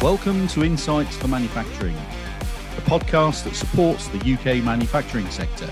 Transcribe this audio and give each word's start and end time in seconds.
Welcome 0.00 0.46
to 0.48 0.62
Insights 0.62 1.16
for 1.16 1.26
Manufacturing, 1.26 1.96
a 1.96 2.80
podcast 2.82 3.42
that 3.42 3.56
supports 3.56 4.06
the 4.06 4.18
UK 4.18 4.62
manufacturing 4.62 5.28
sector. 5.28 5.68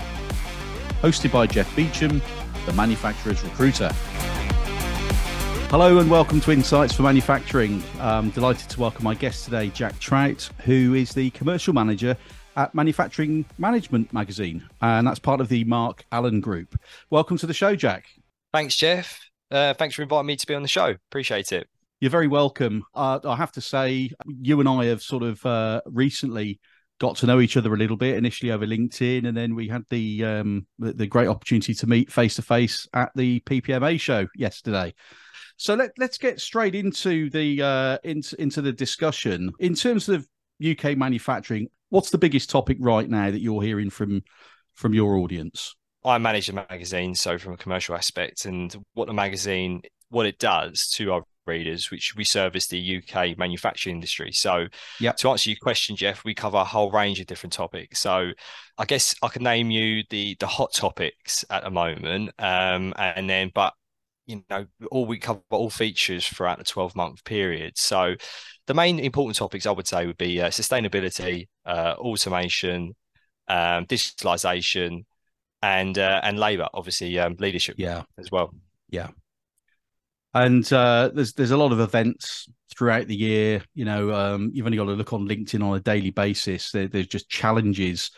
Hosted 1.01 1.31
by 1.31 1.47
Jeff 1.47 1.73
Beecham, 1.77 2.21
the 2.65 2.73
manufacturer's 2.73 3.41
recruiter. 3.41 3.87
Hello 5.69 5.99
and 5.99 6.11
welcome 6.11 6.41
to 6.41 6.51
Insights 6.51 6.93
for 6.93 7.03
Manufacturing. 7.03 7.81
I'm 8.01 8.29
delighted 8.31 8.69
to 8.71 8.81
welcome 8.81 9.05
my 9.05 9.13
guest 9.15 9.45
today, 9.45 9.69
Jack 9.69 9.97
Troutt, 10.01 10.51
who 10.63 10.93
is 10.93 11.13
the 11.13 11.29
commercial 11.29 11.73
manager 11.73 12.17
at 12.57 12.75
Manufacturing 12.75 13.45
Management 13.57 14.11
magazine, 14.11 14.67
and 14.81 15.07
that's 15.07 15.19
part 15.19 15.39
of 15.39 15.47
the 15.47 15.63
Mark 15.63 16.03
Allen 16.11 16.41
Group. 16.41 16.77
Welcome 17.09 17.37
to 17.37 17.47
the 17.47 17.53
show, 17.53 17.77
Jack. 17.77 18.07
Thanks, 18.51 18.75
Jeff. 18.75 19.21
Uh, 19.49 19.73
thanks 19.73 19.95
for 19.95 20.01
inviting 20.01 20.25
me 20.25 20.35
to 20.35 20.45
be 20.45 20.53
on 20.53 20.63
the 20.63 20.67
show. 20.67 20.95
Appreciate 21.09 21.53
it. 21.53 21.69
You're 21.99 22.11
very 22.11 22.27
welcome. 22.27 22.83
Uh, 22.93 23.19
I 23.25 23.35
have 23.35 23.51
to 23.53 23.61
say, 23.61 24.11
you 24.41 24.59
and 24.59 24.69
I 24.69 24.85
have 24.85 25.01
sort 25.01 25.23
of 25.23 25.43
uh, 25.45 25.81
recently 25.85 26.59
got 26.99 27.15
to 27.17 27.25
know 27.25 27.39
each 27.39 27.57
other 27.57 27.73
a 27.73 27.77
little 27.77 27.97
bit. 27.97 28.17
Initially 28.17 28.51
over 28.51 28.67
LinkedIn, 28.67 29.27
and 29.27 29.35
then 29.35 29.55
we 29.55 29.67
had 29.67 29.83
the 29.89 30.23
um, 30.23 30.67
the, 30.77 31.07
great 31.07 31.27
opportunity 31.27 31.73
to 31.73 31.87
meet 31.87 32.11
face 32.11 32.35
to 32.35 32.43
face 32.43 32.87
at 32.93 33.11
the 33.15 33.39
PPMA 33.41 33.99
show 33.99 34.27
yesterday. 34.35 34.93
So 35.57 35.73
let 35.73 35.91
let's 35.97 36.19
get 36.19 36.39
straight 36.39 36.75
into 36.75 37.31
the 37.31 37.63
uh, 37.63 37.97
into 38.03 38.39
into 38.39 38.61
the 38.61 38.73
discussion 38.73 39.51
in 39.59 39.73
terms 39.73 40.07
of 40.07 40.27
UK 40.63 40.95
manufacturing. 40.95 41.67
What's 41.89 42.11
the 42.11 42.19
biggest 42.19 42.51
topic 42.51 42.77
right 42.79 43.09
now 43.09 43.31
that 43.31 43.41
you're 43.41 43.63
hearing 43.63 43.89
from 43.89 44.21
from 44.75 44.93
your 44.93 45.17
audience? 45.17 45.75
I 46.05 46.19
manage 46.19 46.47
a 46.47 46.53
magazine, 46.53 47.15
so 47.15 47.39
from 47.39 47.53
a 47.53 47.57
commercial 47.57 47.95
aspect, 47.95 48.45
and 48.45 48.75
what 48.93 49.07
the 49.07 49.13
magazine 49.13 49.81
what 50.09 50.27
it 50.27 50.37
does 50.37 50.87
to 50.95 51.11
our 51.11 51.23
readers, 51.47 51.89
which 51.89 52.15
we 52.15 52.23
service 52.23 52.67
the 52.67 52.97
UK 52.97 53.37
manufacturing 53.37 53.95
industry. 53.95 54.31
So, 54.31 54.67
yep. 54.99 55.17
to 55.17 55.29
answer 55.29 55.49
your 55.49 55.57
question, 55.61 55.95
Jeff, 55.95 56.23
we 56.23 56.33
cover 56.33 56.57
a 56.57 56.63
whole 56.63 56.91
range 56.91 57.19
of 57.19 57.27
different 57.27 57.53
topics. 57.53 57.99
So, 57.99 58.31
I 58.77 58.85
guess 58.85 59.15
I 59.21 59.29
can 59.29 59.43
name 59.43 59.71
you 59.71 60.03
the 60.09 60.35
the 60.39 60.47
hot 60.47 60.73
topics 60.73 61.43
at 61.49 61.63
the 61.63 61.71
moment, 61.71 62.31
um, 62.39 62.93
and 62.97 63.29
then 63.29 63.51
but 63.53 63.73
you 64.27 64.43
know 64.49 64.65
all 64.91 65.05
we 65.05 65.17
cover 65.17 65.41
all 65.49 65.69
features 65.69 66.27
throughout 66.27 66.59
the 66.59 66.63
12 66.63 66.95
month 66.95 67.23
period 67.23 67.77
so 67.77 68.13
the 68.67 68.73
main 68.73 68.99
important 68.99 69.35
topics 69.35 69.65
i 69.65 69.71
would 69.71 69.87
say 69.87 70.05
would 70.05 70.17
be 70.17 70.39
uh, 70.39 70.49
sustainability 70.49 71.47
uh, 71.65 71.95
automation 71.97 72.93
um, 73.47 73.85
digitalization 73.85 75.05
and 75.63 75.97
uh, 75.97 76.19
and 76.23 76.37
labor 76.37 76.67
obviously 76.73 77.17
um, 77.17 77.35
leadership 77.39 77.75
yeah 77.77 78.03
as 78.19 78.29
well 78.29 78.53
yeah 78.89 79.07
and 80.33 80.71
uh, 80.73 81.09
there's 81.13 81.33
there's 81.33 81.51
a 81.51 81.57
lot 81.57 81.71
of 81.71 81.79
events 81.79 82.47
throughout 82.77 83.07
the 83.07 83.15
year. 83.15 83.63
You 83.73 83.85
know, 83.85 84.13
um, 84.13 84.51
you've 84.53 84.65
only 84.65 84.77
got 84.77 84.85
to 84.85 84.91
look 84.91 85.13
on 85.13 85.27
LinkedIn 85.27 85.63
on 85.63 85.75
a 85.75 85.81
daily 85.81 86.11
basis. 86.11 86.71
There, 86.71 86.87
there's 86.87 87.07
just 87.07 87.29
challenges 87.29 88.11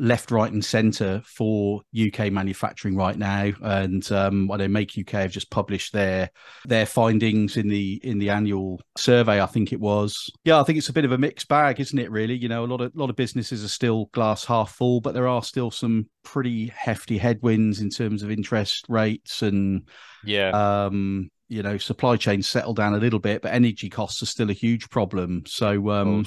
left, 0.00 0.30
right, 0.30 0.50
and 0.50 0.64
centre 0.64 1.20
for 1.24 1.82
UK 1.94 2.32
manufacturing 2.32 2.96
right 2.96 3.16
now. 3.16 3.52
And 3.60 4.10
um, 4.10 4.50
I 4.50 4.56
know 4.56 4.68
Make 4.68 4.98
UK 4.98 5.10
have 5.10 5.30
just 5.30 5.50
published 5.50 5.92
their 5.92 6.30
their 6.64 6.86
findings 6.86 7.56
in 7.56 7.68
the 7.68 8.00
in 8.02 8.18
the 8.18 8.30
annual 8.30 8.80
survey. 8.96 9.40
I 9.40 9.46
think 9.46 9.72
it 9.72 9.80
was. 9.80 10.30
Yeah, 10.44 10.58
I 10.58 10.64
think 10.64 10.78
it's 10.78 10.88
a 10.88 10.94
bit 10.94 11.04
of 11.04 11.12
a 11.12 11.18
mixed 11.18 11.48
bag, 11.48 11.78
isn't 11.78 11.98
it? 11.98 12.10
Really, 12.10 12.34
you 12.34 12.48
know, 12.48 12.64
a 12.64 12.66
lot 12.66 12.80
of 12.80 12.94
a 12.94 12.98
lot 12.98 13.10
of 13.10 13.16
businesses 13.16 13.62
are 13.62 13.68
still 13.68 14.06
glass 14.12 14.44
half 14.44 14.72
full, 14.72 15.00
but 15.00 15.14
there 15.14 15.28
are 15.28 15.42
still 15.42 15.70
some 15.70 16.08
pretty 16.24 16.68
hefty 16.68 17.18
headwinds 17.18 17.80
in 17.80 17.90
terms 17.90 18.22
of 18.22 18.30
interest 18.30 18.86
rates 18.88 19.42
and 19.42 19.88
yeah. 20.24 20.50
Um, 20.50 21.30
you 21.50 21.64
know 21.64 21.76
supply 21.76 22.16
chains 22.16 22.46
settle 22.46 22.72
down 22.72 22.94
a 22.94 22.98
little 22.98 23.18
bit, 23.18 23.42
but 23.42 23.52
energy 23.52 23.90
costs 23.90 24.22
are 24.22 24.26
still 24.26 24.50
a 24.50 24.54
huge 24.54 24.88
problem. 24.88 25.42
So, 25.46 25.90
um, 25.90 26.24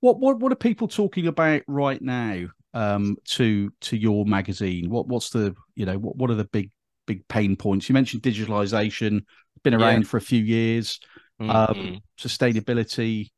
what 0.00 0.18
what 0.18 0.40
what 0.40 0.50
are 0.50 0.56
people 0.56 0.88
talking 0.88 1.26
about 1.26 1.62
right 1.68 2.00
now 2.00 2.46
um, 2.72 3.16
to 3.26 3.70
to 3.82 3.96
your 3.96 4.24
magazine? 4.24 4.88
What 4.88 5.06
what's 5.06 5.30
the 5.30 5.54
you 5.76 5.84
know 5.84 5.98
what 5.98 6.16
what 6.16 6.30
are 6.30 6.34
the 6.34 6.46
big 6.46 6.70
big 7.06 7.28
pain 7.28 7.56
points? 7.56 7.90
You 7.90 7.92
mentioned 7.92 8.22
digitalization, 8.22 9.20
been 9.62 9.74
around 9.74 10.02
yeah. 10.02 10.08
for 10.08 10.16
a 10.16 10.22
few 10.22 10.42
years. 10.42 10.98
Um, 11.38 11.48
mm-hmm. 11.48 11.80
Um, 11.80 12.00
sustainability, 12.18 13.32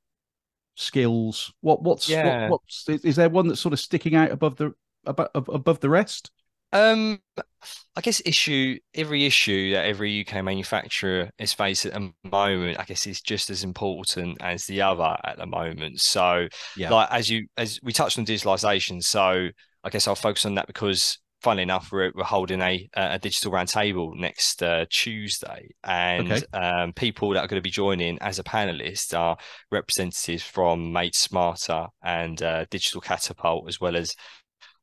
skills. 0.76 1.52
What 1.60 1.82
what's 1.82 2.08
yeah. 2.08 2.48
what, 2.48 2.60
what's 2.62 2.88
is 3.04 3.16
there 3.16 3.28
one 3.28 3.48
that's 3.48 3.60
sort 3.60 3.72
of 3.72 3.80
sticking 3.80 4.14
out 4.14 4.30
above 4.30 4.56
the 4.56 4.74
above 5.04 5.30
above 5.34 5.80
the 5.80 5.90
rest? 5.90 6.30
Um, 6.72 7.20
I 7.96 8.00
guess 8.00 8.20
issue 8.24 8.78
every 8.94 9.24
issue 9.24 9.72
that 9.72 9.86
every 9.86 10.24
UK 10.26 10.44
manufacturer 10.44 11.30
is 11.38 11.52
facing 11.52 11.92
at 11.92 12.00
the 12.00 12.30
moment, 12.30 12.78
I 12.78 12.84
guess 12.84 13.06
is 13.06 13.20
just 13.20 13.50
as 13.50 13.64
important 13.64 14.38
as 14.42 14.66
the 14.66 14.82
other 14.82 15.16
at 15.24 15.38
the 15.38 15.46
moment. 15.46 16.00
So, 16.00 16.48
yeah. 16.76 16.90
like 16.90 17.08
as 17.10 17.30
you 17.30 17.46
as 17.56 17.80
we 17.82 17.92
touched 17.92 18.18
on 18.18 18.26
digitalization, 18.26 19.02
so 19.02 19.48
I 19.82 19.90
guess 19.90 20.06
I'll 20.06 20.14
focus 20.14 20.44
on 20.44 20.54
that 20.56 20.66
because 20.66 21.18
funnily 21.42 21.62
enough, 21.62 21.90
we're, 21.92 22.10
we're 22.14 22.24
holding 22.24 22.60
a 22.60 22.88
a 22.94 23.18
digital 23.18 23.52
roundtable 23.52 24.16
next 24.16 24.62
uh, 24.62 24.84
Tuesday, 24.90 25.70
and 25.84 26.32
okay. 26.32 26.44
um, 26.52 26.92
people 26.92 27.30
that 27.30 27.44
are 27.44 27.46
going 27.46 27.60
to 27.60 27.62
be 27.62 27.70
joining 27.70 28.18
as 28.20 28.38
a 28.38 28.44
panelist 28.44 29.16
are 29.16 29.36
representatives 29.70 30.42
from 30.42 30.92
Made 30.92 31.14
Smarter 31.14 31.86
and 32.02 32.42
uh, 32.42 32.64
Digital 32.70 33.00
Catapult, 33.00 33.68
as 33.68 33.80
well 33.80 33.96
as 33.96 34.14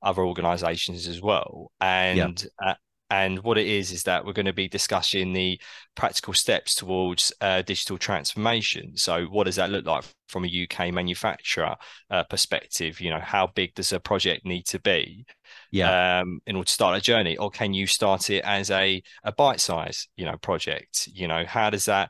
other 0.04 0.24
organizations 0.24 1.08
as 1.08 1.22
well. 1.22 1.72
And 1.80 2.46
yeah. 2.62 2.72
uh, 2.72 2.74
and 3.14 3.44
what 3.44 3.60
it 3.60 3.68
is 3.68 3.92
is 3.92 4.04
that 4.04 4.26
we're 4.26 4.34
going 4.34 4.48
to 4.48 4.54
be 4.54 4.68
discussing 4.68 5.34
the 5.34 5.62
practical 5.96 6.34
steps 6.34 6.74
towards 6.74 7.32
uh, 7.42 7.62
digital 7.62 8.00
transformation. 8.00 8.98
So, 8.98 9.26
what 9.26 9.44
does 9.44 9.58
that 9.58 9.70
look 9.70 9.86
like 9.86 10.04
from 10.30 10.46
a 10.46 10.64
UK 10.64 10.92
manufacturer 10.92 11.76
uh, 12.10 12.24
perspective? 12.24 13.00
You 13.00 13.12
know, 13.12 13.20
how 13.20 13.48
big 13.54 13.76
does 13.76 13.94
a 13.94 14.00
project 14.00 14.46
need 14.46 14.66
to 14.68 14.80
be? 14.80 15.26
Yeah. 15.72 16.22
Um, 16.22 16.40
in 16.48 16.56
order 16.56 16.66
to 16.66 16.74
start 16.74 16.98
a 16.98 17.02
journey, 17.02 17.38
or 17.38 17.52
can 17.52 17.74
you 17.74 17.86
start 17.86 18.32
it 18.32 18.44
as 18.44 18.72
a 18.72 19.04
a 19.24 19.32
bite 19.32 19.60
size, 19.60 20.08
you 20.16 20.26
know, 20.26 20.38
project? 20.38 21.08
You 21.14 21.28
know, 21.28 21.46
how 21.46 21.70
does 21.70 21.86
that 21.86 22.10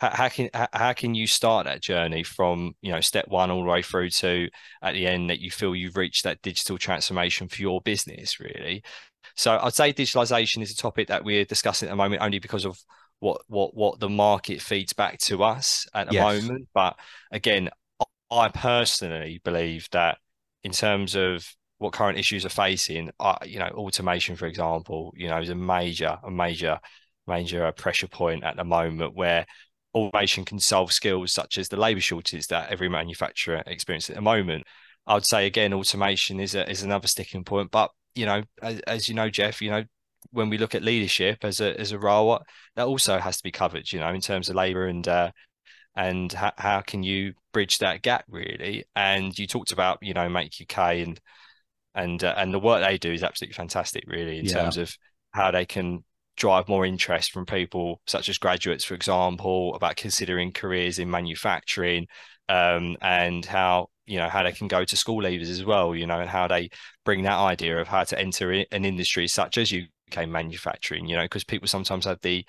how, 0.00 0.10
how 0.10 0.28
can 0.28 0.50
how 0.72 0.92
can 0.92 1.14
you 1.14 1.26
start 1.26 1.66
that 1.66 1.82
journey 1.82 2.22
from 2.22 2.74
you 2.80 2.90
know 2.90 3.00
step 3.00 3.28
one 3.28 3.50
all 3.50 3.62
the 3.62 3.68
way 3.68 3.82
through 3.82 4.10
to 4.10 4.48
at 4.82 4.94
the 4.94 5.06
end 5.06 5.30
that 5.30 5.40
you 5.40 5.50
feel 5.50 5.74
you've 5.76 5.96
reached 5.96 6.24
that 6.24 6.40
digital 6.42 6.78
transformation 6.78 7.48
for 7.48 7.60
your 7.60 7.80
business 7.82 8.40
really 8.40 8.82
so 9.36 9.58
i'd 9.62 9.74
say 9.74 9.92
digitalization 9.92 10.62
is 10.62 10.72
a 10.72 10.76
topic 10.76 11.08
that 11.08 11.24
we're 11.24 11.44
discussing 11.44 11.88
at 11.88 11.92
the 11.92 11.96
moment 11.96 12.22
only 12.22 12.38
because 12.38 12.64
of 12.64 12.78
what 13.20 13.42
what 13.48 13.74
what 13.74 14.00
the 14.00 14.08
market 14.08 14.60
feeds 14.60 14.92
back 14.92 15.18
to 15.18 15.42
us 15.42 15.86
at 15.94 16.08
the 16.08 16.14
yes. 16.14 16.42
moment 16.42 16.66
but 16.74 16.96
again 17.30 17.68
i 18.30 18.48
personally 18.48 19.40
believe 19.44 19.86
that 19.92 20.16
in 20.64 20.72
terms 20.72 21.14
of 21.14 21.46
what 21.78 21.92
current 21.92 22.18
issues 22.18 22.44
are 22.44 22.50
facing 22.50 23.10
uh, 23.20 23.36
you 23.44 23.58
know 23.58 23.68
automation 23.74 24.36
for 24.36 24.46
example 24.46 25.12
you 25.16 25.28
know 25.28 25.38
is 25.38 25.50
a 25.50 25.54
major 25.54 26.18
a 26.24 26.30
major 26.30 26.78
major 27.26 27.70
pressure 27.72 28.08
point 28.08 28.42
at 28.42 28.56
the 28.56 28.64
moment 28.64 29.14
where 29.14 29.46
automation 29.94 30.44
can 30.44 30.58
solve 30.58 30.92
skills 30.92 31.32
such 31.32 31.58
as 31.58 31.68
the 31.68 31.76
labor 31.76 32.00
shortages 32.00 32.46
that 32.48 32.70
every 32.70 32.88
manufacturer 32.88 33.62
experiences 33.66 34.10
at 34.10 34.16
the 34.16 34.22
moment. 34.22 34.64
I 35.06 35.14
would 35.14 35.26
say 35.26 35.46
again, 35.46 35.72
automation 35.72 36.40
is 36.40 36.54
a, 36.54 36.68
is 36.68 36.82
another 36.82 37.08
sticking 37.08 37.44
point. 37.44 37.70
But 37.70 37.90
you 38.14 38.26
know, 38.26 38.42
as, 38.62 38.80
as 38.80 39.08
you 39.08 39.14
know, 39.14 39.30
Jeff, 39.30 39.60
you 39.62 39.70
know, 39.70 39.84
when 40.30 40.50
we 40.50 40.58
look 40.58 40.74
at 40.74 40.82
leadership 40.82 41.38
as 41.42 41.60
a 41.60 41.78
as 41.78 41.92
a 41.92 41.98
role, 41.98 42.40
that 42.76 42.86
also 42.86 43.18
has 43.18 43.36
to 43.38 43.42
be 43.42 43.50
covered. 43.50 43.90
You 43.90 44.00
know, 44.00 44.10
in 44.10 44.20
terms 44.20 44.48
of 44.48 44.56
labor 44.56 44.86
and 44.86 45.06
uh, 45.08 45.30
and 45.96 46.32
how, 46.32 46.52
how 46.56 46.80
can 46.80 47.02
you 47.02 47.34
bridge 47.52 47.78
that 47.78 48.02
gap 48.02 48.24
really? 48.28 48.84
And 48.94 49.36
you 49.38 49.46
talked 49.46 49.72
about 49.72 49.98
you 50.02 50.14
know 50.14 50.28
Make 50.28 50.54
UK 50.60 50.78
and 50.78 51.20
and 51.94 52.22
uh, 52.22 52.34
and 52.36 52.54
the 52.54 52.60
work 52.60 52.82
they 52.82 52.98
do 52.98 53.12
is 53.12 53.22
absolutely 53.22 53.54
fantastic, 53.54 54.04
really, 54.06 54.38
in 54.38 54.44
yeah. 54.44 54.52
terms 54.52 54.76
of 54.76 54.94
how 55.32 55.50
they 55.50 55.66
can 55.66 56.04
drive 56.40 56.68
more 56.68 56.86
interest 56.86 57.32
from 57.32 57.44
people 57.44 58.00
such 58.06 58.28
as 58.28 58.38
graduates, 58.38 58.82
for 58.82 58.94
example, 58.94 59.74
about 59.74 59.96
considering 59.96 60.52
careers 60.52 60.98
in 60.98 61.10
manufacturing 61.10 62.06
um, 62.48 62.96
and 63.02 63.44
how 63.44 63.88
you 64.06 64.18
know 64.18 64.28
how 64.28 64.42
they 64.42 64.50
can 64.50 64.66
go 64.66 64.84
to 64.84 64.96
school 64.96 65.22
leavers 65.22 65.50
as 65.50 65.64
well, 65.64 65.94
you 65.94 66.06
know, 66.06 66.18
and 66.18 66.30
how 66.30 66.48
they 66.48 66.70
bring 67.04 67.22
that 67.22 67.38
idea 67.38 67.78
of 67.78 67.86
how 67.86 68.02
to 68.02 68.18
enter 68.18 68.50
an 68.50 68.84
industry 68.84 69.28
such 69.28 69.58
as 69.58 69.70
UK 69.70 70.26
manufacturing, 70.26 71.06
you 71.06 71.14
know, 71.14 71.24
because 71.24 71.44
people 71.44 71.68
sometimes 71.68 72.06
have 72.06 72.18
the 72.22 72.44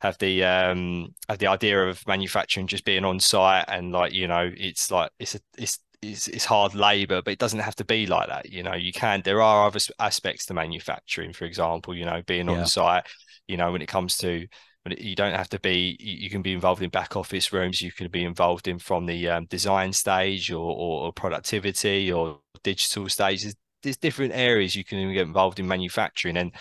have 0.00 0.16
the 0.18 0.44
um 0.44 1.08
have 1.28 1.38
the 1.38 1.46
idea 1.46 1.88
of 1.88 2.06
manufacturing 2.06 2.66
just 2.66 2.84
being 2.84 3.04
on 3.04 3.18
site 3.18 3.64
and 3.68 3.92
like 3.92 4.12
you 4.12 4.28
know 4.28 4.50
it's 4.54 4.90
like 4.90 5.10
it's 5.18 5.34
a 5.34 5.40
it's 5.56 5.78
it's, 6.12 6.28
it's 6.28 6.44
hard 6.44 6.74
labor, 6.74 7.22
but 7.22 7.32
it 7.32 7.38
doesn't 7.38 7.60
have 7.60 7.76
to 7.76 7.84
be 7.84 8.06
like 8.06 8.28
that. 8.28 8.50
You 8.50 8.62
know, 8.62 8.74
you 8.74 8.92
can. 8.92 9.22
There 9.24 9.42
are 9.42 9.66
other 9.66 9.80
aspects 9.98 10.46
to 10.46 10.54
manufacturing, 10.54 11.32
for 11.32 11.44
example. 11.44 11.94
You 11.94 12.04
know, 12.04 12.22
being 12.26 12.48
yeah. 12.48 12.60
on 12.60 12.66
site. 12.66 13.06
You 13.46 13.56
know, 13.56 13.72
when 13.72 13.82
it 13.82 13.88
comes 13.88 14.16
to 14.18 14.46
but 14.88 15.00
you 15.00 15.16
don't 15.16 15.34
have 15.34 15.48
to 15.48 15.58
be 15.58 15.96
you 15.98 16.30
can 16.30 16.42
be 16.42 16.52
involved 16.52 16.80
in 16.80 16.90
back 16.90 17.16
office 17.16 17.52
rooms 17.52 17.82
you 17.82 17.90
can 17.90 18.08
be 18.08 18.24
involved 18.24 18.68
in 18.68 18.78
from 18.78 19.06
the 19.06 19.28
um, 19.28 19.44
design 19.46 19.92
stage 19.92 20.52
or, 20.52 20.76
or, 20.76 21.12
productivity 21.12 22.12
or 22.12 22.38
digital 22.62 23.08
stage 23.08 23.42
there's, 23.42 23.56
there's, 23.82 23.96
different 23.96 24.32
areas 24.32 24.76
you 24.76 24.84
can 24.84 24.98
even 24.98 25.12
get 25.12 25.26
involved 25.26 25.58
in 25.58 25.66
manufacturing 25.66 26.36
and 26.36 26.54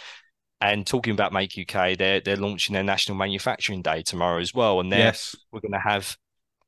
and 0.60 0.88
talking 0.88 1.14
about 1.14 1.34
make 1.34 1.54
uk 1.60 1.98
they're 1.98 2.20
they're 2.20 2.36
launching 2.36 2.74
their 2.74 2.84
national 2.84 3.16
manufacturing 3.16 3.84
day 3.84 4.02
tomorrow 4.02 4.40
as 4.40 4.54
well 4.56 4.80
and 4.80 4.90
yes. 4.90 5.36
we're 5.52 5.60
going 5.60 5.72
to 5.72 5.80
have 5.80 6.18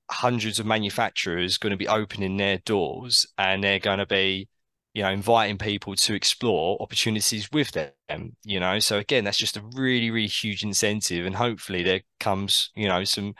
hundreds 0.09 0.59
of 0.59 0.65
manufacturers 0.65 1.57
going 1.57 1.71
to 1.71 1.77
be 1.77 1.87
opening 1.87 2.37
their 2.37 2.59
doors 2.59 3.25
and 3.37 3.63
they're 3.63 3.79
going 3.79 3.99
to 3.99 4.05
be 4.05 4.47
you 4.93 5.03
know 5.03 5.09
inviting 5.09 5.57
people 5.57 5.95
to 5.95 6.13
explore 6.13 6.77
opportunities 6.81 7.49
with 7.51 7.71
them 7.71 8.35
you 8.43 8.59
know? 8.59 8.79
So 8.79 8.97
again 8.97 9.23
that's 9.23 9.37
just 9.37 9.57
a 9.57 9.63
really 9.75 10.11
really 10.11 10.27
huge 10.27 10.63
incentive 10.63 11.25
and 11.25 11.35
hopefully 11.35 11.83
there 11.83 12.01
comes 12.19 12.71
you 12.75 12.87
know 12.87 13.03
some 13.03 13.33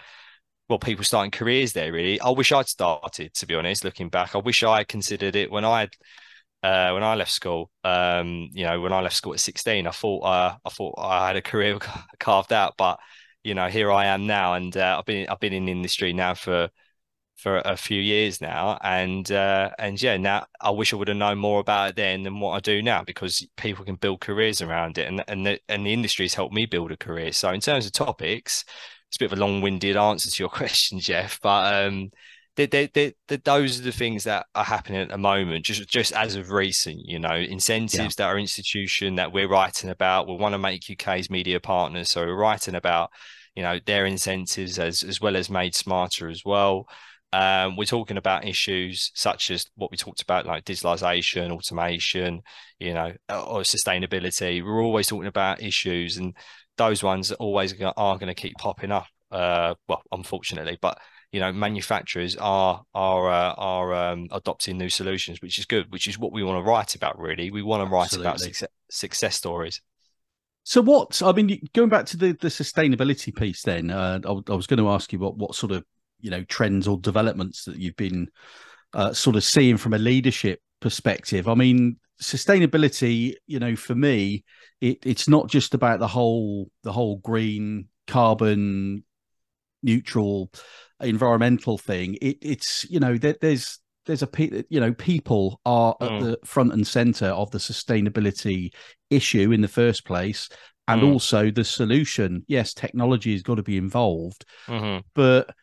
well 0.69 0.79
people 0.79 1.05
starting 1.05 1.31
careers 1.31 1.73
there 1.73 1.93
really. 1.93 2.19
I 2.21 2.29
wish 2.29 2.51
i'd 2.51 2.67
started 2.67 3.33
to 3.35 3.45
be 3.45 3.55
honest 3.55 3.83
looking 3.83 4.09
back. 4.09 4.35
I 4.35 4.39
wish 4.39 4.63
i 4.63 4.83
considered 4.83 5.35
it 5.35 5.51
when 5.51 5.65
i 5.65 5.87
uh, 6.63 6.91
when 6.91 7.03
I 7.03 7.15
left 7.15 7.31
school, 7.31 7.69
um, 7.83 8.49
you 8.51 8.65
know, 8.65 8.81
when 8.81 8.91
I 8.91 9.01
left 9.01 9.15
school 9.15 9.33
at 9.33 9.39
16, 9.39 9.85
I 9.85 9.91
thought 9.91 10.21
uh, 10.21 10.57
I 10.65 10.69
thought 10.69 10.95
I 10.97 11.27
had 11.27 11.35
a 11.35 11.41
career 11.41 11.77
carved 12.19 12.51
out, 12.51 12.73
but 12.77 12.99
you 13.47 13.55
know, 13.55 13.69
here 13.69 13.89
I 13.93 14.07
am 14.07 14.27
now, 14.27 14.55
and 14.55 14.75
uh, 14.75 14.97
I've 14.99 15.05
been 15.05 15.29
I've 15.29 15.39
been 15.39 15.53
in 15.53 15.65
the 15.65 15.71
industry 15.71 16.11
now 16.11 16.33
for 16.33 16.69
for 17.37 17.61
a 17.63 17.77
few 17.77 18.01
years 18.01 18.41
now, 18.41 18.77
and 18.83 19.31
uh, 19.31 19.69
and 19.79 20.01
yeah, 20.01 20.17
now 20.17 20.45
I 20.59 20.71
wish 20.71 20.91
I 20.91 20.97
would 20.97 21.07
have 21.07 21.15
known 21.15 21.37
more 21.37 21.61
about 21.61 21.91
it 21.91 21.95
then 21.95 22.23
than 22.23 22.41
what 22.41 22.51
I 22.51 22.59
do 22.59 22.81
now 22.81 23.03
because 23.03 23.47
people 23.55 23.85
can 23.85 23.95
build 23.95 24.19
careers 24.19 24.61
around 24.61 24.97
it, 24.97 25.07
and 25.07 25.23
and 25.29 25.45
the 25.45 25.59
and 25.69 25.85
the 25.85 25.93
industry 25.93 26.25
has 26.25 26.33
helped 26.33 26.53
me 26.53 26.65
build 26.65 26.91
a 26.91 26.97
career. 26.97 27.31
So 27.31 27.49
in 27.51 27.61
terms 27.61 27.85
of 27.85 27.93
topics, 27.93 28.65
it's 29.07 29.15
a 29.15 29.19
bit 29.19 29.31
of 29.31 29.37
a 29.37 29.41
long-winded 29.41 29.95
answer 29.95 30.29
to 30.29 30.43
your 30.43 30.49
question, 30.61 30.99
Jeff, 30.99 31.39
but 31.41 31.73
um, 31.73 32.09
they, 32.57 32.65
they, 32.65 32.87
they, 32.87 33.13
they, 33.29 33.37
those 33.37 33.79
are 33.79 33.83
the 33.83 33.91
things 33.91 34.25
that 34.25 34.47
are 34.55 34.65
happening 34.65 34.99
at 34.99 35.09
the 35.09 35.17
moment, 35.17 35.63
just 35.63 35.87
just 35.87 36.11
as 36.11 36.35
of 36.35 36.51
recent, 36.51 36.99
you 37.05 37.19
know, 37.19 37.35
incentives 37.35 37.95
yeah. 37.97 38.09
that 38.17 38.27
our 38.27 38.39
institution 38.39 39.15
that 39.15 39.31
we're 39.31 39.47
writing 39.47 39.89
about. 39.89 40.27
We 40.27 40.35
want 40.35 40.53
to 40.53 40.59
make 40.59 40.91
UK's 40.91 41.29
media 41.29 41.61
partners, 41.61 42.09
so 42.09 42.25
we're 42.25 42.35
writing 42.35 42.75
about 42.75 43.11
you 43.57 43.63
know 43.63 43.79
their 43.87 44.05
incentives 44.05 44.77
as 44.77 45.01
as 45.01 45.19
well 45.19 45.35
as 45.35 45.49
made 45.49 45.73
smarter 45.73 46.29
as 46.29 46.43
well. 46.45 46.87
Um, 47.33 47.75
we're 47.75 47.85
talking 47.85 48.15
about 48.17 48.45
issues 48.45 49.11
such 49.15 49.49
as 49.49 49.65
what 49.75 49.89
we 49.89 49.97
talked 49.97 50.21
about, 50.21 50.45
like 50.45 50.63
digitalization, 50.63 51.51
automation, 51.51 52.41
you 52.79 52.93
know, 52.93 53.13
or 53.29 53.63
sustainability. 53.63 54.63
We're 54.63 54.83
always 54.83 55.07
talking 55.07 55.27
about 55.27 55.61
issues, 55.63 56.17
and 56.17 56.35
those 56.77 57.01
ones 57.01 57.31
always 57.31 57.73
are 57.81 58.17
going 58.19 58.27
to 58.27 58.35
keep 58.35 58.53
popping 58.59 58.91
up. 58.91 59.07
Uh, 59.31 59.73
well, 59.89 60.03
unfortunately, 60.11 60.77
but 60.79 60.99
you 61.31 61.39
know, 61.39 61.51
manufacturers 61.51 62.35
are 62.37 62.83
are 62.93 63.27
uh, 63.27 63.53
are 63.57 63.93
um, 64.11 64.27
adopting 64.31 64.77
new 64.77 64.89
solutions, 64.89 65.41
which 65.41 65.57
is 65.57 65.65
good. 65.65 65.91
Which 65.91 66.07
is 66.07 66.19
what 66.19 66.31
we 66.31 66.43
want 66.43 66.63
to 66.63 66.69
write 66.69 66.93
about. 66.93 67.17
Really, 67.17 67.49
we 67.49 67.63
want 67.63 67.81
to 67.81 67.91
write 67.91 68.03
Absolutely. 68.03 68.27
about 68.27 68.39
success, 68.39 68.69
success 68.91 69.35
stories. 69.35 69.81
So 70.67 70.81
what? 70.81 71.21
I 71.23 71.31
mean, 71.31 71.65
going 71.73 71.87
back 71.87 72.07
to 72.07 72.17
the 72.17 72.33
the 72.33 72.49
sustainability 72.49 73.33
piece, 73.33 73.61
then 73.61 73.89
uh, 73.89 74.19
I, 74.25 74.51
I, 74.51 74.53
was 74.53 74.67
going 74.67 74.79
to 74.79 74.89
ask 74.89 75.13
you 75.13 75.19
what 75.19 75.37
what 75.37 75.55
sort 75.55 75.71
of 75.71 75.85
you 76.19 76.29
know 76.29 76.43
trends 76.43 76.89
or 76.89 76.99
developments 76.99 77.63
that 77.63 77.77
you've 77.77 77.95
been 77.95 78.27
uh, 78.91 79.13
sort 79.13 79.37
of 79.37 79.45
seeing 79.45 79.77
from 79.77 79.93
a 79.93 79.97
leadership 79.97 80.59
perspective. 80.81 81.47
I 81.47 81.53
mean, 81.53 81.99
sustainability, 82.21 83.35
you 83.45 83.59
know, 83.59 83.77
for 83.77 83.95
me, 83.95 84.43
it, 84.81 84.97
it's 85.03 85.29
not 85.29 85.47
just 85.47 85.73
about 85.73 85.99
the 85.99 86.07
whole 86.07 86.69
the 86.83 86.91
whole 86.91 87.19
green 87.19 87.87
carbon 88.05 89.05
neutral 89.81 90.51
environmental 90.99 91.77
thing. 91.77 92.17
It, 92.21 92.39
it's 92.41 92.85
you 92.89 92.99
know 92.99 93.17
there, 93.17 93.37
there's 93.39 93.79
there's 94.05 94.23
a 94.23 94.29
you 94.69 94.81
know 94.81 94.93
people 94.93 95.61
are 95.65 95.95
at 96.01 96.09
mm. 96.09 96.21
the 96.23 96.39
front 96.45 96.73
and 96.73 96.85
center 96.85 97.27
of 97.27 97.51
the 97.51 97.57
sustainability 97.57 98.73
issue 99.09 99.51
in 99.51 99.61
the 99.61 99.67
first 99.67 100.05
place 100.05 100.49
and 100.87 101.01
mm. 101.01 101.11
also 101.13 101.51
the 101.51 101.63
solution 101.63 102.43
yes 102.47 102.73
technology 102.73 103.33
has 103.33 103.43
got 103.43 103.55
to 103.55 103.63
be 103.63 103.77
involved 103.77 104.45
mm-hmm. 104.67 104.99
but 105.13 105.53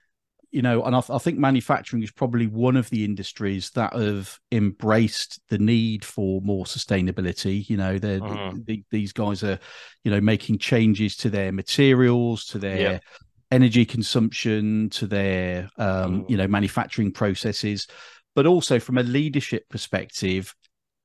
you 0.50 0.62
know 0.62 0.82
and 0.84 0.94
I, 0.94 1.02
I, 1.10 1.18
think 1.18 1.38
manufacturing 1.38 2.02
is 2.02 2.10
probably 2.10 2.46
one 2.46 2.76
of 2.76 2.88
the 2.90 3.04
industries 3.04 3.70
that 3.70 3.92
have 3.94 4.38
embraced 4.52 5.40
the 5.48 5.58
need 5.58 6.04
for 6.04 6.40
more 6.42 6.64
sustainability 6.64 7.68
you 7.68 7.76
know 7.76 7.98
they're 7.98 8.20
mm-hmm. 8.20 8.58
the, 8.64 8.84
these 8.90 9.12
guys 9.12 9.42
are 9.42 9.58
you 10.04 10.10
know 10.10 10.20
making 10.20 10.58
changes 10.58 11.16
to 11.18 11.30
their 11.30 11.52
materials 11.52 12.46
to 12.46 12.58
their 12.58 12.78
yep. 12.78 13.04
energy 13.50 13.84
consumption 13.84 14.88
to 14.90 15.06
their 15.06 15.68
um, 15.78 16.22
mm. 16.22 16.30
you 16.30 16.36
know 16.36 16.46
manufacturing 16.46 17.12
processes 17.12 17.86
but 18.34 18.46
also 18.46 18.80
from 18.80 18.98
a 18.98 19.02
leadership 19.02 19.68
perspective, 19.68 20.54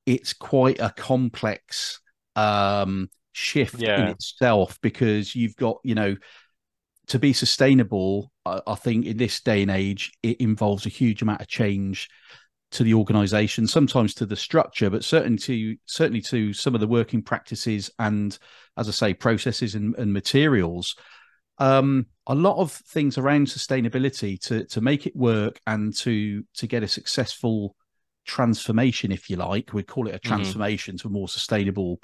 it's 0.06 0.32
quite 0.32 0.80
a 0.80 0.90
complex 0.90 2.00
um, 2.36 3.08
shift 3.32 3.76
yeah. 3.78 4.02
in 4.02 4.08
itself 4.08 4.78
because 4.82 5.34
you've 5.34 5.56
got, 5.56 5.78
you 5.84 5.94
know, 5.94 6.16
to 7.08 7.18
be 7.18 7.32
sustainable, 7.32 8.30
I, 8.44 8.60
I 8.66 8.74
think 8.74 9.06
in 9.06 9.16
this 9.16 9.40
day 9.40 9.62
and 9.62 9.70
age, 9.70 10.12
it 10.22 10.40
involves 10.40 10.86
a 10.86 10.90
huge 10.90 11.22
amount 11.22 11.40
of 11.40 11.48
change 11.48 12.08
to 12.72 12.84
the 12.84 12.94
organization, 12.94 13.66
sometimes 13.66 14.14
to 14.14 14.26
the 14.26 14.36
structure, 14.36 14.90
but 14.90 15.02
certainly 15.02 15.38
to 15.38 15.76
certainly 15.86 16.20
to 16.20 16.52
some 16.52 16.74
of 16.74 16.80
the 16.80 16.86
working 16.86 17.22
practices 17.22 17.90
and, 17.98 18.38
as 18.76 18.88
I 18.88 18.92
say, 18.92 19.14
processes 19.14 19.74
and, 19.74 19.96
and 19.96 20.12
materials 20.12 20.94
um, 21.60 22.06
a 22.26 22.34
lot 22.34 22.56
of 22.56 22.72
things 22.72 23.18
around 23.18 23.46
sustainability 23.46 24.40
to 24.40 24.64
to 24.64 24.80
make 24.80 25.06
it 25.06 25.14
work 25.14 25.60
and 25.66 25.94
to 25.98 26.42
to 26.54 26.66
get 26.66 26.82
a 26.82 26.88
successful 26.88 27.76
transformation, 28.26 29.12
if 29.12 29.30
you 29.30 29.36
like, 29.36 29.72
we 29.72 29.82
call 29.82 30.06
it 30.08 30.14
a 30.14 30.18
mm-hmm. 30.18 30.28
transformation 30.28 30.96
mm-hmm. 30.96 31.08
to 31.08 31.08
a 31.08 31.12
more 31.12 31.28
sustainable 31.28 32.00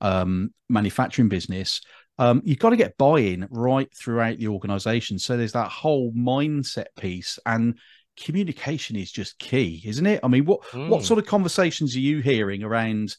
um, 0.00 0.50
manufacturing 0.68 1.28
business. 1.28 1.80
Um, 2.18 2.42
you've 2.44 2.58
got 2.58 2.70
to 2.70 2.76
get 2.76 2.96
buy-in 2.96 3.46
right 3.50 3.88
throughout 3.94 4.38
the 4.38 4.48
organization. 4.48 5.18
So 5.18 5.36
there's 5.36 5.52
that 5.52 5.70
whole 5.70 6.12
mindset 6.12 6.86
piece 6.98 7.38
and 7.44 7.78
communication 8.16 8.96
is 8.96 9.12
just 9.12 9.38
key, 9.38 9.82
isn't 9.84 10.06
it? 10.06 10.20
I 10.22 10.28
mean, 10.28 10.46
what 10.46 10.62
mm. 10.62 10.88
what 10.88 11.04
sort 11.04 11.18
of 11.18 11.26
conversations 11.26 11.94
are 11.94 12.00
you 12.00 12.20
hearing 12.20 12.62
around 12.62 13.14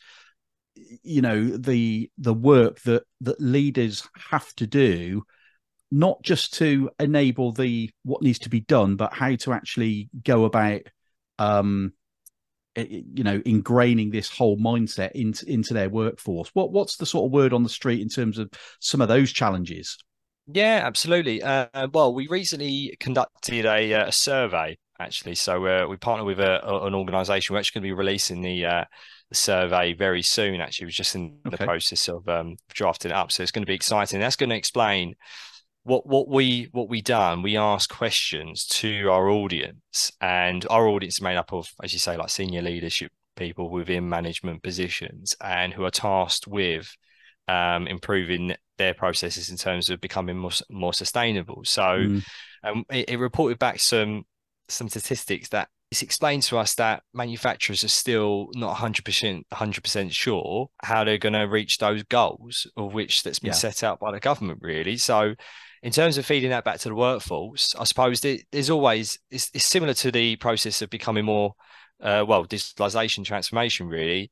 you 1.03 1.21
know 1.21 1.43
the 1.43 2.09
the 2.17 2.33
work 2.33 2.81
that 2.81 3.03
that 3.21 3.39
leaders 3.41 4.07
have 4.29 4.51
to 4.53 4.67
do 4.67 5.23
not 5.91 6.21
just 6.21 6.53
to 6.55 6.89
enable 6.99 7.51
the 7.51 7.89
what 8.03 8.21
needs 8.21 8.39
to 8.39 8.49
be 8.49 8.59
done, 8.59 8.95
but 8.95 9.13
how 9.13 9.35
to 9.35 9.53
actually 9.53 10.09
go 10.23 10.45
about, 10.45 10.81
um, 11.39 11.93
you 12.77 13.23
know, 13.23 13.39
ingraining 13.39 14.11
this 14.11 14.29
whole 14.29 14.57
mindset 14.57 15.11
into 15.11 15.49
into 15.49 15.73
their 15.73 15.89
workforce. 15.89 16.49
What 16.53 16.71
what's 16.71 16.97
the 16.97 17.05
sort 17.05 17.25
of 17.25 17.31
word 17.31 17.53
on 17.53 17.63
the 17.63 17.69
street 17.69 18.01
in 18.01 18.09
terms 18.09 18.37
of 18.37 18.49
some 18.79 19.01
of 19.01 19.07
those 19.07 19.31
challenges? 19.31 19.97
Yeah, 20.49 20.81
absolutely. 20.83 21.43
Uh, 21.43 21.87
well, 21.93 22.13
we 22.13 22.27
recently 22.27 22.95
conducted 23.01 23.65
a, 23.65 23.93
uh, 23.93 24.07
a 24.07 24.11
survey 24.13 24.77
actually. 24.99 25.35
So 25.35 25.65
uh, 25.65 25.87
we 25.87 25.97
partner 25.97 26.25
with 26.25 26.39
a, 26.39 26.59
an 26.85 26.93
organisation. 26.93 27.53
We're 27.53 27.59
actually 27.59 27.81
going 27.81 27.89
to 27.89 27.95
be 27.95 27.97
releasing 27.97 28.41
the, 28.41 28.65
uh, 28.65 28.83
the 29.29 29.35
survey 29.35 29.93
very 29.93 30.21
soon. 30.21 30.61
Actually, 30.61 30.87
we're 30.87 30.91
just 30.91 31.15
in 31.15 31.39
okay. 31.45 31.57
the 31.57 31.65
process 31.65 32.07
of 32.07 32.27
um, 32.27 32.57
drafting 32.69 33.11
it 33.11 33.15
up, 33.15 33.31
so 33.31 33.43
it's 33.43 33.51
going 33.51 33.63
to 33.63 33.67
be 33.67 33.75
exciting. 33.75 34.19
That's 34.19 34.35
going 34.35 34.49
to 34.49 34.55
explain 34.55 35.15
what 35.87 36.05
what 36.05 36.27
we 36.27 36.67
what 36.73 36.89
we 36.89 37.01
done 37.01 37.41
we 37.41 37.55
ask 37.55 37.89
questions 37.89 38.65
to 38.65 39.09
our 39.09 39.29
audience 39.29 40.11
and 40.19 40.67
our 40.69 40.85
audience 40.85 41.15
is 41.15 41.21
made 41.21 41.37
up 41.37 41.53
of 41.53 41.65
as 41.81 41.93
you 41.93 41.99
say 41.99 42.17
like 42.17 42.29
senior 42.29 42.61
leadership 42.61 43.09
people 43.37 43.69
within 43.69 44.09
management 44.09 44.61
positions 44.61 45.33
and 45.41 45.73
who 45.73 45.85
are 45.85 45.89
tasked 45.89 46.45
with 46.45 46.93
um, 47.47 47.87
improving 47.87 48.53
their 48.77 48.93
processes 48.93 49.49
in 49.49 49.55
terms 49.55 49.89
of 49.89 50.01
becoming 50.01 50.37
more 50.37 50.51
more 50.69 50.93
sustainable 50.93 51.61
so 51.63 51.81
mm. 51.83 52.23
um, 52.65 52.83
it, 52.89 53.11
it 53.11 53.17
reported 53.17 53.57
back 53.57 53.79
some 53.79 54.25
some 54.67 54.89
statistics 54.89 55.47
that 55.49 55.69
it's 55.89 56.01
explained 56.01 56.43
to 56.43 56.57
us 56.57 56.75
that 56.75 57.01
manufacturers 57.13 57.85
are 57.85 57.87
still 57.87 58.49
not 58.55 58.75
100% 58.75 59.43
100% 59.53 60.11
sure 60.11 60.67
how 60.83 61.05
they're 61.05 61.17
going 61.17 61.31
to 61.31 61.43
reach 61.43 61.77
those 61.77 62.03
goals 62.03 62.69
of 62.75 62.93
which 62.93 63.23
that's 63.23 63.39
been 63.39 63.51
yeah. 63.51 63.53
set 63.53 63.83
out 63.83 64.01
by 64.01 64.11
the 64.11 64.19
government 64.19 64.59
really 64.61 64.97
so 64.97 65.33
in 65.83 65.91
terms 65.91 66.17
of 66.17 66.25
feeding 66.25 66.49
that 66.49 66.63
back 66.63 66.79
to 66.79 66.89
the 66.89 66.95
workforce, 66.95 67.75
I 67.77 67.83
suppose 67.83 68.21
there's 68.21 68.69
always 68.69 69.19
it's, 69.29 69.49
it's 69.53 69.65
similar 69.65 69.93
to 69.95 70.11
the 70.11 70.35
process 70.37 70.81
of 70.81 70.89
becoming 70.89 71.25
more 71.25 71.53
uh, 72.01 72.25
well 72.27 72.45
digitalization 72.45 73.23
transformation. 73.23 73.87
Really, 73.87 74.31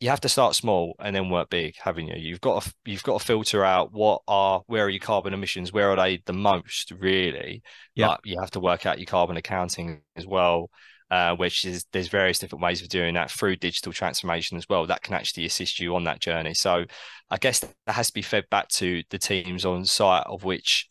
you 0.00 0.10
have 0.10 0.20
to 0.20 0.28
start 0.28 0.54
small 0.54 0.94
and 0.98 1.14
then 1.14 1.30
work 1.30 1.50
big, 1.50 1.76
haven't 1.78 2.08
you? 2.08 2.16
You've 2.16 2.40
got 2.40 2.62
to 2.62 2.74
you've 2.84 3.02
got 3.02 3.20
to 3.20 3.26
filter 3.26 3.64
out 3.64 3.92
what 3.92 4.22
are 4.28 4.62
where 4.66 4.84
are 4.84 4.90
your 4.90 5.00
carbon 5.00 5.34
emissions, 5.34 5.72
where 5.72 5.90
are 5.90 5.96
they 5.96 6.22
the 6.26 6.32
most 6.32 6.92
really. 6.92 7.62
Yeah, 7.94 8.08
but 8.08 8.20
you 8.24 8.38
have 8.40 8.50
to 8.52 8.60
work 8.60 8.86
out 8.86 8.98
your 8.98 9.06
carbon 9.06 9.36
accounting 9.36 10.02
as 10.16 10.26
well 10.26 10.70
uh, 11.14 11.36
which 11.36 11.64
is 11.64 11.86
there's 11.92 12.08
various 12.08 12.40
different 12.40 12.60
ways 12.60 12.82
of 12.82 12.88
doing 12.88 13.14
that 13.14 13.30
through 13.30 13.54
digital 13.54 13.92
transformation 13.92 14.56
as 14.56 14.68
well 14.68 14.84
that 14.84 15.00
can 15.00 15.14
actually 15.14 15.44
assist 15.44 15.78
you 15.78 15.94
on 15.94 16.02
that 16.02 16.20
journey. 16.20 16.54
So 16.54 16.84
i 17.30 17.36
guess 17.36 17.60
that 17.60 17.92
has 17.92 18.08
to 18.08 18.14
be 18.14 18.22
fed 18.22 18.44
back 18.50 18.68
to 18.68 19.02
the 19.10 19.18
teams 19.18 19.64
on 19.64 19.84
site 19.84 20.26
of 20.26 20.42
which 20.42 20.88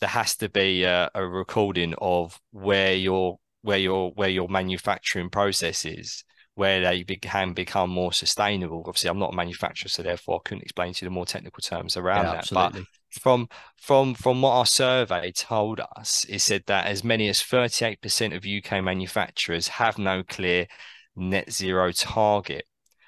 there 0.00 0.10
has 0.10 0.36
to 0.36 0.48
be 0.50 0.84
a, 0.84 1.10
a 1.14 1.26
recording 1.26 1.94
of 2.02 2.38
where 2.50 2.92
your 2.92 3.38
where 3.62 3.78
your 3.78 4.10
where 4.10 4.28
your 4.28 4.48
manufacturing 4.48 5.30
process 5.30 5.86
is 5.86 6.22
where 6.54 6.82
they 6.82 7.02
can 7.02 7.54
become 7.54 7.88
more 7.88 8.12
sustainable 8.12 8.84
obviously 8.86 9.08
i'm 9.08 9.18
not 9.18 9.32
a 9.32 9.36
manufacturer 9.36 9.88
so 9.88 10.02
therefore 10.02 10.36
i 10.36 10.48
couldn't 10.48 10.62
explain 10.62 10.92
to 10.92 11.04
you 11.04 11.08
the 11.08 11.14
more 11.14 11.24
technical 11.24 11.60
terms 11.62 11.96
around 11.96 12.24
yeah, 12.24 12.32
that 12.32 12.48
but 12.52 12.84
from 13.20 13.48
from 13.76 14.14
from 14.14 14.42
what 14.42 14.52
our 14.52 14.66
survey 14.66 15.30
told 15.32 15.80
us, 15.96 16.24
it 16.28 16.40
said 16.40 16.64
that 16.66 16.86
as 16.86 17.04
many 17.04 17.28
as 17.28 17.40
38% 17.40 18.34
of 18.34 18.46
UK 18.46 18.82
manufacturers 18.82 19.68
have 19.68 19.98
no 19.98 20.22
clear 20.22 20.66
net 21.14 21.52
zero 21.52 21.92
target, 21.92 22.64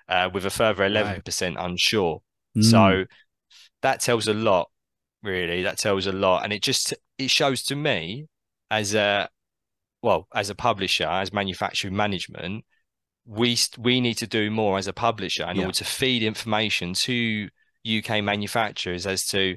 uh, 0.09 0.29
with 0.33 0.45
a 0.45 0.51
further 0.51 0.85
11% 0.85 1.57
wow. 1.57 1.65
unsure. 1.65 2.23
Mm. 2.57 2.65
So 2.65 3.05
that 3.83 4.01
tells 4.01 4.29
a 4.29 4.35
lot, 4.35 4.71
really. 5.23 5.63
That 5.63 5.79
tells 5.79 6.07
a 6.07 6.13
lot, 6.13 6.45
and 6.45 6.53
it 6.53 6.63
just 6.63 6.95
it 7.19 7.31
shows 7.31 7.63
to 7.65 7.77
me 7.77 8.27
as 8.71 8.95
a 8.95 9.29
well 10.03 10.29
as 10.35 10.51
a 10.51 10.55
publisher, 10.55 11.07
as 11.07 11.33
manufacturing 11.33 11.97
management, 11.97 12.65
we 13.27 13.57
we 13.79 14.01
need 14.01 14.19
to 14.19 14.27
do 14.27 14.51
more 14.51 14.79
as 14.79 14.87
a 14.87 14.93
publisher 14.93 15.49
in 15.49 15.57
yeah. 15.57 15.63
order 15.63 15.75
to 15.77 15.85
feed 15.85 16.23
information 16.23 16.95
to 16.95 17.49
UK 17.87 18.23
manufacturers 18.23 19.07
as 19.07 19.27
to 19.27 19.57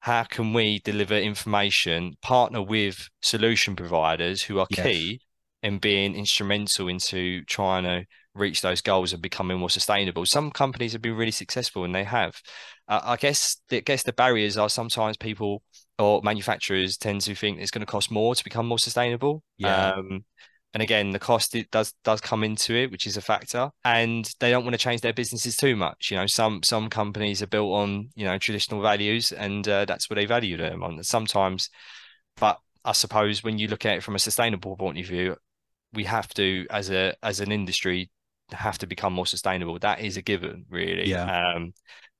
how 0.00 0.24
can 0.24 0.52
we 0.52 0.80
deliver 0.80 1.16
information, 1.16 2.16
partner 2.22 2.60
with 2.60 3.08
solution 3.20 3.76
providers 3.76 4.42
who 4.42 4.58
are 4.58 4.66
yes. 4.70 4.84
key 4.84 5.20
in 5.62 5.78
being 5.78 6.16
instrumental 6.16 6.88
into 6.88 7.44
trying 7.44 7.84
to 7.84 8.04
reach 8.34 8.62
those 8.62 8.80
goals 8.80 9.12
of 9.12 9.22
becoming 9.22 9.58
more 9.58 9.70
sustainable. 9.70 10.26
Some 10.26 10.50
companies 10.50 10.92
have 10.92 11.02
been 11.02 11.14
really 11.14 11.30
successful 11.30 11.84
and 11.84 11.94
they 11.94 12.04
have. 12.04 12.40
Uh, 12.88 13.00
I 13.04 13.16
guess 13.16 13.58
I 13.70 13.80
guess 13.80 14.02
the 14.02 14.12
barriers 14.12 14.56
are 14.56 14.68
sometimes 14.68 15.16
people 15.16 15.62
or 15.98 16.20
manufacturers 16.24 16.96
tend 16.96 17.20
to 17.22 17.34
think 17.34 17.60
it's 17.60 17.70
going 17.70 17.86
to 17.86 17.90
cost 17.90 18.10
more 18.10 18.34
to 18.34 18.44
become 18.44 18.66
more 18.66 18.78
sustainable. 18.78 19.44
Yeah. 19.56 19.92
Um, 19.92 20.24
and 20.74 20.82
again, 20.82 21.10
the 21.10 21.18
cost 21.18 21.54
it 21.54 21.70
does 21.70 21.92
does 22.02 22.20
come 22.20 22.42
into 22.42 22.74
it, 22.74 22.90
which 22.90 23.06
is 23.06 23.16
a 23.16 23.20
factor. 23.20 23.70
And 23.84 24.30
they 24.40 24.50
don't 24.50 24.64
want 24.64 24.74
to 24.74 24.78
change 24.78 25.02
their 25.02 25.12
businesses 25.12 25.56
too 25.56 25.76
much. 25.76 26.10
You 26.10 26.16
know, 26.16 26.26
some 26.26 26.62
some 26.62 26.88
companies 26.88 27.42
are 27.42 27.46
built 27.46 27.72
on 27.72 28.08
you 28.14 28.24
know 28.24 28.38
traditional 28.38 28.80
values, 28.80 29.32
and 29.32 29.66
uh, 29.68 29.84
that's 29.84 30.08
what 30.08 30.16
they 30.16 30.26
value 30.26 30.56
them 30.56 30.82
on. 30.82 31.02
Sometimes, 31.02 31.68
but 32.36 32.58
I 32.84 32.92
suppose 32.92 33.42
when 33.42 33.58
you 33.58 33.68
look 33.68 33.84
at 33.84 33.96
it 33.96 34.02
from 34.02 34.14
a 34.14 34.20
sustainable 34.20 34.76
point 34.76 34.98
of 34.98 35.06
view, 35.06 35.36
we 35.92 36.04
have 36.04 36.32
to, 36.34 36.66
as 36.70 36.90
a 36.90 37.14
as 37.22 37.40
an 37.40 37.52
industry, 37.52 38.10
have 38.50 38.78
to 38.78 38.86
become 38.86 39.12
more 39.12 39.26
sustainable. 39.26 39.78
That 39.78 40.00
is 40.00 40.16
a 40.16 40.22
given, 40.22 40.64
really. 40.70 41.08
Yeah. 41.08 41.54
Um, 41.54 41.74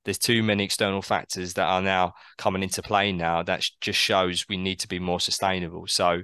there's 0.05 0.17
too 0.17 0.43
many 0.43 0.63
external 0.63 1.01
factors 1.01 1.53
that 1.53 1.65
are 1.65 1.81
now 1.81 2.13
coming 2.37 2.61
into 2.61 2.81
play 2.81 3.11
now 3.11 3.41
that 3.43 3.63
just 3.81 3.97
shows 3.97 4.45
we 4.49 4.57
need 4.57 4.79
to 4.81 4.87
be 4.87 4.99
more 4.99 5.19
sustainable. 5.19 5.87
So 5.87 6.23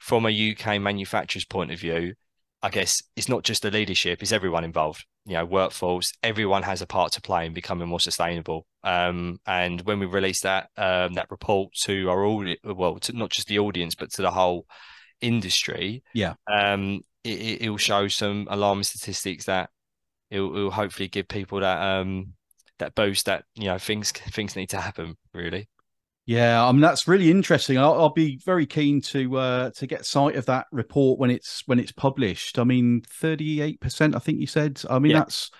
from 0.00 0.26
a 0.26 0.30
UK 0.30 0.80
manufacturer's 0.80 1.44
point 1.44 1.70
of 1.70 1.78
view, 1.78 2.14
I 2.62 2.70
guess 2.70 3.02
it's 3.14 3.28
not 3.28 3.44
just 3.44 3.62
the 3.62 3.70
leadership; 3.70 4.22
it's 4.22 4.32
everyone 4.32 4.64
involved. 4.64 5.04
You 5.26 5.34
know, 5.34 5.44
workforce, 5.44 6.12
everyone 6.22 6.62
has 6.64 6.82
a 6.82 6.86
part 6.86 7.12
to 7.12 7.20
play 7.20 7.46
in 7.46 7.52
becoming 7.52 7.86
more 7.86 8.00
sustainable. 8.00 8.66
Um, 8.82 9.38
and 9.46 9.82
when 9.82 9.98
we 10.00 10.06
release 10.06 10.40
that 10.40 10.70
um, 10.76 11.14
that 11.14 11.30
report 11.30 11.74
to 11.82 12.08
our 12.10 12.24
audience, 12.24 12.60
well, 12.64 12.98
to 12.98 13.12
not 13.12 13.30
just 13.30 13.46
the 13.46 13.58
audience 13.58 13.94
but 13.94 14.10
to 14.12 14.22
the 14.22 14.30
whole 14.30 14.66
industry, 15.20 16.02
yeah, 16.14 16.34
um, 16.50 17.02
it, 17.22 17.70
will 17.70 17.76
show 17.76 18.08
some 18.08 18.48
alarming 18.50 18.84
statistics 18.84 19.44
that 19.44 19.70
it 20.30 20.40
will 20.40 20.70
hopefully 20.70 21.08
give 21.08 21.28
people 21.28 21.60
that 21.60 21.82
um 21.82 22.32
that 22.78 22.94
boost 22.94 23.26
that 23.26 23.44
you 23.54 23.66
know 23.66 23.78
things 23.78 24.10
things 24.10 24.56
need 24.56 24.70
to 24.70 24.80
happen 24.80 25.16
really. 25.32 25.68
Yeah, 26.30 26.64
I 26.64 26.70
mean 26.70 26.80
that's 26.80 27.08
really 27.08 27.28
interesting. 27.28 27.76
I'll, 27.76 27.94
I'll 27.94 28.12
be 28.12 28.38
very 28.46 28.64
keen 28.64 29.00
to 29.00 29.36
uh, 29.36 29.70
to 29.70 29.86
get 29.88 30.06
sight 30.06 30.36
of 30.36 30.46
that 30.46 30.66
report 30.70 31.18
when 31.18 31.28
it's 31.28 31.64
when 31.66 31.80
it's 31.80 31.90
published. 31.90 32.56
I 32.56 32.62
mean, 32.62 33.02
thirty 33.04 33.60
eight 33.60 33.80
percent. 33.80 34.14
I 34.14 34.20
think 34.20 34.38
you 34.38 34.46
said. 34.46 34.80
I 34.88 35.00
mean, 35.00 35.10
yeah. 35.10 35.18
that's 35.18 35.50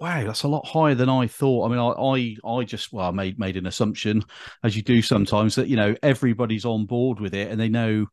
wow, 0.00 0.24
that's 0.24 0.42
a 0.42 0.48
lot 0.48 0.66
higher 0.66 0.94
than 0.94 1.10
I 1.10 1.26
thought. 1.26 1.66
I 1.66 1.68
mean, 1.68 1.78
I, 1.78 2.48
I 2.48 2.58
I 2.58 2.64
just 2.64 2.90
well, 2.90 3.06
I 3.06 3.10
made 3.10 3.38
made 3.38 3.58
an 3.58 3.66
assumption, 3.66 4.24
as 4.62 4.74
you 4.74 4.80
do 4.80 5.02
sometimes, 5.02 5.56
that 5.56 5.68
you 5.68 5.76
know 5.76 5.94
everybody's 6.02 6.64
on 6.64 6.86
board 6.86 7.20
with 7.20 7.34
it 7.34 7.50
and 7.50 7.60
they 7.60 7.68
know 7.68 8.06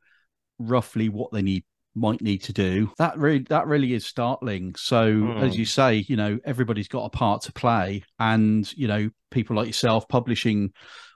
roughly 0.59 1.07
what 1.07 1.31
they 1.31 1.41
need 1.41 1.63
might 1.95 2.21
need 2.21 2.39
to 2.39 2.51
do. 2.51 2.91
That 2.97 3.17
really 3.17 3.45
that 3.47 3.67
really 3.67 3.93
is 3.93 4.05
startling. 4.05 4.75
So 4.75 5.13
mm. 5.13 5.43
as 5.43 5.57
you 5.57 5.63
say, 5.63 6.03
you 6.09 6.17
know, 6.17 6.39
everybody's 6.43 6.89
got 6.89 7.05
a 7.05 7.09
part 7.09 7.43
to 7.43 7.53
play, 7.53 8.03
and 8.19 8.69
you 8.77 8.89
know, 8.89 9.11
people 9.29 9.55
like 9.55 9.67
yourself 9.67 10.09
publishing 10.09 10.73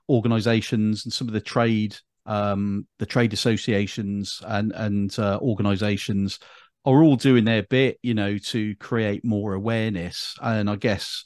organizations 0.10 1.06
and 1.06 1.14
some 1.14 1.28
of 1.28 1.34
the 1.34 1.42
trade 1.42 1.96
um, 2.26 2.88
the 2.98 3.06
trade 3.06 3.34
associations 3.34 4.42
and 4.46 4.72
and 4.74 5.18
uh, 5.20 5.38
organizations 5.42 6.40
are 6.86 7.04
all 7.04 7.16
doing 7.16 7.46
their 7.46 7.64
bit 7.64 7.98
you 8.04 8.14
know 8.14 8.38
to 8.38 8.76
create 8.76 9.26
more 9.26 9.54
awareness 9.54 10.36
and 10.42 10.70
i 10.70 10.76
guess 10.76 11.24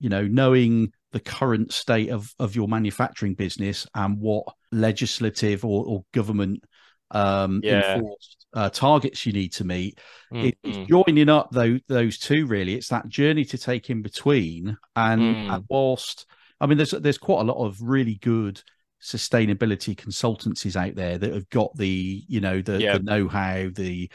you 0.00 0.08
know 0.08 0.26
knowing 0.26 0.92
the 1.12 1.20
current 1.20 1.72
state 1.72 2.08
of 2.08 2.34
of 2.38 2.56
your 2.56 2.68
manufacturing 2.68 3.34
business 3.34 3.86
and 3.94 4.18
what 4.18 4.44
legislative 4.70 5.64
or, 5.64 5.84
or 5.86 6.04
government 6.12 6.64
um 7.10 7.60
yeah. 7.62 7.94
enforced 7.94 8.46
uh, 8.54 8.68
targets 8.68 9.24
you 9.24 9.32
need 9.32 9.52
to 9.52 9.64
meet 9.64 9.98
mm-hmm. 10.32 10.46
it, 10.46 10.58
it's 10.62 10.90
joining 10.90 11.28
up 11.30 11.50
those 11.52 11.80
those 11.88 12.18
two 12.18 12.46
really 12.46 12.74
it's 12.74 12.88
that 12.88 13.08
journey 13.08 13.46
to 13.46 13.56
take 13.56 13.88
in 13.88 14.02
between 14.02 14.76
and, 14.94 15.22
mm. 15.22 15.54
and 15.54 15.64
whilst 15.70 16.26
I 16.62 16.66
mean, 16.66 16.78
there's 16.78 16.92
there's 16.92 17.18
quite 17.18 17.40
a 17.40 17.44
lot 17.44 17.62
of 17.62 17.82
really 17.82 18.14
good 18.14 18.62
sustainability 19.02 19.96
consultancies 19.96 20.76
out 20.76 20.94
there 20.94 21.18
that 21.18 21.34
have 21.34 21.50
got 21.50 21.76
the 21.76 22.22
you 22.28 22.40
know 22.40 22.62
the, 22.62 22.80
yeah. 22.80 22.96
the 22.96 23.02
know-how, 23.02 23.68
the 23.74 24.08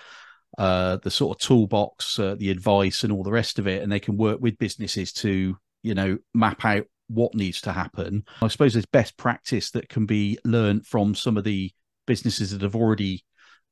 uh, 0.58 0.98
the 1.04 1.12
sort 1.12 1.36
of 1.36 1.46
toolbox, 1.46 2.18
uh, 2.18 2.36
the 2.40 2.50
advice, 2.50 3.04
and 3.04 3.12
all 3.12 3.24
the 3.24 3.32
rest 3.32 3.60
of 3.60 3.68
it, 3.68 3.84
and 3.84 3.92
they 3.92 4.00
can 4.00 4.16
work 4.16 4.40
with 4.40 4.58
businesses 4.58 5.12
to 5.14 5.58
you 5.84 5.94
know 5.94 6.18
map 6.34 6.64
out 6.64 6.86
what 7.10 7.36
needs 7.36 7.62
to 7.62 7.74
happen. 7.74 8.24
I 8.42 8.48
suppose 8.48 8.74
there's 8.74 8.86
best 8.86 9.18
practice 9.18 9.72
that 9.72 9.90
can 9.90 10.06
be 10.06 10.40
learned 10.46 10.88
from 10.88 11.16
some 11.16 11.38
of 11.38 11.44
the 11.44 11.72
businesses 12.06 12.52
that 12.52 12.62
have 12.62 12.76
already 12.76 13.26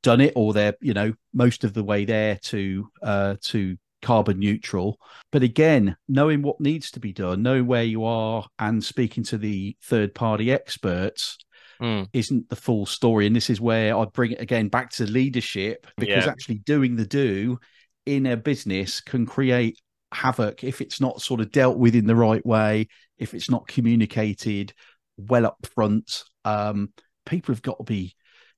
done 0.04 0.20
it, 0.20 0.34
or 0.36 0.52
they're 0.52 0.76
you 0.82 0.94
know 0.94 1.14
most 1.34 1.64
of 1.64 1.74
the 1.74 1.84
way 1.84 2.04
there 2.04 2.38
to 2.44 2.90
uh, 3.02 3.36
to 3.44 3.78
carbon 4.06 4.40
neutral. 4.40 5.00
But 5.32 5.42
again, 5.42 5.98
knowing 6.08 6.44
what 6.44 6.62
needs 6.62 6.92
to 6.92 7.00
be 7.00 7.12
done, 7.12 7.42
knowing 7.42 7.66
where 7.66 7.84
you 7.84 8.06
are, 8.06 8.46
and 8.60 8.84
speaking 8.84 9.24
to 9.26 9.38
the 9.38 9.76
third 9.84 10.14
party 10.14 10.52
experts 10.52 11.40
mm. 11.82 12.08
isn't 12.14 12.48
the 12.50 12.56
full 12.56 12.86
story. 12.86 13.26
And 13.26 13.36
this 13.36 13.50
is 13.50 13.60
where 13.60 13.98
I 13.98 14.06
bring 14.06 14.34
it 14.34 14.42
again 14.42 14.70
back 14.70 14.92
to 14.92 15.06
leadership 15.06 15.88
because 15.98 16.26
yeah. 16.26 16.32
actually 16.32 16.60
doing 16.60 16.96
the 16.96 17.06
do 17.06 17.58
in 18.06 18.28
a 18.28 18.38
business 18.38 19.02
can 19.02 19.26
create 19.26 19.80
havoc 20.14 20.64
if 20.64 20.82
it's 20.82 21.02
not 21.02 21.20
sort 21.20 21.42
of 21.42 21.52
dealt 21.52 21.78
with 21.80 21.96
in 21.96 22.06
the 22.06 22.16
right 22.16 22.46
way, 22.46 22.88
if 23.18 23.34
it's 23.34 23.50
not 23.50 23.68
communicated 23.68 24.72
well 25.18 25.48
up 25.48 25.66
front. 25.74 26.24
Um, 26.46 26.94
people 27.26 27.56
have 27.56 27.64
got 27.64 27.80
to 27.80 27.84
be 27.84 28.16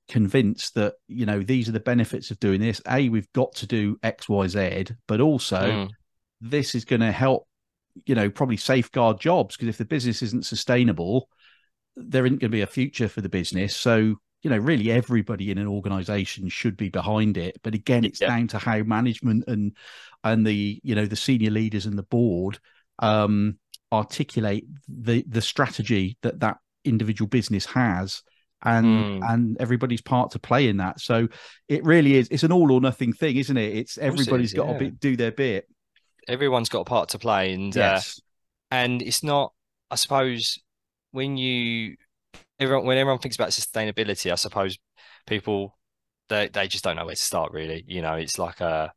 convinced 0.08 0.74
that 0.74 0.94
you 1.06 1.26
know 1.26 1.42
these 1.42 1.68
are 1.68 1.72
the 1.72 1.80
benefits 1.80 2.30
of 2.30 2.40
doing 2.40 2.60
this 2.60 2.80
a 2.88 3.08
we've 3.10 3.32
got 3.34 3.54
to 3.54 3.66
do 3.66 3.96
xyz 3.98 4.96
but 5.06 5.20
also 5.20 5.60
mm. 5.60 5.88
this 6.40 6.74
is 6.74 6.84
going 6.84 7.00
to 7.00 7.12
help 7.12 7.46
you 8.06 8.14
know 8.14 8.30
probably 8.30 8.56
safeguard 8.56 9.20
jobs 9.20 9.56
because 9.56 9.68
if 9.68 9.76
the 9.76 9.84
business 9.84 10.22
isn't 10.22 10.46
sustainable 10.46 11.28
there 11.96 12.24
isn't 12.24 12.38
going 12.38 12.50
to 12.50 12.56
be 12.56 12.62
a 12.62 12.66
future 12.66 13.08
for 13.08 13.20
the 13.20 13.28
business 13.28 13.76
so 13.76 14.14
you 14.42 14.50
know 14.50 14.56
really 14.56 14.90
everybody 14.90 15.50
in 15.50 15.58
an 15.58 15.66
organization 15.66 16.48
should 16.48 16.76
be 16.76 16.88
behind 16.88 17.36
it 17.36 17.58
but 17.62 17.74
again 17.74 18.04
it's 18.04 18.20
yeah. 18.20 18.28
down 18.28 18.46
to 18.46 18.58
how 18.58 18.78
management 18.84 19.44
and 19.46 19.76
and 20.24 20.46
the 20.46 20.80
you 20.82 20.94
know 20.94 21.06
the 21.06 21.16
senior 21.16 21.50
leaders 21.50 21.86
and 21.86 21.98
the 21.98 22.04
board 22.04 22.58
um 23.00 23.58
articulate 23.92 24.64
the 24.88 25.24
the 25.28 25.42
strategy 25.42 26.16
that 26.22 26.40
that 26.40 26.58
individual 26.84 27.28
business 27.28 27.66
has 27.66 28.22
and 28.62 28.86
mm. 28.86 29.30
and 29.30 29.56
everybody's 29.60 30.00
part 30.00 30.32
to 30.32 30.38
play 30.38 30.68
in 30.68 30.78
that. 30.78 31.00
So 31.00 31.28
it 31.68 31.84
really 31.84 32.16
is. 32.16 32.28
It's 32.30 32.42
an 32.42 32.52
all 32.52 32.72
or 32.72 32.80
nothing 32.80 33.12
thing, 33.12 33.36
isn't 33.36 33.56
it? 33.56 33.76
It's 33.76 33.98
everybody's 33.98 34.52
got 34.52 34.66
yeah. 34.66 34.72
to 34.72 34.78
be, 34.78 34.90
do 34.90 35.16
their 35.16 35.32
bit. 35.32 35.68
Everyone's 36.26 36.68
got 36.68 36.80
a 36.80 36.84
part 36.84 37.10
to 37.10 37.18
play, 37.18 37.52
and 37.52 37.76
uh, 37.76 37.80
yes. 37.80 38.18
uh, 38.18 38.74
and 38.74 39.02
it's 39.02 39.22
not. 39.22 39.52
I 39.90 39.96
suppose 39.96 40.58
when 41.12 41.36
you 41.36 41.96
everyone 42.58 42.86
when 42.86 42.98
everyone 42.98 43.20
thinks 43.20 43.36
about 43.36 43.50
sustainability, 43.50 44.30
I 44.32 44.36
suppose 44.36 44.78
people 45.26 45.78
they 46.28 46.48
they 46.48 46.68
just 46.68 46.84
don't 46.84 46.96
know 46.96 47.06
where 47.06 47.14
to 47.14 47.20
start. 47.20 47.52
Really, 47.52 47.84
you 47.86 48.02
know, 48.02 48.14
it's 48.14 48.38
like 48.38 48.60
a. 48.60 48.92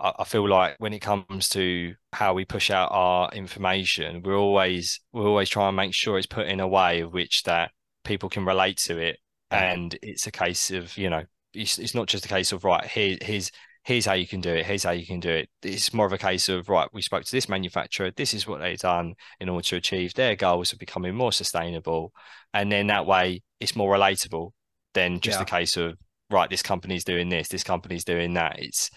I 0.00 0.22
feel 0.22 0.48
like 0.48 0.76
when 0.78 0.92
it 0.92 1.00
comes 1.00 1.48
to 1.48 1.92
how 2.12 2.32
we 2.32 2.44
push 2.44 2.70
out 2.70 2.90
our 2.92 3.30
information, 3.32 4.22
we're 4.22 4.36
always 4.36 5.00
we're 5.12 5.26
always 5.26 5.48
trying 5.48 5.68
to 5.68 5.76
make 5.76 5.92
sure 5.92 6.16
it's 6.16 6.26
put 6.26 6.46
in 6.46 6.60
a 6.60 6.68
way 6.68 7.00
of 7.00 7.12
which 7.12 7.42
that 7.44 7.72
people 8.04 8.28
can 8.28 8.44
relate 8.44 8.78
to 8.78 8.98
it. 8.98 9.18
And 9.50 9.98
it's 10.02 10.26
a 10.26 10.30
case 10.30 10.70
of 10.70 10.96
you 10.98 11.08
know 11.08 11.24
it's, 11.54 11.78
it's 11.78 11.94
not 11.94 12.06
just 12.06 12.26
a 12.26 12.28
case 12.28 12.52
of 12.52 12.64
right 12.64 12.84
here 12.84 13.16
here's 13.22 13.50
here's 13.84 14.04
how 14.04 14.12
you 14.12 14.26
can 14.26 14.42
do 14.42 14.52
it 14.52 14.66
here's 14.66 14.84
how 14.84 14.90
you 14.90 15.06
can 15.06 15.20
do 15.20 15.30
it. 15.30 15.48
It's 15.62 15.94
more 15.94 16.04
of 16.04 16.12
a 16.12 16.18
case 16.18 16.48
of 16.48 16.68
right 16.68 16.88
we 16.92 17.00
spoke 17.00 17.24
to 17.24 17.32
this 17.32 17.48
manufacturer 17.48 18.10
this 18.10 18.34
is 18.34 18.46
what 18.46 18.60
they've 18.60 18.78
done 18.78 19.14
in 19.40 19.48
order 19.48 19.66
to 19.68 19.76
achieve 19.76 20.12
their 20.14 20.36
goals 20.36 20.72
of 20.72 20.78
becoming 20.78 21.14
more 21.14 21.32
sustainable. 21.32 22.12
And 22.52 22.70
then 22.70 22.88
that 22.88 23.06
way 23.06 23.42
it's 23.58 23.76
more 23.76 23.94
relatable 23.94 24.50
than 24.92 25.20
just 25.20 25.38
yeah. 25.38 25.42
a 25.42 25.46
case 25.46 25.76
of 25.76 25.96
right 26.30 26.50
this 26.50 26.62
company's 26.62 27.04
doing 27.04 27.30
this 27.30 27.48
this 27.48 27.64
company's 27.64 28.04
doing 28.04 28.34
that. 28.34 28.58
It's 28.58 28.90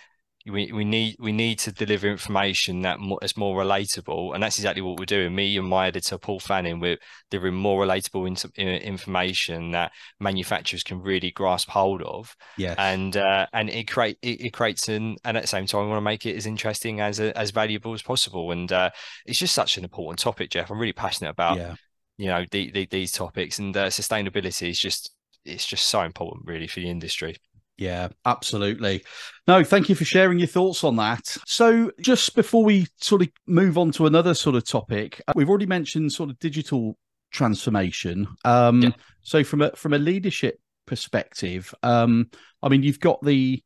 we, 0.45 0.71
we 0.71 0.83
need 0.83 1.17
we 1.19 1.31
need 1.31 1.59
to 1.59 1.71
deliver 1.71 2.07
information 2.07 2.81
that 2.81 2.99
more, 2.99 3.19
is 3.21 3.37
more 3.37 3.61
relatable, 3.61 4.33
and 4.33 4.41
that's 4.41 4.57
exactly 4.57 4.81
what 4.81 4.97
we're 4.99 5.05
doing. 5.05 5.35
Me 5.35 5.55
and 5.57 5.67
my 5.67 5.87
editor 5.87 6.17
Paul 6.17 6.39
Fanning, 6.39 6.79
we're 6.79 6.97
delivering 7.29 7.55
more 7.55 7.85
relatable 7.85 8.51
in, 8.55 8.67
information 8.67 9.71
that 9.71 9.91
manufacturers 10.19 10.83
can 10.83 11.01
really 11.01 11.31
grasp 11.31 11.69
hold 11.69 12.01
of. 12.01 12.35
Yeah, 12.57 12.75
and 12.77 13.15
uh, 13.15 13.47
and 13.53 13.69
it 13.69 13.87
create 13.87 14.17
it, 14.21 14.41
it, 14.41 14.53
creates 14.53 14.87
an 14.87 15.17
and 15.23 15.37
at 15.37 15.43
the 15.43 15.47
same 15.47 15.65
time 15.65 15.83
we 15.83 15.89
want 15.89 15.97
to 15.97 16.01
make 16.01 16.25
it 16.25 16.35
as 16.35 16.45
interesting 16.45 17.01
as 17.01 17.19
as 17.19 17.51
valuable 17.51 17.93
as 17.93 18.01
possible. 18.01 18.51
And 18.51 18.71
uh, 18.71 18.89
it's 19.25 19.39
just 19.39 19.53
such 19.53 19.77
an 19.77 19.83
important 19.83 20.19
topic, 20.19 20.49
Jeff. 20.49 20.71
I'm 20.71 20.79
really 20.79 20.93
passionate 20.93 21.31
about 21.31 21.57
yeah. 21.57 21.75
you 22.17 22.27
know 22.27 22.45
the, 22.49 22.71
the, 22.71 22.87
these 22.87 23.11
topics, 23.11 23.59
and 23.59 23.75
uh, 23.77 23.87
sustainability 23.87 24.69
is 24.69 24.79
just 24.79 25.11
it's 25.45 25.65
just 25.65 25.87
so 25.87 26.01
important, 26.01 26.45
really, 26.45 26.67
for 26.67 26.79
the 26.79 26.89
industry. 26.89 27.37
Yeah, 27.77 28.09
absolutely. 28.25 29.03
No, 29.47 29.63
thank 29.63 29.89
you 29.89 29.95
for 29.95 30.05
sharing 30.05 30.37
your 30.37 30.47
thoughts 30.47 30.83
on 30.83 30.97
that. 30.97 31.37
So, 31.47 31.91
just 31.99 32.35
before 32.35 32.63
we 32.63 32.87
sort 32.97 33.23
of 33.23 33.29
move 33.47 33.77
on 33.77 33.91
to 33.93 34.05
another 34.05 34.33
sort 34.33 34.55
of 34.55 34.65
topic, 34.65 35.21
uh, 35.27 35.33
we've 35.35 35.49
already 35.49 35.65
mentioned 35.65 36.11
sort 36.11 36.29
of 36.29 36.37
digital 36.39 36.97
transformation. 37.31 38.27
Um, 38.45 38.83
yeah. 38.83 38.91
So, 39.23 39.43
from 39.43 39.61
a 39.61 39.71
from 39.71 39.93
a 39.93 39.97
leadership 39.97 40.59
perspective, 40.85 41.73
um, 41.81 42.29
I 42.61 42.69
mean, 42.69 42.83
you've 42.83 42.99
got 42.99 43.23
the 43.23 43.63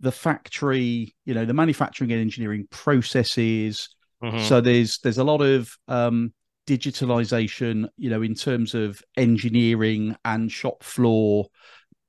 the 0.00 0.12
factory, 0.12 1.14
you 1.24 1.34
know, 1.34 1.44
the 1.44 1.54
manufacturing 1.54 2.12
and 2.12 2.20
engineering 2.20 2.66
processes. 2.70 3.88
Mm-hmm. 4.22 4.44
So 4.44 4.60
there's 4.60 4.98
there's 4.98 5.18
a 5.18 5.24
lot 5.24 5.40
of 5.40 5.70
um, 5.88 6.32
digitalization, 6.66 7.88
you 7.96 8.10
know, 8.10 8.22
in 8.22 8.34
terms 8.34 8.74
of 8.74 9.02
engineering 9.16 10.16
and 10.24 10.50
shop 10.50 10.82
floor 10.82 11.46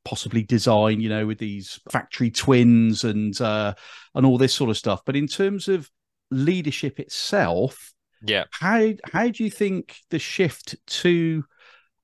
possibly 0.10 0.42
design, 0.42 1.00
you 1.02 1.10
know, 1.10 1.28
with 1.28 1.38
these 1.38 1.80
factory 1.92 2.32
twins 2.32 3.04
and 3.04 3.40
uh, 3.40 3.76
and 4.16 4.26
all 4.26 4.40
this 4.40 4.54
sort 4.54 4.72
of 4.72 4.78
stuff. 4.78 5.02
But 5.06 5.16
in 5.16 5.28
terms 5.28 5.68
of 5.68 5.88
leadership 6.32 7.00
itself, 7.00 7.94
yeah, 8.26 8.46
how 8.52 8.94
how 9.06 9.30
do 9.30 9.44
you 9.44 9.52
think 9.52 9.98
the 10.10 10.18
shift 10.18 10.76
to 10.88 11.44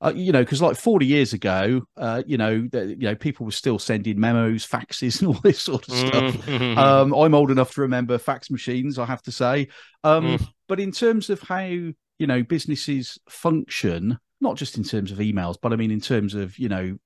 uh, 0.01 0.13
you 0.15 0.31
know, 0.31 0.43
because 0.43 0.61
like 0.61 0.75
40 0.75 1.05
years 1.05 1.33
ago, 1.33 1.81
uh, 1.97 2.21
you 2.27 2.37
know, 2.37 2.67
the, 2.71 2.89
you 2.89 3.07
know, 3.07 3.15
people 3.15 3.45
were 3.45 3.51
still 3.51 3.79
sending 3.79 4.19
memos, 4.19 4.67
faxes, 4.69 5.19
and 5.19 5.29
all 5.29 5.41
this 5.41 5.59
sort 5.59 5.87
of 5.87 5.95
stuff. 5.95 6.33
Mm-hmm. 6.45 6.77
Um, 6.77 7.13
I'm 7.13 7.33
old 7.33 7.49
enough 7.49 7.73
to 7.73 7.81
remember 7.81 8.17
fax 8.19 8.51
machines, 8.51 8.99
I 8.99 9.05
have 9.05 9.23
to 9.23 9.31
say. 9.31 9.69
Um, 10.03 10.37
mm. 10.37 10.47
But 10.67 10.79
in 10.79 10.91
terms 10.91 11.29
of 11.29 11.41
how 11.41 11.63
you 11.63 12.27
know 12.27 12.43
businesses 12.43 13.17
function, 13.29 14.19
not 14.41 14.57
just 14.57 14.77
in 14.77 14.83
terms 14.83 15.11
of 15.11 15.17
emails, 15.17 15.55
but 15.59 15.73
I 15.73 15.75
mean 15.75 15.91
in 15.91 16.01
terms 16.01 16.35
of 16.35 16.59
you 16.59 16.69
know 16.69 16.97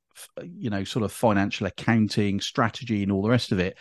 you 0.44 0.70
know, 0.70 0.84
sort 0.84 1.04
of 1.06 1.12
financial 1.12 1.68
accounting, 1.68 2.40
strategy, 2.40 3.04
and 3.04 3.12
all 3.12 3.22
the 3.22 3.30
rest 3.30 3.52
of 3.52 3.60
it. 3.60 3.78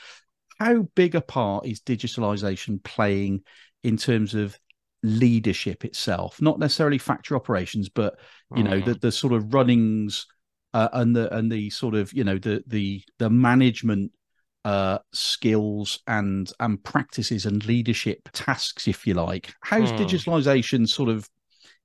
How 0.58 0.82
big 0.94 1.14
a 1.14 1.20
part 1.20 1.66
is 1.66 1.80
digitalization 1.80 2.82
playing 2.82 3.42
in 3.84 3.96
terms 3.96 4.34
of 4.34 4.58
leadership 5.02 5.84
itself? 5.84 6.42
Not 6.42 6.58
necessarily 6.58 6.98
factory 6.98 7.36
operations, 7.36 7.88
but 7.88 8.18
you 8.54 8.64
mm. 8.64 8.70
know, 8.70 8.80
the, 8.80 8.92
mm-hmm. 8.92 8.98
the 9.00 9.12
sort 9.12 9.32
of 9.32 9.54
runnings 9.54 10.26
uh, 10.74 10.88
and 10.92 11.14
the 11.14 11.34
and 11.34 11.50
the 11.50 11.70
sort 11.70 11.94
of 11.94 12.12
you 12.12 12.24
know 12.24 12.38
the 12.38 12.62
the 12.66 13.02
the 13.18 13.30
management 13.30 14.12
uh, 14.64 14.98
skills 15.12 16.00
and 16.06 16.52
and 16.60 16.82
practices 16.84 17.46
and 17.46 17.64
leadership 17.66 18.28
tasks, 18.32 18.88
if 18.88 19.06
you 19.06 19.14
like. 19.14 19.54
How's 19.62 19.92
mm. 19.92 19.98
digitalization 19.98 20.88
sort 20.88 21.08
of 21.08 21.28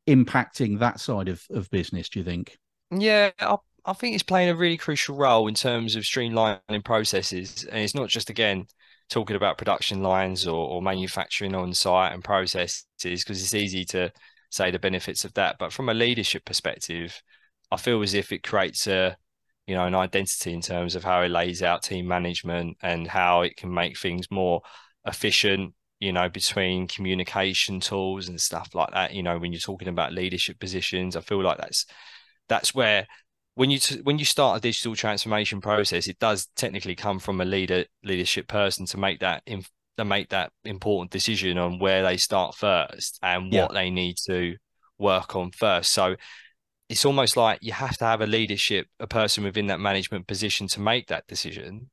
impacting 0.07 0.79
that 0.79 0.99
side 0.99 1.29
of, 1.29 1.43
of 1.51 1.69
business? 1.69 2.09
Do 2.09 2.19
you 2.19 2.25
think? 2.25 2.57
Yeah, 2.91 3.31
I'll 3.39 3.63
I 3.85 3.93
think 3.93 4.13
it's 4.13 4.23
playing 4.23 4.49
a 4.49 4.55
really 4.55 4.77
crucial 4.77 5.15
role 5.15 5.47
in 5.47 5.55
terms 5.55 5.95
of 5.95 6.03
streamlining 6.03 6.85
processes. 6.85 7.65
And 7.69 7.81
it's 7.81 7.95
not 7.95 8.09
just, 8.09 8.29
again, 8.29 8.65
talking 9.09 9.35
about 9.35 9.57
production 9.57 10.01
lines 10.01 10.47
or, 10.47 10.67
or 10.67 10.81
manufacturing 10.81 11.53
on 11.53 11.73
site 11.73 12.13
and 12.13 12.23
processes, 12.23 12.85
because 13.01 13.41
it's 13.41 13.53
easy 13.53 13.83
to 13.85 14.11
say 14.49 14.71
the 14.71 14.79
benefits 14.79 15.25
of 15.25 15.33
that. 15.33 15.57
But 15.59 15.73
from 15.73 15.89
a 15.89 15.93
leadership 15.93 16.45
perspective, 16.45 17.21
I 17.71 17.77
feel 17.77 18.01
as 18.01 18.13
if 18.13 18.31
it 18.31 18.43
creates 18.43 18.87
a, 18.87 19.17
you 19.67 19.75
know, 19.75 19.85
an 19.85 19.95
identity 19.95 20.53
in 20.53 20.61
terms 20.61 20.95
of 20.95 21.03
how 21.03 21.21
it 21.21 21.29
lays 21.29 21.61
out 21.61 21.83
team 21.83 22.07
management 22.07 22.77
and 22.81 23.07
how 23.07 23.41
it 23.41 23.57
can 23.57 23.73
make 23.73 23.97
things 23.97 24.31
more 24.31 24.61
efficient, 25.05 25.73
you 25.99 26.13
know, 26.13 26.29
between 26.29 26.87
communication 26.87 27.79
tools 27.79 28.29
and 28.29 28.39
stuff 28.39 28.69
like 28.73 28.91
that. 28.91 29.13
You 29.13 29.23
know, 29.23 29.37
when 29.39 29.51
you're 29.51 29.59
talking 29.59 29.89
about 29.89 30.13
leadership 30.13 30.59
positions, 30.59 31.15
I 31.17 31.21
feel 31.21 31.41
like 31.41 31.57
that's 31.57 31.85
that's 32.47 32.75
where 32.75 33.07
when 33.55 33.69
you 33.69 33.79
when 34.03 34.17
you 34.17 34.25
start 34.25 34.57
a 34.57 34.61
digital 34.61 34.95
transformation 34.95 35.61
process, 35.61 36.07
it 36.07 36.19
does 36.19 36.47
technically 36.55 36.95
come 36.95 37.19
from 37.19 37.39
a 37.39 37.45
leader 37.45 37.85
leadership 38.03 38.47
person 38.47 38.85
to 38.87 38.97
make 38.97 39.19
that 39.19 39.43
in, 39.45 39.63
to 39.97 40.05
make 40.05 40.29
that 40.29 40.51
important 40.65 41.11
decision 41.11 41.57
on 41.57 41.79
where 41.79 42.03
they 42.03 42.17
start 42.17 42.55
first 42.55 43.19
and 43.21 43.53
yeah. 43.53 43.63
what 43.63 43.73
they 43.73 43.89
need 43.89 44.17
to 44.25 44.55
work 44.97 45.35
on 45.35 45.51
first. 45.51 45.93
So 45.93 46.15
it's 46.89 47.05
almost 47.05 47.37
like 47.37 47.59
you 47.61 47.73
have 47.73 47.97
to 47.97 48.05
have 48.05 48.21
a 48.21 48.27
leadership, 48.27 48.87
a 48.99 49.07
person 49.07 49.43
within 49.43 49.67
that 49.67 49.79
management 49.79 50.27
position 50.27 50.67
to 50.69 50.79
make 50.79 51.07
that 51.07 51.27
decision. 51.27 51.89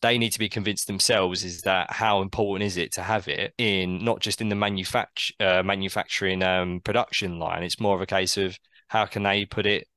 They 0.00 0.16
need 0.16 0.30
to 0.32 0.38
be 0.38 0.48
convinced 0.48 0.86
themselves 0.86 1.42
is 1.42 1.62
that 1.62 1.90
how 1.90 2.22
important 2.22 2.66
is 2.66 2.76
it 2.76 2.92
to 2.92 3.02
have 3.02 3.26
it 3.26 3.52
in 3.58 4.04
not 4.04 4.20
just 4.20 4.40
in 4.40 4.48
the 4.48 4.54
manufacture 4.54 5.34
uh, 5.40 5.62
manufacturing 5.62 6.42
um, 6.42 6.80
production 6.84 7.38
line. 7.38 7.62
It's 7.62 7.80
more 7.80 7.96
of 7.96 8.02
a 8.02 8.06
case 8.06 8.36
of 8.36 8.58
how 8.88 9.06
can 9.06 9.22
they 9.22 9.44
put 9.44 9.66
it 9.66 9.88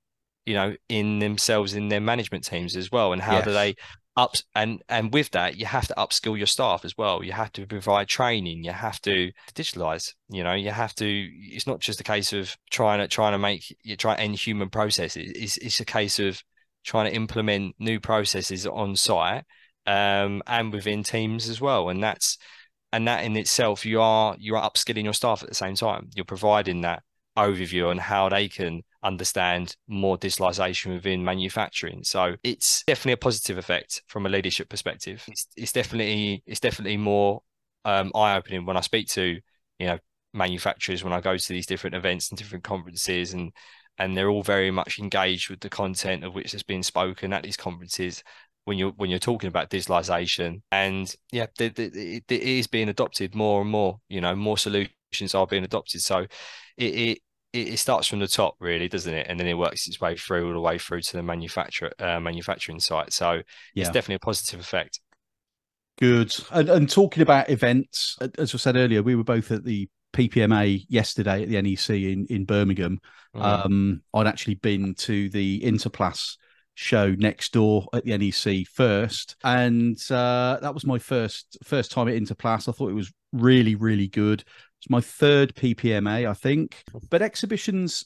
you 0.46 0.54
know, 0.54 0.76
in 0.90 1.20
themselves 1.20 1.74
in 1.74 1.90
their 1.90 2.02
management 2.02 2.44
teams 2.44 2.76
as 2.76 2.92
well, 2.92 3.14
and 3.14 3.22
how 3.22 3.34
yes. 3.34 3.46
do 3.46 3.54
they 3.54 3.76
up 4.18 4.36
and 4.56 4.84
and 4.90 5.14
with 5.14 5.32
that 5.32 5.56
you 5.58 5.66
have 5.66 5.88
to 5.88 5.94
upskill 5.98 6.38
your 6.38 6.48
staff 6.48 6.84
as 6.84 6.98
well. 6.98 7.24
You 7.24 7.32
have 7.32 7.52
to 7.54 7.66
provide 7.66 8.08
training. 8.08 8.64
You 8.64 8.72
have 8.72 9.00
to 9.02 9.32
digitalize 9.54 10.14
you 10.30 10.44
know 10.44 10.54
you 10.54 10.72
have 10.72 10.94
to 10.96 11.06
it's 11.06 11.68
not 11.68 11.80
just 11.80 12.02
a 12.02 12.04
case 12.04 12.34
of 12.34 12.56
trying 12.70 13.00
to 13.00 13.08
trying 13.08 13.32
to 13.34 13.38
make 13.38 13.76
you 13.84 13.96
try 13.96 14.16
end 14.16 14.36
human 14.36 14.70
processes. 14.70 15.32
It's, 15.36 15.58
it's 15.58 15.80
a 15.80 15.86
case 15.86 16.20
of 16.20 16.42
trying 16.84 17.10
to 17.10 17.16
implement 17.16 17.76
new 17.80 18.00
processes 18.00 18.68
on 18.68 18.96
site 18.96 19.44
um, 19.86 20.42
and 20.48 20.74
within 20.74 21.04
teams 21.04 21.50
as 21.50 21.62
well. 21.62 21.90
And 21.90 22.04
that's 22.04 22.38
and 22.92 23.08
that 23.08 23.24
in 23.24 23.38
itself 23.38 23.86
you 23.86 24.02
are 24.02 24.36
you 24.40 24.56
are 24.56 24.70
upskilling 24.70 25.06
your 25.06 25.14
staff 25.14 25.42
at 25.42 25.50
the 25.50 25.56
same 25.56 25.76
time. 25.76 26.10
You're 26.16 26.26
providing 26.26 26.82
that 26.82 27.04
overview 27.38 27.90
on 27.90 27.98
how 27.98 28.28
they 28.28 28.50
can 28.50 28.82
understand 29.04 29.76
more 29.88 30.18
digitalization 30.18 30.94
within 30.94 31.24
manufacturing. 31.24 32.04
So 32.04 32.36
it's 32.44 32.84
definitely 32.86 33.14
a 33.14 33.18
positive 33.18 33.58
effect 33.58 34.04
from 34.08 34.26
a 34.26 34.30
leadership 34.30 34.70
perspective. 34.70 35.24
It's, 35.28 35.48
it's 35.56 35.72
definitely 35.72 36.44
it's 36.46 36.60
definitely 36.60 36.98
more 36.98 37.42
um, 37.86 38.12
eye 38.14 38.36
opening 38.36 38.66
when 38.66 38.78
I 38.78 38.82
speak 38.82 39.08
to 39.10 39.40
you 39.80 39.88
know 39.88 39.98
manufacturers 40.34 41.04
when 41.04 41.14
I 41.14 41.22
go 41.22 41.36
to 41.36 41.54
these 41.54 41.66
different 41.66 41.96
events 41.96 42.30
and 42.30 42.38
different 42.38 42.64
conferences 42.64 43.34
and 43.34 43.52
and 43.98 44.16
they're 44.16 44.30
all 44.30 44.44
very 44.44 44.72
much 44.72 45.00
engaged 45.00 45.50
with 45.50 45.60
the 45.60 45.70
content 45.70 46.24
of 46.24 46.34
which 46.34 46.54
has 46.54 46.64
been 46.64 46.84
spoken 46.84 47.34
at 47.34 47.44
these 47.44 47.58
conferences 47.58 48.24
when 48.66 48.78
you're 48.78 48.92
when 48.92 49.10
you're 49.10 49.20
talking 49.20 49.48
about 49.48 49.70
digitalization 49.70 50.62
and 50.72 51.16
yeah 51.32 51.48
the, 51.58 52.22
it 52.28 52.32
is 52.32 52.68
being 52.68 52.90
adopted 52.90 53.36
more 53.36 53.62
and 53.62 53.70
more 53.70 54.00
you 54.08 54.22
know 54.22 54.36
more 54.36 54.58
solutions 54.58 55.36
are 55.36 55.48
being 55.48 55.64
adopted 55.64 56.02
so 56.02 56.20
it, 56.78 56.96
it 56.96 57.20
it, 57.54 57.80
starts 57.80 58.08
from 58.08 58.20
the 58.20 58.28
top, 58.28 58.56
really, 58.60 58.88
doesn't 58.88 59.14
it? 59.14 59.28
And 59.30 59.40
then 59.40 59.48
it 59.48 59.58
works 59.58 59.88
its 59.88 60.00
way 60.00 60.16
through 60.16 60.48
all 60.48 60.54
the 60.54 60.60
way 60.60 60.78
through 60.78 61.02
to 61.02 61.18
the 61.18 61.24
manufacturer 61.24 61.92
uh, 62.00 62.20
manufacturing 62.20 62.80
site. 62.80 63.14
So 63.14 63.42
yeah. 63.74 63.84
it's 63.84 63.90
definitely 63.90 64.16
a 64.16 64.20
positive 64.20 64.60
effect. 64.60 65.00
Good. 66.00 66.34
And, 66.52 66.70
and 66.70 66.90
talking 66.90 67.22
about 67.22 67.50
events, 67.50 68.18
as 68.38 68.56
I 68.56 68.58
said 68.58 68.76
earlier, 68.76 69.04
we 69.04 69.16
were 69.16 69.24
both 69.24 69.52
at 69.52 69.64
the 69.64 69.90
PPMA 70.14 70.86
yesterday 70.90 71.44
at 71.44 71.50
the 71.50 71.62
NEC 71.62 71.90
in 71.90 72.26
in 72.30 72.46
Birmingham. 72.46 73.00
Mm. 73.36 73.42
Um, 73.42 74.02
I'd 74.14 74.28
actually 74.28 74.56
been 74.56 74.94
to 74.96 75.30
the 75.30 75.62
Interplas 75.62 76.38
show 76.76 77.12
next 77.12 77.54
door 77.54 77.88
at 77.94 78.04
the 78.04 78.18
NEC 78.18 78.68
first, 78.68 79.36
and 79.44 79.98
uh, 80.10 80.58
that 80.62 80.74
was 80.74 80.86
my 80.86 81.00
first 81.00 81.58
first 81.64 81.92
time 81.92 82.08
at 82.08 82.16
Interplas. 82.16 82.68
I 82.68 82.72
thought 82.72 82.90
it 82.90 82.96
was 82.96 83.14
really 83.32 83.76
really 83.76 84.08
good. 84.08 84.44
It's 84.82 84.90
my 84.90 85.02
third 85.02 85.54
PPMA, 85.54 86.28
I 86.28 86.34
think. 86.34 86.84
But 87.10 87.22
exhibitions 87.22 88.06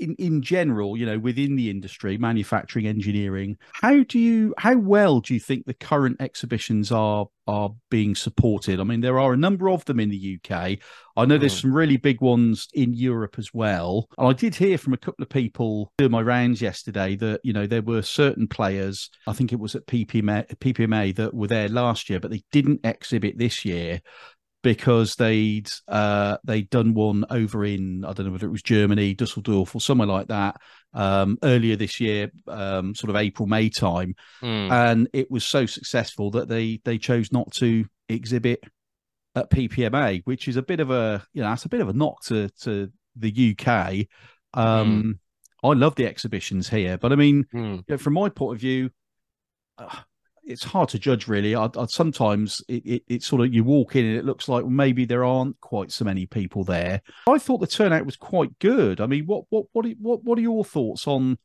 in 0.00 0.14
in 0.16 0.42
general, 0.42 0.96
you 0.96 1.06
know, 1.06 1.18
within 1.18 1.56
the 1.56 1.70
industry, 1.70 2.18
manufacturing, 2.18 2.86
engineering, 2.86 3.56
how 3.72 4.02
do 4.02 4.18
you 4.18 4.54
how 4.58 4.76
well 4.76 5.20
do 5.20 5.34
you 5.34 5.40
think 5.40 5.64
the 5.64 5.74
current 5.74 6.18
exhibitions 6.20 6.92
are 6.92 7.26
are 7.46 7.70
being 7.90 8.14
supported? 8.14 8.80
I 8.80 8.84
mean, 8.84 9.00
there 9.00 9.18
are 9.18 9.32
a 9.32 9.36
number 9.36 9.70
of 9.70 9.84
them 9.84 10.00
in 10.00 10.10
the 10.10 10.38
UK. 10.38 10.78
I 11.16 11.24
know 11.24 11.38
there's 11.38 11.56
mm. 11.56 11.62
some 11.62 11.74
really 11.74 11.96
big 11.96 12.20
ones 12.20 12.68
in 12.74 12.94
Europe 12.94 13.36
as 13.38 13.52
well. 13.52 14.06
And 14.18 14.28
I 14.28 14.32
did 14.32 14.54
hear 14.54 14.78
from 14.78 14.92
a 14.92 14.98
couple 14.98 15.22
of 15.22 15.28
people 15.28 15.92
doing 15.98 16.10
my 16.10 16.22
rounds 16.22 16.62
yesterday 16.62 17.16
that, 17.16 17.40
you 17.42 17.52
know, 17.52 17.66
there 17.66 17.82
were 17.82 18.02
certain 18.02 18.46
players, 18.48 19.10
I 19.26 19.32
think 19.32 19.52
it 19.52 19.58
was 19.60 19.74
at 19.74 19.86
PPMA, 19.86 20.56
PPMA 20.58 21.16
that 21.16 21.34
were 21.34 21.48
there 21.48 21.68
last 21.68 22.08
year, 22.08 22.20
but 22.20 22.30
they 22.30 22.44
didn't 22.52 22.80
exhibit 22.84 23.38
this 23.38 23.64
year 23.64 24.00
because 24.62 25.16
they'd 25.16 25.70
uh, 25.88 26.38
they'd 26.44 26.70
done 26.70 26.94
one 26.94 27.24
over 27.30 27.64
in 27.64 28.04
I 28.04 28.12
don't 28.12 28.26
know 28.26 28.32
whether 28.32 28.46
it 28.46 28.52
was 28.52 28.62
Germany, 28.62 29.14
Dusseldorf, 29.14 29.74
or 29.74 29.80
somewhere 29.80 30.08
like 30.08 30.28
that 30.28 30.60
um, 30.94 31.38
earlier 31.42 31.76
this 31.76 32.00
year, 32.00 32.30
um, 32.48 32.94
sort 32.94 33.10
of 33.10 33.16
April 33.16 33.46
May 33.46 33.68
time, 33.68 34.14
mm. 34.40 34.70
and 34.70 35.08
it 35.12 35.30
was 35.30 35.44
so 35.44 35.66
successful 35.66 36.30
that 36.32 36.48
they 36.48 36.80
they 36.84 36.98
chose 36.98 37.32
not 37.32 37.52
to 37.54 37.84
exhibit 38.08 38.64
at 39.34 39.50
PPMA, 39.50 40.22
which 40.24 40.46
is 40.48 40.56
a 40.56 40.62
bit 40.62 40.80
of 40.80 40.90
a 40.90 41.24
you 41.32 41.42
know 41.42 41.48
that's 41.48 41.64
a 41.64 41.70
bit 41.70 41.80
of 41.80 41.88
a 41.88 41.92
knock 41.92 42.22
to 42.24 42.48
to 42.60 42.90
the 43.16 43.56
UK. 43.58 44.06
Um, 44.54 45.02
mm. 45.02 45.18
I 45.64 45.74
love 45.74 45.94
the 45.96 46.06
exhibitions 46.06 46.68
here, 46.68 46.98
but 46.98 47.12
I 47.12 47.16
mean, 47.16 47.46
mm. 47.54 47.76
you 47.76 47.84
know, 47.88 47.98
from 47.98 48.14
my 48.14 48.28
point 48.28 48.56
of 48.56 48.60
view, 48.60 48.90
uh, 49.78 49.96
it's 50.44 50.64
hard 50.64 50.88
to 50.90 50.98
judge 50.98 51.28
really. 51.28 51.54
I, 51.54 51.68
I 51.76 51.86
sometimes 51.86 52.62
it, 52.68 52.84
it, 52.84 53.02
it, 53.08 53.22
sort 53.22 53.42
of 53.42 53.54
you 53.54 53.64
walk 53.64 53.96
in 53.96 54.04
and 54.04 54.16
it 54.16 54.24
looks 54.24 54.48
like 54.48 54.66
maybe 54.66 55.04
there 55.04 55.24
aren't 55.24 55.60
quite 55.60 55.92
so 55.92 56.04
many 56.04 56.26
people 56.26 56.64
there. 56.64 57.00
I 57.28 57.38
thought 57.38 57.58
the 57.58 57.66
turnout 57.66 58.06
was 58.06 58.16
quite 58.16 58.58
good. 58.58 59.00
I 59.00 59.06
mean, 59.06 59.26
what 59.26 59.44
what 59.50 59.66
what 59.72 59.86
what 60.00 60.24
what 60.24 60.38
are 60.38 60.42
your 60.42 60.64
thoughts 60.64 61.06
on 61.06 61.38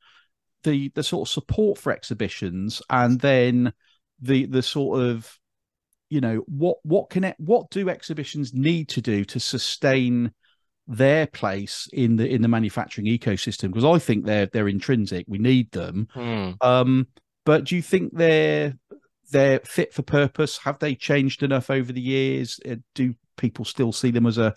the 0.64 0.90
the 0.96 1.04
sort 1.04 1.28
of 1.28 1.32
support 1.32 1.78
for 1.78 1.92
exhibitions 1.92 2.82
and 2.90 3.20
then 3.20 3.74
the 4.20 4.46
the 4.48 4.64
sort 4.64 5.02
of 5.02 5.38
you 6.10 6.22
know 6.22 6.44
what 6.48 6.78
what 6.84 7.10
can 7.10 7.34
what 7.38 7.70
do 7.70 7.90
exhibitions 7.90 8.54
need 8.54 8.90
to 8.90 9.02
do 9.02 9.24
to 9.26 9.40
sustain 9.40 10.32
their 10.88 11.28
place 11.28 11.88
in 11.92 12.16
the 12.16 12.28
in 12.28 12.42
the 12.42 12.48
manufacturing 12.48 13.08
ecosystem 13.08 13.68
because 13.68 13.86
I 13.86 14.00
think 14.00 14.26
they're 14.26 14.46
they're 14.48 14.70
intrinsic. 14.70 15.26
We 15.28 15.38
need 15.38 15.72
them. 15.72 16.08
Mm. 16.16 16.56
Um, 16.62 17.08
but 17.48 17.64
do 17.64 17.78
you 17.78 17.82
think 17.82 18.12
they're 18.14 18.74
they're 19.32 19.62
fit 19.62 19.94
for 19.94 20.02
purpose? 20.02 20.58
Have 20.58 20.80
they 20.80 20.96
changed 20.96 21.44
enough 21.44 21.70
over 21.70 21.94
the 21.94 22.02
years? 22.02 22.60
Uh, 22.70 22.76
do 22.94 23.16
people 23.38 23.64
still 23.64 23.94
see 23.94 24.12
them 24.12 24.26
as 24.26 24.38
a 24.38 24.54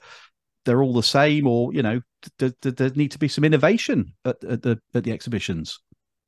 they're 0.64 0.82
all 0.82 0.92
the 0.92 1.02
same, 1.02 1.46
or 1.46 1.72
you 1.72 1.82
know, 1.82 2.00
does 2.38 2.52
there 2.60 2.90
need 2.90 3.12
to 3.12 3.18
be 3.18 3.28
some 3.28 3.44
innovation 3.44 4.12
at, 4.24 4.42
at 4.42 4.62
the 4.62 4.80
at 4.92 5.04
the 5.04 5.12
exhibitions? 5.12 5.78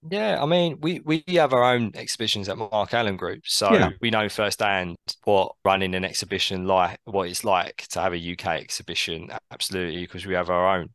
Yeah, 0.08 0.40
I 0.40 0.46
mean, 0.46 0.78
we 0.80 1.00
we 1.00 1.24
have 1.34 1.52
our 1.52 1.64
own 1.64 1.90
exhibitions 1.96 2.48
at 2.48 2.56
Mark 2.56 2.94
Allen 2.94 3.16
Group, 3.16 3.42
so 3.44 3.72
yeah. 3.72 3.90
we 4.00 4.10
know 4.10 4.28
firsthand 4.28 4.94
what 5.24 5.56
running 5.64 5.96
an 5.96 6.04
exhibition 6.04 6.64
like, 6.68 7.00
what 7.06 7.28
it's 7.28 7.42
like 7.42 7.88
to 7.90 8.00
have 8.00 8.14
a 8.14 8.32
UK 8.32 8.46
exhibition. 8.60 9.30
Absolutely, 9.50 10.02
because 10.02 10.26
we 10.26 10.34
have 10.34 10.48
our 10.48 10.78
own. 10.78 10.90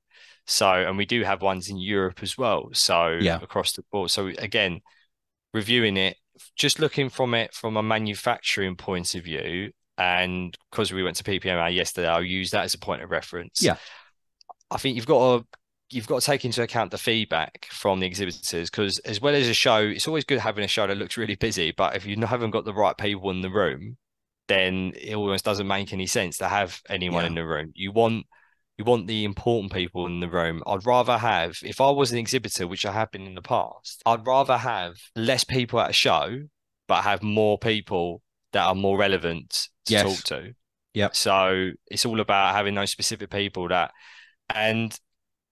So, 0.45 0.69
and 0.71 0.95
we 0.95 1.06
do 1.06 1.25
have 1.25 1.41
ones 1.41 1.67
in 1.67 1.77
Europe 1.77 2.19
as 2.23 2.38
well. 2.38 2.69
So, 2.71 3.17
yeah. 3.19 3.38
across 3.41 3.73
the 3.73 3.84
board. 3.91 4.12
So, 4.12 4.27
again, 4.27 4.80
reviewing 5.53 5.97
it, 5.97 6.17
just 6.55 6.79
looking 6.79 7.10
from 7.10 7.33
it 7.33 7.53
from 7.53 7.77
a 7.77 7.83
manufacturing 7.83 8.75
point 8.75 9.15
of 9.15 9.23
view, 9.23 9.71
and 9.97 10.55
because 10.71 10.93
we 10.93 11.03
went 11.03 11.17
to 11.17 11.23
PPMA 11.23 11.73
yesterday, 11.73 12.07
I'll 12.07 12.23
use 12.23 12.51
that 12.51 12.65
as 12.65 12.73
a 12.73 12.79
point 12.79 13.01
of 13.01 13.10
reference. 13.10 13.62
Yeah, 13.62 13.77
I 14.69 14.77
think 14.77 14.95
you've 14.95 15.07
got 15.07 15.39
to 15.39 15.47
you've 15.89 16.07
got 16.07 16.21
to 16.21 16.25
take 16.25 16.43
into 16.43 16.62
account 16.62 16.91
the 16.91 16.97
feedback 16.97 17.67
from 17.71 17.99
the 17.99 18.07
exhibitors 18.07 18.69
because 18.69 18.99
as 18.99 19.21
well 19.21 19.36
as 19.36 19.47
a 19.47 19.53
show 19.53 19.77
it's 19.77 20.07
always 20.07 20.25
good 20.25 20.39
having 20.39 20.63
a 20.63 20.67
show 20.67 20.86
that 20.86 20.97
looks 20.97 21.17
really 21.17 21.36
busy 21.36 21.71
but 21.71 21.95
if 21.95 22.05
you 22.05 22.17
haven't 22.25 22.51
got 22.51 22.65
the 22.65 22.73
right 22.73 22.97
people 22.97 23.29
in 23.29 23.41
the 23.41 23.49
room 23.49 23.95
then 24.47 24.91
it 24.99 25.15
almost 25.15 25.45
doesn't 25.45 25.67
make 25.67 25.93
any 25.93 26.05
sense 26.05 26.38
to 26.38 26.47
have 26.47 26.81
anyone 26.89 27.23
yeah. 27.23 27.27
in 27.27 27.36
the 27.36 27.45
room 27.45 27.71
you 27.73 27.91
want 27.91 28.25
you 28.77 28.85
want 28.85 29.07
the 29.07 29.23
important 29.23 29.73
people 29.73 30.05
in 30.05 30.19
the 30.19 30.29
room. 30.29 30.61
I'd 30.67 30.85
rather 30.85 31.17
have 31.17 31.57
if 31.63 31.81
i 31.81 31.89
was 31.89 32.11
an 32.11 32.17
exhibitor 32.17 32.67
which 32.67 32.85
i 32.85 32.91
have 32.91 33.11
been 33.11 33.25
in 33.25 33.35
the 33.35 33.41
past 33.41 34.01
i'd 34.05 34.25
rather 34.25 34.57
have 34.57 34.95
less 35.15 35.43
people 35.43 35.79
at 35.79 35.89
a 35.89 35.93
show 35.93 36.39
but 36.87 37.03
have 37.03 37.23
more 37.23 37.57
people 37.57 38.21
that 38.53 38.65
are 38.65 38.75
more 38.75 38.97
relevant 38.97 39.67
to 39.85 39.93
yes. 39.93 40.03
talk 40.03 40.23
to. 40.25 40.53
Yeah 40.93 41.09
so 41.13 41.71
it's 41.87 42.05
all 42.05 42.19
about 42.19 42.55
having 42.55 42.75
those 42.75 42.91
specific 42.91 43.29
people 43.29 43.67
that 43.69 43.91
and 44.49 44.97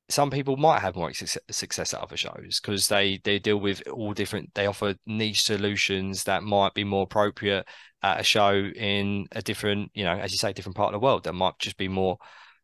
some 0.08 0.30
people 0.30 0.56
might 0.56 0.80
have 0.80 0.96
more 0.96 1.12
success 1.14 1.94
at 1.94 2.00
other 2.00 2.18
shows 2.18 2.60
because 2.62 2.88
they 2.88 3.20
they 3.24 3.40
deal 3.40 3.58
with 3.58 3.82
all 3.88 4.14
different 4.14 4.54
they 4.54 4.68
offer 4.68 4.96
niche 5.08 5.44
solutions 5.44 6.24
that 6.26 6.44
might 6.44 6.74
be 6.74 6.84
more 6.84 7.04
appropriate 7.04 7.66
at 8.04 8.20
a 8.20 8.24
show 8.24 8.54
in 8.54 9.26
a 9.32 9.42
different 9.42 9.90
you 9.96 10.04
know 10.04 10.14
as 10.14 10.32
you 10.32 10.38
say 10.38 10.54
different 10.54 10.76
part 10.76 10.94
of 10.94 11.00
the 11.00 11.04
world 11.04 11.24
that 11.24 11.34
might 11.34 11.58
just 11.58 11.78
be 11.78 11.88
more 11.88 12.18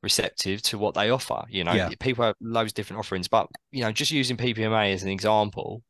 receptive 0.04 0.62
to 0.62 0.78
what 0.78 0.94
they 0.94 1.10
offer 1.10 1.44
you 1.50 1.64
know 1.64 1.74
yeah. 1.74 1.90
people 2.00 2.26
have 2.26 2.36
loads 2.42 2.72
of 2.72 2.76
different 2.76 3.00
offerings 3.00 3.28
but 3.28 3.48
you 3.72 3.82
know 3.82 3.92
just 3.92 4.12
using 4.12 4.38
ppma 4.38 4.92
as 4.94 5.04
an 5.04 5.10
example 5.10 5.84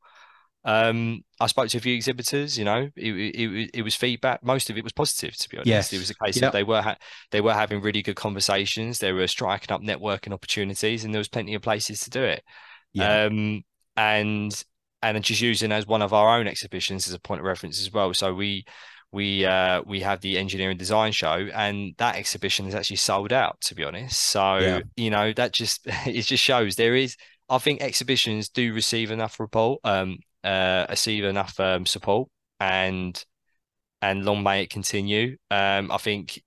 um, 0.64 1.24
I 1.40 1.48
spoke 1.48 1.70
to 1.70 1.78
a 1.78 1.82
few 1.82 1.96
exhibitors. 1.96 2.58
You 2.58 2.66
know, 2.66 2.90
it, 2.96 3.12
it, 3.12 3.70
it 3.74 3.82
was 3.82 3.96
feedback. 3.96 4.44
Most 4.44 4.70
of 4.70 4.78
it 4.78 4.84
was 4.84 4.94
positive, 4.94 5.36
to 5.38 5.50
be 5.50 5.58
honest. 5.58 5.68
Yes. 5.68 5.94
It 5.94 5.98
was 5.98 6.10
a 6.12 6.26
case 6.26 6.38
yep. 6.38 6.50
of 6.50 6.54
they 6.54 6.64
were 6.64 6.82
ha- 6.82 6.98
they 7.32 7.42
were 7.42 7.54
having 7.54 7.82
really 7.82 8.02
good 8.02 8.16
conversations. 8.16 9.00
They 9.00 9.12
were 9.12 9.28
striking 9.28 9.74
up 9.74 9.82
networking 9.82 10.34
opportunities, 10.34 11.04
and 11.04 11.14
there 11.14 11.20
was 11.20 11.28
plenty 11.28 11.56
of 11.56 11.62
places 11.62 12.02
to 12.02 12.10
do 12.10 12.24
it. 12.24 12.44
Yeah. 12.94 13.26
Um, 13.26 13.64
and 13.98 14.64
and 15.02 15.24
just 15.24 15.42
using 15.42 15.72
as 15.72 15.88
one 15.88 16.04
of 16.04 16.14
our 16.14 16.38
own 16.38 16.48
exhibitions 16.48 17.08
as 17.08 17.14
a 17.14 17.20
point 17.20 17.42
of 17.42 17.46
reference 17.46 17.82
as 17.82 17.92
well. 17.92 18.14
So 18.14 18.34
we 18.34 18.66
we 19.12 19.46
uh, 19.46 19.82
we 19.86 20.02
have 20.02 20.22
the 20.22 20.38
engineering 20.38 20.78
design 20.78 21.12
show, 21.12 21.50
and 21.54 21.94
that 21.98 22.16
exhibition 22.16 22.66
is 22.68 22.76
actually 22.76 22.98
sold 22.98 23.34
out. 23.34 23.60
To 23.62 23.76
be 23.76 23.84
honest, 23.84 24.22
so 24.22 24.58
yeah. 24.58 24.82
you 24.96 25.10
know 25.10 25.34
that 25.34 25.54
just 25.54 25.82
it 25.86 26.22
just 26.24 26.44
shows 26.44 26.76
there 26.76 26.96
is. 26.96 27.18
I 27.50 27.58
think 27.58 27.82
exhibitions 27.82 28.48
do 28.48 28.74
receive 28.74 29.12
enough 29.12 29.40
report, 29.40 29.82
um, 29.84 30.20
uh, 30.44 30.86
receive 30.90 31.26
enough 31.26 31.60
um, 31.60 31.86
support 31.86 32.30
and 32.62 33.26
and 34.02 34.24
long 34.24 34.44
may 34.44 34.64
it 34.64 34.70
continue. 34.70 35.38
Um, 35.50 35.92
I 35.92 35.98
think 35.98 36.42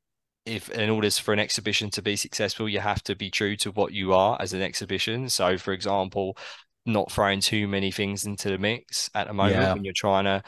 if 0.47 0.71
in 0.71 0.91
order 0.91 1.11
for 1.11 1.33
an 1.33 1.39
exhibition 1.39 1.91
to 1.91 2.03
be 2.03 2.17
successful, 2.17 2.69
you 2.69 2.81
have 2.81 3.03
to 3.05 3.17
be 3.17 3.31
true 3.31 3.57
to 3.59 3.71
what 3.73 3.93
you 3.93 4.13
are 4.13 4.41
as 4.41 4.53
an 4.53 4.63
exhibition. 4.63 5.29
So, 5.29 5.59
for 5.59 5.73
example, 5.73 6.37
not 6.87 7.11
throwing 7.11 7.41
too 7.41 7.67
many 7.67 7.91
things 7.91 8.25
into 8.27 8.51
the 8.51 8.59
mix 8.59 9.11
at 9.15 9.27
the 9.27 9.33
moment 9.33 9.57
yeah. 9.57 9.73
when 9.73 9.85
you're 9.85 9.95
trying 9.97 10.25
to, 10.25 10.43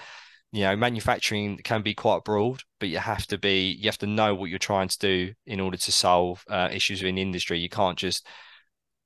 you 0.56 0.62
know, 0.62 0.74
manufacturing 0.74 1.58
can 1.58 1.82
be 1.82 1.92
quite 1.92 2.24
broad, 2.24 2.62
but 2.80 2.88
you 2.88 2.96
have 2.96 3.26
to 3.26 3.36
be, 3.36 3.72
you 3.72 3.88
have 3.88 3.98
to 3.98 4.06
know 4.06 4.34
what 4.34 4.48
you're 4.48 4.58
trying 4.58 4.88
to 4.88 4.98
do 4.98 5.34
in 5.44 5.60
order 5.60 5.76
to 5.76 5.92
solve 5.92 6.42
uh, 6.48 6.70
issues 6.72 7.02
in 7.02 7.16
the 7.16 7.20
industry. 7.20 7.58
You 7.58 7.68
can't 7.68 7.98
just 7.98 8.26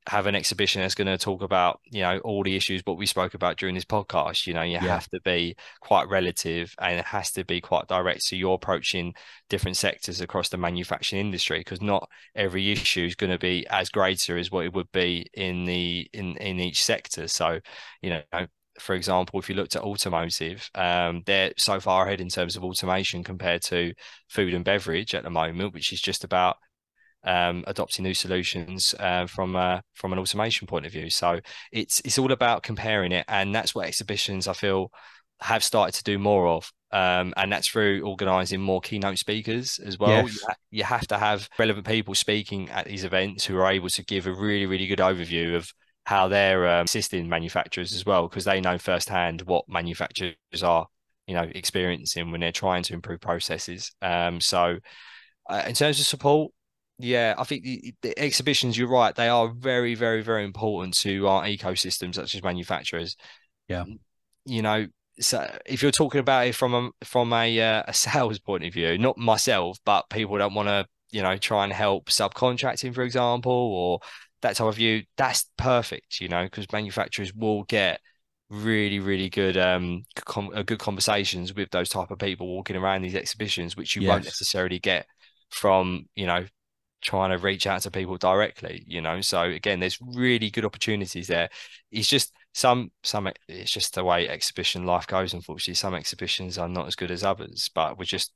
have 0.06 0.26
an 0.26 0.36
exhibition 0.36 0.80
that's 0.80 0.94
going 0.94 1.08
to 1.08 1.18
talk 1.18 1.42
about 1.42 1.78
you 1.84 2.00
know 2.00 2.18
all 2.20 2.42
the 2.42 2.56
issues 2.56 2.80
what 2.86 2.96
we 2.96 3.04
spoke 3.04 3.34
about 3.34 3.58
during 3.58 3.74
this 3.74 3.84
podcast 3.84 4.46
you 4.46 4.54
know 4.54 4.62
you 4.62 4.72
yeah. 4.72 4.80
have 4.80 5.06
to 5.06 5.20
be 5.24 5.54
quite 5.80 6.08
relative 6.08 6.74
and 6.80 6.98
it 6.98 7.04
has 7.04 7.30
to 7.30 7.44
be 7.44 7.60
quite 7.60 7.86
direct 7.86 8.22
so 8.22 8.34
you're 8.34 8.54
approaching 8.54 9.12
different 9.50 9.76
sectors 9.76 10.22
across 10.22 10.48
the 10.48 10.56
manufacturing 10.56 11.20
industry 11.20 11.60
because 11.60 11.82
not 11.82 12.08
every 12.34 12.72
issue 12.72 13.04
is 13.04 13.14
going 13.14 13.30
to 13.30 13.38
be 13.38 13.66
as 13.68 13.90
greater 13.90 14.38
as 14.38 14.50
what 14.50 14.64
it 14.64 14.72
would 14.72 14.90
be 14.90 15.26
in 15.34 15.66
the 15.66 16.08
in 16.14 16.34
in 16.38 16.58
each 16.58 16.82
sector 16.82 17.28
so 17.28 17.60
you 18.00 18.08
know 18.08 18.46
for 18.80 18.94
example, 18.94 19.38
if 19.38 19.48
you 19.48 19.54
looked 19.54 19.76
at 19.76 19.82
automotive, 19.82 20.68
um, 20.74 21.22
they're 21.26 21.52
so 21.56 21.80
far 21.80 22.06
ahead 22.06 22.20
in 22.20 22.28
terms 22.28 22.56
of 22.56 22.64
automation 22.64 23.22
compared 23.22 23.62
to 23.62 23.92
food 24.28 24.54
and 24.54 24.64
beverage 24.64 25.14
at 25.14 25.22
the 25.22 25.30
moment, 25.30 25.74
which 25.74 25.92
is 25.92 26.00
just 26.00 26.24
about 26.24 26.56
um, 27.24 27.64
adopting 27.66 28.04
new 28.04 28.14
solutions 28.14 28.94
uh, 28.98 29.26
from 29.26 29.56
uh, 29.56 29.80
from 29.94 30.12
an 30.12 30.18
automation 30.18 30.66
point 30.66 30.86
of 30.86 30.92
view. 30.92 31.10
So 31.10 31.40
it's 31.72 32.00
it's 32.04 32.18
all 32.18 32.32
about 32.32 32.62
comparing 32.62 33.12
it, 33.12 33.24
and 33.28 33.54
that's 33.54 33.74
what 33.74 33.86
exhibitions 33.86 34.48
I 34.48 34.54
feel 34.54 34.90
have 35.40 35.64
started 35.64 35.94
to 35.94 36.04
do 36.04 36.18
more 36.18 36.48
of. 36.48 36.70
Um, 36.92 37.32
and 37.36 37.52
that's 37.52 37.68
through 37.68 38.02
organising 38.02 38.60
more 38.60 38.80
keynote 38.80 39.18
speakers 39.18 39.78
as 39.78 39.96
well. 39.96 40.24
Yes. 40.24 40.34
You, 40.34 40.40
ha- 40.46 40.54
you 40.70 40.84
have 40.84 41.06
to 41.08 41.18
have 41.18 41.48
relevant 41.56 41.86
people 41.86 42.14
speaking 42.16 42.68
at 42.70 42.86
these 42.86 43.04
events 43.04 43.44
who 43.44 43.56
are 43.58 43.70
able 43.70 43.88
to 43.90 44.04
give 44.04 44.26
a 44.26 44.32
really 44.32 44.66
really 44.66 44.88
good 44.88 44.98
overview 44.98 45.54
of 45.54 45.72
how 46.10 46.26
they're 46.26 46.68
um, 46.68 46.86
assisting 46.86 47.28
manufacturers 47.28 47.94
as 47.94 48.04
well, 48.04 48.26
because 48.26 48.44
they 48.44 48.60
know 48.60 48.76
firsthand 48.78 49.42
what 49.42 49.68
manufacturers 49.68 50.34
are, 50.60 50.88
you 51.28 51.34
know, 51.36 51.48
experiencing 51.54 52.32
when 52.32 52.40
they're 52.40 52.50
trying 52.50 52.82
to 52.82 52.94
improve 52.94 53.20
processes. 53.20 53.92
Um, 54.02 54.40
so, 54.40 54.78
uh, 55.48 55.62
in 55.68 55.74
terms 55.74 56.00
of 56.00 56.06
support, 56.06 56.50
yeah, 56.98 57.36
I 57.38 57.44
think 57.44 57.62
the, 57.62 57.94
the, 58.02 58.18
exhibitions, 58.18 58.76
you're 58.76 58.88
right, 58.88 59.14
they 59.14 59.28
are 59.28 59.52
very, 59.56 59.94
very, 59.94 60.20
very 60.20 60.42
important 60.42 60.94
to 60.98 61.28
our 61.28 61.44
ecosystem, 61.44 62.12
such 62.12 62.34
as 62.34 62.42
manufacturers. 62.42 63.14
Yeah. 63.68 63.84
You 64.46 64.62
know, 64.62 64.88
so 65.20 65.48
if 65.64 65.80
you're 65.80 65.92
talking 65.92 66.18
about 66.18 66.48
it 66.48 66.56
from 66.56 66.74
a 66.74 66.90
from 67.04 67.32
a, 67.32 67.60
uh, 67.60 67.84
a 67.86 67.94
sales 67.94 68.40
point 68.40 68.64
of 68.64 68.74
view, 68.74 68.98
not 68.98 69.16
myself, 69.16 69.78
but 69.84 70.10
people 70.10 70.38
don't 70.38 70.54
want 70.54 70.66
to, 70.66 70.86
you 71.12 71.22
know, 71.22 71.36
try 71.36 71.62
and 71.62 71.72
help 71.72 72.06
subcontracting, 72.06 72.96
for 72.96 73.04
example, 73.04 73.52
or 73.52 74.00
that 74.42 74.56
type 74.56 74.68
of 74.68 74.76
view, 74.76 75.02
that's 75.16 75.50
perfect, 75.56 76.20
you 76.20 76.28
know, 76.28 76.44
because 76.44 76.70
manufacturers 76.72 77.34
will 77.34 77.64
get 77.64 78.00
really 78.50 78.98
really 78.98 79.30
good 79.30 79.56
um 79.56 80.02
com- 80.16 80.50
uh, 80.54 80.62
good 80.62 80.80
conversations 80.80 81.54
with 81.54 81.70
those 81.70 81.88
type 81.88 82.10
of 82.10 82.18
people 82.18 82.48
walking 82.48 82.74
around 82.74 83.00
these 83.00 83.14
exhibitions 83.14 83.76
which 83.76 83.94
you 83.94 84.02
yes. 84.02 84.08
won't 84.08 84.24
necessarily 84.24 84.80
get 84.80 85.06
from 85.50 86.04
you 86.16 86.26
know 86.26 86.44
trying 87.00 87.30
to 87.30 87.38
reach 87.38 87.66
out 87.66 87.80
to 87.80 87.90
people 87.90 88.16
directly 88.16 88.84
you 88.86 89.00
know? 89.00 89.20
So 89.20 89.42
again 89.42 89.80
there's 89.80 89.98
really 90.00 90.50
good 90.50 90.64
opportunities 90.64 91.28
there. 91.28 91.48
It's 91.90 92.08
just 92.08 92.32
some 92.52 92.90
some 93.04 93.28
it's 93.48 93.70
just 93.70 93.94
the 93.94 94.04
way 94.04 94.28
exhibition 94.28 94.84
life 94.84 95.06
goes 95.06 95.32
unfortunately. 95.32 95.74
Some 95.74 95.94
exhibitions 95.94 96.58
are 96.58 96.68
not 96.68 96.88
as 96.88 96.96
good 96.96 97.10
as 97.10 97.24
others 97.24 97.70
but 97.74 97.98
we're 97.98 98.04
just 98.04 98.32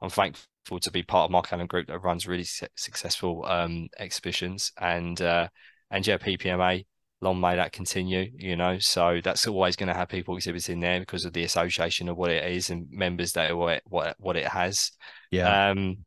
i'm 0.00 0.08
thankful 0.10 0.46
to 0.76 0.90
be 0.90 1.02
part 1.02 1.26
of 1.26 1.30
mark 1.30 1.52
allen 1.52 1.66
group 1.66 1.86
that 1.86 2.00
runs 2.00 2.26
really 2.26 2.44
su- 2.44 2.66
successful 2.76 3.44
um, 3.46 3.88
exhibitions 3.98 4.72
and 4.78 5.22
uh 5.22 5.48
and 5.90 6.06
yeah 6.06 6.18
ppma 6.18 6.84
long 7.20 7.40
may 7.40 7.56
that 7.56 7.72
continue, 7.72 8.30
you 8.36 8.56
know. 8.56 8.78
So 8.78 9.20
that's 9.22 9.46
always 9.46 9.76
going 9.76 9.88
to 9.88 9.94
have 9.94 10.08
people 10.08 10.36
exhibiting 10.36 10.80
there 10.80 11.00
because 11.00 11.24
of 11.24 11.32
the 11.32 11.44
association 11.44 12.08
of 12.08 12.16
what 12.16 12.30
it 12.30 12.44
is 12.50 12.70
and 12.70 12.86
members 12.90 13.32
that 13.32 13.56
what 13.56 13.82
what 13.86 14.16
what 14.18 14.36
it 14.36 14.46
has. 14.46 14.92
Yeah. 15.30 15.70
Um, 15.70 16.04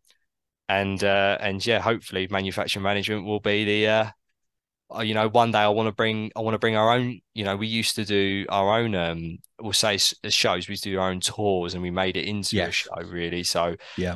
and 0.69 1.03
uh, 1.03 1.37
and 1.41 1.65
yeah, 1.65 1.79
hopefully 1.79 2.27
manufacturing 2.29 2.83
management 2.83 3.25
will 3.25 3.41
be 3.41 3.65
the 3.65 3.87
uh, 3.87 4.09
uh, 4.95 5.01
you 5.01 5.13
know, 5.13 5.27
one 5.27 5.51
day 5.51 5.59
I 5.59 5.67
want 5.69 5.87
to 5.87 5.93
bring, 5.93 6.31
I 6.35 6.41
want 6.41 6.55
to 6.55 6.59
bring 6.59 6.75
our 6.75 6.91
own, 6.91 7.21
you 7.33 7.43
know, 7.43 7.55
we 7.55 7.67
used 7.67 7.95
to 7.95 8.05
do 8.05 8.45
our 8.49 8.79
own, 8.79 8.95
um, 8.95 9.37
we'll 9.59 9.73
say 9.73 9.97
shows, 9.97 10.67
we 10.67 10.73
used 10.73 10.83
to 10.83 10.91
do 10.91 10.99
our 10.99 11.09
own 11.09 11.19
tours 11.21 11.73
and 11.73 11.83
we 11.83 11.91
made 11.91 12.17
it 12.17 12.25
into 12.25 12.57
yes. 12.57 12.69
a 12.69 12.71
show 12.71 13.09
really. 13.09 13.43
So 13.43 13.75
yeah, 13.97 14.15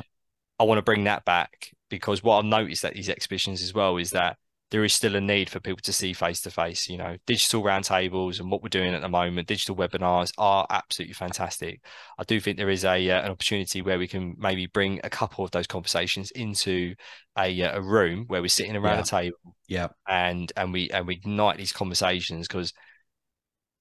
I 0.58 0.64
want 0.64 0.78
to 0.78 0.82
bring 0.82 1.04
that 1.04 1.24
back 1.24 1.70
because 1.88 2.22
what 2.22 2.38
I've 2.38 2.44
noticed 2.44 2.84
at 2.84 2.94
these 2.94 3.08
exhibitions 3.08 3.62
as 3.62 3.74
well 3.74 3.96
is 3.96 4.10
that 4.10 4.36
there 4.70 4.84
is 4.84 4.92
still 4.92 5.14
a 5.14 5.20
need 5.20 5.48
for 5.48 5.60
people 5.60 5.80
to 5.82 5.92
see 5.92 6.12
face 6.12 6.40
to 6.40 6.50
face. 6.50 6.88
You 6.88 6.98
know, 6.98 7.16
digital 7.26 7.62
roundtables 7.62 8.40
and 8.40 8.50
what 8.50 8.62
we're 8.62 8.68
doing 8.68 8.94
at 8.94 9.00
the 9.00 9.08
moment, 9.08 9.46
digital 9.46 9.76
webinars 9.76 10.32
are 10.38 10.66
absolutely 10.70 11.14
fantastic. 11.14 11.80
I 12.18 12.24
do 12.24 12.40
think 12.40 12.56
there 12.56 12.70
is 12.70 12.84
a 12.84 13.10
uh, 13.10 13.22
an 13.22 13.30
opportunity 13.30 13.82
where 13.82 13.98
we 13.98 14.08
can 14.08 14.34
maybe 14.38 14.66
bring 14.66 15.00
a 15.04 15.10
couple 15.10 15.44
of 15.44 15.52
those 15.52 15.66
conversations 15.66 16.30
into 16.32 16.94
a 17.38 17.62
uh, 17.62 17.78
a 17.78 17.82
room 17.82 18.24
where 18.26 18.42
we're 18.42 18.48
sitting 18.48 18.76
around 18.76 18.96
yeah. 18.96 19.02
a 19.02 19.04
table, 19.04 19.56
yeah, 19.68 19.88
and 20.08 20.52
and 20.56 20.72
we 20.72 20.90
and 20.90 21.06
we 21.06 21.14
ignite 21.14 21.58
these 21.58 21.72
conversations 21.72 22.48
because 22.48 22.72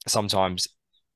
sometimes 0.08 0.68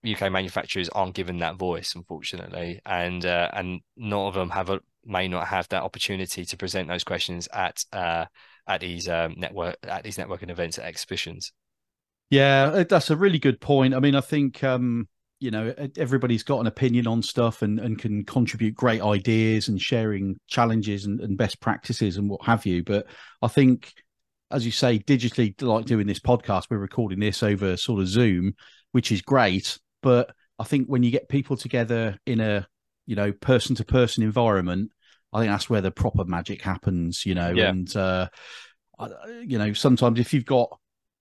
UK 0.09 0.31
manufacturers 0.31 0.89
aren't 0.89 1.13
given 1.13 1.37
that 1.39 1.57
voice, 1.57 1.93
unfortunately, 1.95 2.79
and 2.85 3.23
uh, 3.25 3.49
and 3.53 3.81
none 3.95 4.27
of 4.27 4.33
them 4.33 4.49
have 4.49 4.69
a 4.69 4.79
may 5.05 5.27
not 5.27 5.47
have 5.47 5.67
that 5.69 5.83
opportunity 5.83 6.45
to 6.45 6.57
present 6.57 6.87
those 6.87 7.03
questions 7.03 7.47
at 7.53 7.83
uh, 7.93 8.25
at 8.67 8.81
these 8.81 9.07
um, 9.09 9.35
network 9.37 9.75
at 9.83 10.03
these 10.03 10.17
networking 10.17 10.49
events 10.49 10.77
at 10.77 10.85
exhibitions. 10.85 11.51
Yeah, 12.29 12.71
uh, 12.73 12.83
that's 12.83 13.09
a 13.09 13.17
really 13.17 13.39
good 13.39 13.59
point. 13.59 13.93
I 13.95 13.99
mean, 13.99 14.15
I 14.15 14.21
think 14.21 14.63
um, 14.63 15.07
you 15.39 15.51
know 15.51 15.73
everybody's 15.97 16.43
got 16.43 16.59
an 16.59 16.67
opinion 16.67 17.07
on 17.07 17.21
stuff 17.21 17.61
and 17.61 17.79
and 17.79 17.97
can 17.97 18.23
contribute 18.23 18.75
great 18.75 19.01
ideas 19.01 19.67
and 19.67 19.81
sharing 19.81 20.37
challenges 20.47 21.05
and, 21.05 21.19
and 21.21 21.37
best 21.37 21.59
practices 21.59 22.17
and 22.17 22.29
what 22.29 22.45
have 22.45 22.65
you. 22.65 22.83
But 22.83 23.07
I 23.41 23.47
think, 23.47 23.93
as 24.51 24.65
you 24.65 24.71
say, 24.71 24.99
digitally, 24.99 25.59
like 25.61 25.85
doing 25.85 26.07
this 26.07 26.19
podcast, 26.19 26.65
we're 26.69 26.77
recording 26.77 27.19
this 27.19 27.41
over 27.41 27.77
sort 27.77 28.01
of 28.01 28.07
Zoom, 28.07 28.53
which 28.91 29.11
is 29.11 29.21
great. 29.21 29.79
But 30.01 30.31
I 30.59 30.65
think 30.65 30.87
when 30.87 31.03
you 31.03 31.11
get 31.11 31.29
people 31.29 31.57
together 31.57 32.17
in 32.25 32.39
a 32.41 32.67
you 33.09 33.15
know 33.15 33.31
person 33.33 33.75
to 33.75 33.83
person 33.83 34.23
environment 34.23 34.91
I 35.33 35.41
think 35.41 35.51
that's 35.51 35.69
where 35.69 35.81
the 35.81 35.91
proper 35.91 36.25
magic 36.25 36.61
happens, 36.61 37.25
you 37.25 37.35
know. 37.35 37.51
Yeah. 37.51 37.69
And 37.69 37.95
uh, 37.95 38.29
you 39.45 39.57
know, 39.57 39.73
sometimes 39.73 40.19
if 40.19 40.33
you've 40.33 40.45
got 40.45 40.69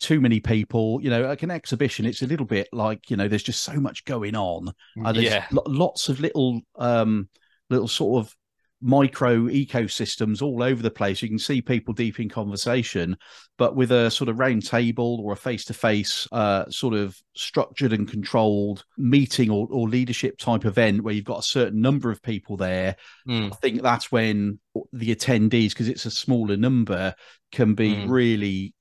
too 0.01 0.20
many 0.20 0.40
people, 0.40 1.01
you 1.03 1.11
know, 1.11 1.22
like 1.22 1.42
an 1.42 1.51
exhibition, 1.51 2.07
it's 2.07 2.22
a 2.22 2.27
little 2.27 2.46
bit 2.46 2.68
like 2.72 3.11
you 3.11 3.16
know, 3.16 3.29
there's 3.29 3.42
just 3.42 3.62
so 3.62 3.74
much 3.74 4.05
going 4.05 4.35
on. 4.35 4.72
Uh, 5.05 5.12
there's 5.12 5.27
yeah. 5.27 5.46
lots 5.51 6.09
of 6.09 6.20
little, 6.20 6.61
um, 6.77 7.29
little 7.68 7.88
sort 7.88 8.24
of 8.24 8.35
micro 8.80 9.46
ecosystems 9.46 10.40
all 10.40 10.62
over 10.62 10.82
the 10.82 10.90
place. 10.90 11.20
You 11.20 11.28
can 11.28 11.38
see 11.38 11.60
people 11.60 11.94
deep 11.94 12.20
in 12.20 12.28
conversation, 12.28 13.16
but 13.56 13.74
with 13.74 13.90
a 13.90 14.10
sort 14.10 14.28
of 14.28 14.38
round 14.38 14.64
table 14.64 15.20
or 15.22 15.32
a 15.32 15.36
face 15.36 15.64
to 15.66 15.74
face, 15.74 16.28
sort 16.70 16.94
of 16.94 17.20
structured 17.34 17.92
and 17.92 18.08
controlled 18.08 18.84
meeting 18.96 19.50
or, 19.50 19.66
or, 19.70 19.88
leadership 19.88 20.38
type 20.38 20.64
event 20.64 21.02
where 21.02 21.14
you've 21.14 21.24
got 21.24 21.38
a 21.40 21.42
certain 21.42 21.80
number 21.80 22.10
of 22.10 22.22
people 22.22 22.56
there. 22.56 22.96
Mm. 23.28 23.52
I 23.52 23.56
think 23.56 23.82
that's 23.82 24.12
when 24.12 24.58
the 24.92 25.14
attendees, 25.14 25.70
because 25.70 25.88
it's 25.88 26.06
a 26.06 26.10
smaller 26.10 26.56
number, 26.56 27.14
can 27.52 27.74
be 27.74 27.94
mm. 27.94 28.08
really 28.08 28.74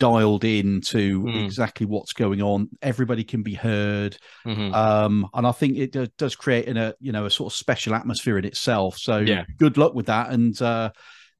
dialed 0.00 0.44
in 0.44 0.80
to 0.80 1.22
mm. 1.22 1.44
exactly 1.44 1.86
what's 1.86 2.12
going 2.12 2.42
on. 2.42 2.68
Everybody 2.82 3.22
can 3.22 3.44
be 3.44 3.54
heard, 3.54 4.18
mm-hmm. 4.44 4.74
um, 4.74 5.28
and 5.32 5.46
I 5.46 5.52
think 5.52 5.78
it 5.78 6.16
does 6.16 6.34
create 6.34 6.64
in 6.64 6.76
a 6.76 6.94
you 6.98 7.12
know 7.12 7.26
a 7.26 7.30
sort 7.30 7.52
of 7.52 7.56
special 7.56 7.94
atmosphere 7.94 8.38
in 8.38 8.44
itself. 8.44 8.98
So 8.98 9.18
yeah. 9.18 9.44
good 9.58 9.78
luck 9.78 9.94
with 9.94 10.06
that, 10.06 10.30
and 10.30 10.60
uh, 10.60 10.90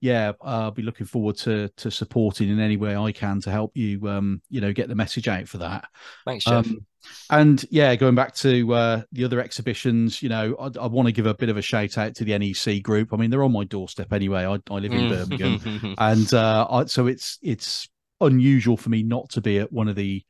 yeah, 0.00 0.32
I'll 0.40 0.70
be 0.70 0.82
looking 0.82 1.06
forward 1.06 1.36
to 1.38 1.68
to 1.78 1.90
supporting 1.90 2.48
in 2.48 2.60
any 2.60 2.76
way 2.76 2.96
I 2.96 3.12
can 3.12 3.40
to 3.42 3.50
help 3.50 3.76
you 3.76 4.06
um, 4.08 4.40
you 4.48 4.60
know 4.60 4.72
get 4.72 4.88
the 4.88 4.94
message 4.94 5.26
out 5.26 5.48
for 5.48 5.58
that. 5.58 5.88
Thanks, 6.24 6.44
Jeff. 6.44 6.66
Um, 6.66 6.86
and 7.30 7.64
yeah, 7.70 7.94
going 7.96 8.14
back 8.14 8.34
to 8.36 8.74
uh, 8.74 9.02
the 9.12 9.24
other 9.24 9.40
exhibitions, 9.40 10.22
you 10.22 10.28
know, 10.28 10.54
I, 10.58 10.70
I 10.80 10.86
want 10.86 11.06
to 11.06 11.12
give 11.12 11.26
a 11.26 11.34
bit 11.34 11.48
of 11.48 11.56
a 11.56 11.62
shout 11.62 11.96
out 11.96 12.14
to 12.16 12.24
the 12.24 12.38
NEC 12.38 12.82
group. 12.82 13.12
I 13.12 13.16
mean, 13.16 13.30
they're 13.30 13.44
on 13.44 13.52
my 13.52 13.64
doorstep 13.64 14.12
anyway. 14.12 14.44
I, 14.44 14.58
I 14.70 14.78
live 14.78 14.92
in 14.92 15.10
mm. 15.10 15.28
Birmingham, 15.28 15.94
and 15.98 16.34
uh, 16.34 16.66
I, 16.70 16.84
so 16.86 17.06
it's 17.06 17.38
it's 17.42 17.88
unusual 18.20 18.76
for 18.76 18.90
me 18.90 19.02
not 19.02 19.30
to 19.30 19.40
be 19.40 19.58
at 19.58 19.72
one 19.72 19.88
of 19.88 19.96
the 19.96 20.22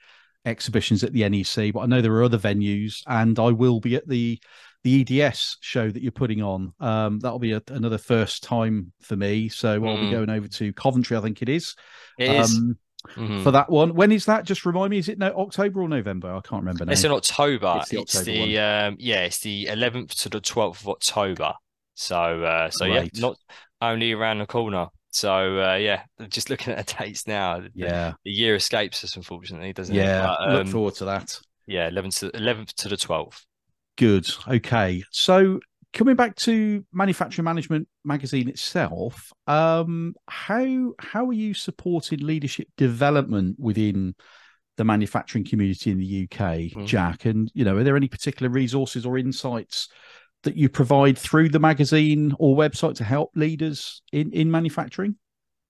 exhibitions 0.45 1.05
at 1.05 1.13
the 1.13 1.29
NEC, 1.29 1.73
but 1.73 1.81
I 1.81 1.87
know 1.87 2.01
there 2.01 2.13
are 2.15 2.25
other 2.25 2.39
venues, 2.39 3.03
and 3.07 3.39
I 3.39 3.51
will 3.51 3.81
be 3.81 3.97
at 3.97 4.09
the 4.09 4.41
the 4.83 5.23
EDS 5.23 5.59
show 5.61 5.91
that 5.91 6.03
you're 6.03 6.11
putting 6.11 6.43
on. 6.43 6.73
Um, 6.81 7.19
that'll 7.21 7.39
be 7.39 7.53
a, 7.53 7.63
another 7.69 7.99
first 7.99 8.43
time 8.43 8.93
for 9.03 9.15
me. 9.15 9.49
So 9.49 9.79
mm. 9.79 9.89
I'll 9.89 9.97
be 9.97 10.07
mm. 10.07 10.11
going 10.11 10.31
over 10.31 10.49
to 10.49 10.73
Coventry, 10.73 11.17
I 11.17 11.21
think 11.21 11.43
it 11.43 11.49
is. 11.51 11.75
It 12.19 12.31
um, 12.31 12.41
is. 12.41 12.61
Mm-hmm. 13.17 13.43
For 13.43 13.51
that 13.53 13.71
one, 13.71 13.95
when 13.95 14.13
is 14.13 14.27
that? 14.27 14.45
Just 14.45 14.67
remind 14.67 14.91
me. 14.91 14.99
Is 14.99 15.09
it 15.09 15.19
no 15.19 15.29
October 15.29 15.81
or 15.81 15.89
November? 15.89 16.35
I 16.35 16.41
can't 16.41 16.63
remember. 16.63 16.85
Now. 16.85 16.93
It's 16.93 17.05
in 17.05 17.13
October. 17.13 17.77
It's 17.81 17.89
the, 17.89 18.01
it's 18.01 18.23
the 18.23 18.59
um, 18.59 18.97
yeah, 18.99 19.23
it's 19.23 19.41
the 19.41 19.67
11th 19.71 20.23
to 20.23 20.29
the 20.29 20.41
12th 20.41 20.83
of 20.83 20.89
October. 20.89 21.55
So 21.95 22.43
uh, 22.43 22.69
so 22.69 22.85
yeah, 22.85 23.07
not 23.17 23.37
only 23.81 24.13
around 24.13 24.39
the 24.39 24.47
corner. 24.47 24.89
So 25.11 25.61
uh, 25.61 25.77
yeah, 25.77 26.03
just 26.29 26.51
looking 26.51 26.73
at 26.73 26.87
the 26.87 26.95
dates 26.99 27.27
now. 27.27 27.63
Yeah, 27.75 28.15
the, 28.25 28.31
year 28.31 28.55
escapes 28.55 29.05
us, 29.05 29.17
unfortunately, 29.17 29.73
doesn't 29.73 29.95
yeah, 29.95 30.03
it? 30.03 30.07
Yeah, 30.07 30.35
um, 30.47 30.55
look 30.55 30.69
forward 30.69 30.95
to 30.97 31.07
that. 31.07 31.39
Yeah, 31.67 31.91
11th 31.91 32.21
to 32.21 32.31
11th 32.31 32.73
to 32.75 32.89
the 32.89 32.97
12th. 32.97 33.45
Good. 33.97 34.29
Okay, 34.49 35.03
so 35.11 35.61
coming 35.93 36.17
back 36.17 36.37
to 36.37 36.85
manufacturing 36.93 37.45
management 37.45 37.89
magazine 38.05 38.49
itself, 38.49 39.33
um, 39.47 40.15
how 40.29 40.93
how 40.99 41.27
are 41.27 41.33
you 41.33 41.55
supporting 41.55 42.21
leadership 42.21 42.69
development 42.77 43.57
within 43.59 44.15
the 44.77 44.85
manufacturing 44.85 45.45
community 45.45 45.91
in 45.91 45.99
the 45.99 46.25
UK, 46.25 46.39
mm-hmm. 46.39 46.85
Jack? 46.85 47.25
And 47.25 47.51
you 47.55 47.65
know, 47.65 47.77
are 47.77 47.85
there 47.85 47.97
any 47.97 48.09
particular 48.09 48.51
resources 48.51 49.05
or 49.05 49.19
insights? 49.19 49.89
That 50.43 50.57
you 50.57 50.69
provide 50.69 51.19
through 51.19 51.51
the 51.51 51.59
magazine 51.59 52.35
or 52.39 52.57
website 52.57 52.95
to 52.97 53.05
help 53.05 53.31
leaders 53.35 54.03
in 54.13 54.33
in 54.33 54.51
manufacturing? 54.51 55.17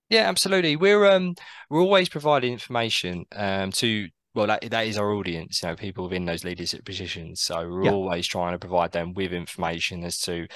Yeah, 0.09 0.29
absolutely. 0.29 0.77
We're 0.77 1.07
um 1.11 1.35
we're 1.69 1.83
always 1.83 2.09
providing 2.09 2.53
information 2.53 3.25
um 3.35 3.71
to 3.73 4.09
well 4.35 4.47
that 4.47 4.71
that 4.71 4.87
is 4.87 4.99
our 4.99 5.13
audience, 5.13 5.63
you 5.63 5.69
know, 5.69 5.77
people 5.77 6.05
within 6.05 6.25
those 6.25 6.45
leadership 6.45 6.85
positions. 6.85 7.41
So 7.41 7.69
we're 7.69 7.85
yeah. 7.85 7.93
always 7.93 8.27
trying 8.27 8.53
to 8.53 8.59
provide 8.59 8.93
them 8.93 9.15
with 9.15 9.33
information 9.33 10.05
as 10.05 10.21
to 10.23 10.47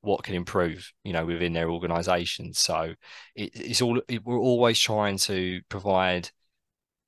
what 0.00 0.22
can 0.22 0.34
improve, 0.34 0.90
you 1.04 1.12
know, 1.12 1.26
within 1.26 1.52
their 1.52 1.70
organisation. 1.70 2.52
So 2.52 2.94
it, 3.34 3.50
it's 3.54 3.82
all 3.82 4.00
it, 4.08 4.24
we're 4.24 4.38
always 4.38 4.78
trying 4.78 5.18
to 5.18 5.60
provide 5.68 6.30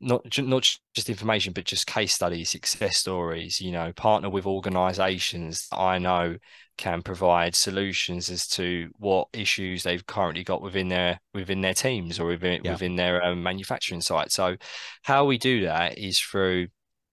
not 0.01 0.39
not 0.39 0.77
just 0.95 1.11
information, 1.11 1.53
but 1.53 1.65
just 1.65 1.87
case 1.87 2.15
studies, 2.15 2.51
success 2.51 2.97
stories. 2.97 3.61
You 3.61 3.73
know, 3.73 3.93
partner 3.93 4.31
with 4.31 4.47
organisations 4.47 5.69
that 5.69 5.79
I 5.79 5.99
know 5.99 6.37
can 6.79 7.03
provide 7.03 7.55
solutions 7.55 8.31
as 8.31 8.47
to 8.49 8.91
what 8.99 9.29
issues 9.35 9.83
they've 9.83 10.07
currently 10.07 10.43
got 10.43 10.63
within 10.63 10.89
their 10.89 11.21
within 11.35 11.61
their 11.61 11.75
teams 11.75 12.19
or 12.19 12.27
within 12.27 12.63
yeah. 12.65 12.73
within 12.73 12.97
their 12.97 13.23
um, 13.23 13.43
manufacturing 13.43 14.01
site. 14.01 14.33
So, 14.33 14.57
how 15.03 15.27
we 15.27 15.37
do 15.37 15.65
that 15.65 15.99
is 15.99 16.19
through 16.19 16.69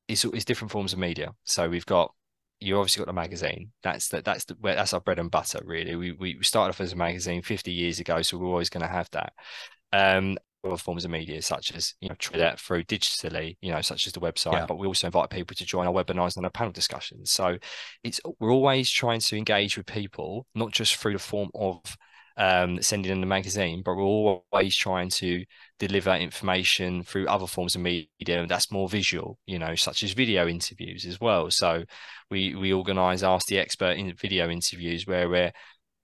is 0.07 0.23
is 0.25 0.45
different 0.45 0.71
forms 0.71 0.93
of 0.93 0.99
media. 0.99 1.31
So 1.43 1.69
we've 1.69 1.85
got 1.85 2.13
you 2.59 2.77
obviously 2.77 3.01
got 3.01 3.07
the 3.07 3.13
magazine. 3.13 3.71
That's 3.83 4.09
the, 4.09 4.21
that's 4.21 4.45
the, 4.45 4.55
that's 4.61 4.93
our 4.93 5.01
bread 5.01 5.19
and 5.19 5.29
butter. 5.29 5.59
Really, 5.63 5.95
we 5.95 6.13
we 6.13 6.37
started 6.41 6.69
off 6.69 6.81
as 6.81 6.93
a 6.93 6.95
magazine 6.95 7.41
50 7.41 7.71
years 7.71 7.99
ago, 7.99 8.21
so 8.21 8.37
we're 8.37 8.47
always 8.47 8.69
going 8.69 8.81
to 8.81 8.91
have 8.91 9.09
that. 9.11 9.33
Um, 9.93 10.37
other 10.67 10.77
forms 10.77 11.05
of 11.05 11.11
media, 11.11 11.41
such 11.41 11.73
as 11.73 11.93
you 12.01 12.09
know, 12.09 12.15
try 12.19 12.37
that 12.37 12.59
through 12.59 12.83
digitally, 12.83 13.57
you 13.61 13.71
know, 13.71 13.81
such 13.81 14.07
as 14.07 14.13
the 14.13 14.19
website. 14.19 14.53
Yeah. 14.53 14.65
But 14.65 14.77
we 14.77 14.87
also 14.87 15.07
invite 15.07 15.29
people 15.29 15.55
to 15.55 15.65
join 15.65 15.87
our 15.87 15.93
webinars 15.93 16.35
and 16.35 16.45
our 16.45 16.51
panel 16.51 16.71
discussions. 16.71 17.31
So 17.31 17.57
it's 18.03 18.19
we're 18.39 18.51
always 18.51 18.89
trying 18.89 19.19
to 19.21 19.37
engage 19.37 19.77
with 19.77 19.85
people, 19.85 20.45
not 20.55 20.71
just 20.71 20.95
through 20.95 21.13
the 21.13 21.19
form 21.19 21.49
of 21.55 21.81
um, 22.37 22.81
sending 22.81 23.11
in 23.11 23.19
the 23.19 23.27
magazine, 23.27 23.81
but 23.83 23.95
we're 23.95 24.03
always 24.03 24.75
trying 24.75 25.09
to 25.09 25.43
deliver 25.79 26.13
information 26.13 27.03
through 27.03 27.27
other 27.27 27.47
forms 27.47 27.75
of 27.75 27.81
media 27.81 28.05
and 28.27 28.49
that's 28.49 28.71
more 28.71 28.87
visual, 28.87 29.39
you 29.47 29.57
know, 29.57 29.73
such 29.73 30.03
as 30.03 30.11
video 30.11 30.47
interviews 30.47 31.05
as 31.05 31.19
well. 31.19 31.49
So 31.49 31.83
we 32.29 32.55
we 32.55 32.73
organise 32.73 33.23
Ask 33.23 33.47
the 33.47 33.57
Expert 33.57 33.97
in 33.97 34.13
video 34.13 34.49
interviews 34.49 35.07
where 35.07 35.27
we're 35.27 35.51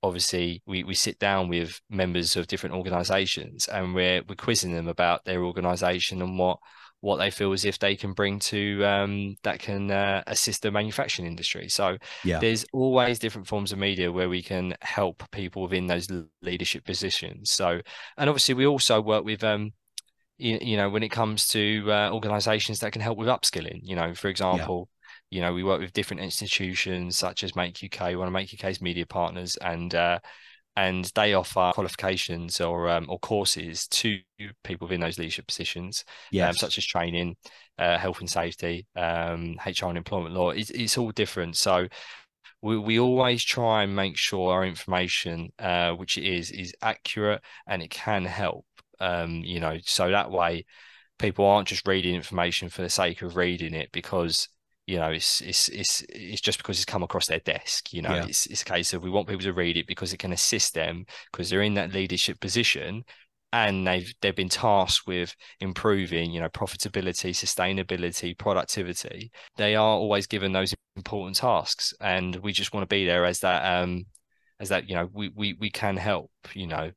obviously 0.03 0.61
we, 0.67 0.83
we 0.83 0.93
sit 0.93 1.17
down 1.17 1.47
with 1.47 1.79
members 1.89 2.35
of 2.35 2.45
different 2.47 2.75
organizations 2.75 3.67
and 3.69 3.95
we're 3.95 4.21
we're 4.27 4.35
quizzing 4.35 4.73
them 4.73 4.89
about 4.89 5.23
their 5.23 5.43
organization 5.43 6.21
and 6.21 6.37
what 6.37 6.59
what 6.99 7.17
they 7.17 7.29
feel 7.29 7.51
as 7.51 7.65
if 7.65 7.79
they 7.79 7.97
can 7.97 8.13
bring 8.13 8.39
to 8.39 8.81
um, 8.85 9.35
that 9.43 9.59
can 9.59 9.91
uh, 9.91 10.23
assist 10.27 10.61
the 10.61 10.71
manufacturing 10.71 11.27
industry. 11.27 11.67
So 11.67 11.97
yeah. 12.23 12.39
there's 12.39 12.65
always 12.71 13.19
different 13.19 13.45
forms 13.45 13.73
of 13.73 13.77
media 13.77 14.09
where 14.09 14.29
we 14.29 14.41
can 14.41 14.73
help 14.79 15.29
people 15.31 15.63
within 15.63 15.87
those 15.87 16.07
leadership 16.41 16.85
positions. 16.85 17.51
So 17.51 17.81
and 18.17 18.29
obviously 18.29 18.53
we 18.53 18.65
also 18.65 19.01
work 19.01 19.25
with 19.25 19.43
um, 19.43 19.73
you, 20.37 20.59
you 20.61 20.77
know, 20.77 20.89
when 20.89 21.03
it 21.03 21.09
comes 21.09 21.47
to 21.49 21.85
uh, 21.91 22.09
organizations 22.11 22.79
that 22.79 22.93
can 22.93 23.01
help 23.01 23.17
with 23.17 23.27
upskilling, 23.27 23.81
you 23.83 23.95
know, 23.95 24.13
for 24.13 24.29
example. 24.29 24.89
You 25.33 25.41
know, 25.41 25.51
we 25.51 25.63
work 25.63 25.81
with 25.81 25.93
different 25.93 26.21
institutions 26.21 27.17
such 27.17 27.43
as 27.43 27.55
Make 27.55 27.83
UK, 27.83 28.15
one 28.15 28.27
of 28.27 28.33
Make 28.33 28.53
UK's 28.53 28.81
media 28.81 29.05
partners, 29.07 29.57
and 29.57 29.93
uh, 29.95 30.19
and 30.75 31.11
they 31.15 31.33
offer 31.33 31.71
qualifications 31.73 32.61
or 32.61 32.87
um, 32.87 33.07
or 33.09 33.17
courses 33.17 33.87
to 33.87 34.19
people 34.63 34.87
within 34.87 35.01
those 35.01 35.17
leadership 35.17 35.47
positions, 35.47 36.03
um, 36.07 36.13
yes. 36.31 36.49
um, 36.49 36.55
such 36.57 36.77
as 36.77 36.85
training, 36.85 37.35
uh, 37.79 37.97
health 37.97 38.19
and 38.19 38.29
safety, 38.29 38.85
um, 38.95 39.57
HR 39.65 39.87
and 39.87 39.97
employment 39.97 40.35
law. 40.35 40.51
It's, 40.51 40.69
it's 40.69 40.99
all 40.99 41.09
different. 41.09 41.57
So 41.57 41.87
we, 42.61 42.77
we 42.77 42.99
always 42.99 43.43
try 43.43 43.83
and 43.83 43.95
make 43.95 44.17
sure 44.17 44.53
our 44.53 44.65
information, 44.65 45.51
uh, 45.57 45.93
which 45.93 46.17
it 46.17 46.25
is, 46.25 46.51
is 46.51 46.73
accurate 46.81 47.41
and 47.67 47.81
it 47.81 47.89
can 47.89 48.25
help. 48.25 48.65
Um, 48.99 49.41
you 49.43 49.59
know, 49.59 49.77
so 49.83 50.11
that 50.11 50.29
way 50.31 50.65
people 51.17 51.45
aren't 51.45 51.67
just 51.67 51.87
reading 51.87 52.15
information 52.15 52.69
for 52.69 52.81
the 52.83 52.89
sake 52.89 53.21
of 53.21 53.35
reading 53.35 53.73
it 53.73 53.91
because 53.91 54.47
you 54.85 54.97
know 54.97 55.09
it's 55.09 55.41
it's 55.41 55.69
it's 55.69 56.03
it's 56.09 56.41
just 56.41 56.57
because 56.57 56.77
it's 56.77 56.85
come 56.85 57.03
across 57.03 57.27
their 57.27 57.39
desk 57.39 57.93
you 57.93 58.01
know 58.01 58.15
yeah. 58.15 58.25
it's 58.25 58.45
it's 58.47 58.63
a 58.63 58.65
case 58.65 58.93
of 58.93 59.03
we 59.03 59.09
want 59.09 59.27
people 59.27 59.43
to 59.43 59.53
read 59.53 59.77
it 59.77 59.87
because 59.87 60.13
it 60.13 60.19
can 60.19 60.33
assist 60.33 60.73
them 60.73 61.05
because 61.31 61.49
they're 61.49 61.61
in 61.61 61.75
that 61.75 61.93
leadership 61.93 62.39
position 62.39 63.03
and 63.53 63.85
they've 63.87 64.13
they've 64.21 64.35
been 64.35 64.49
tasked 64.49 65.07
with 65.07 65.35
improving 65.59 66.31
you 66.31 66.41
know 66.41 66.49
profitability 66.49 67.29
sustainability 67.31 68.37
productivity 68.37 69.31
they 69.57 69.75
are 69.75 69.95
always 69.95 70.27
given 70.27 70.51
those 70.51 70.73
important 70.97 71.37
tasks 71.37 71.93
and 72.01 72.35
we 72.37 72.51
just 72.51 72.73
want 72.73 72.83
to 72.83 72.93
be 72.93 73.05
there 73.05 73.25
as 73.25 73.39
that 73.39 73.81
um 73.81 74.05
as 74.59 74.69
that 74.69 74.89
you 74.89 74.95
know 74.95 75.07
we 75.13 75.29
we, 75.35 75.53
we 75.59 75.69
can 75.69 75.95
help 75.95 76.31
you 76.53 76.67
know 76.67 76.91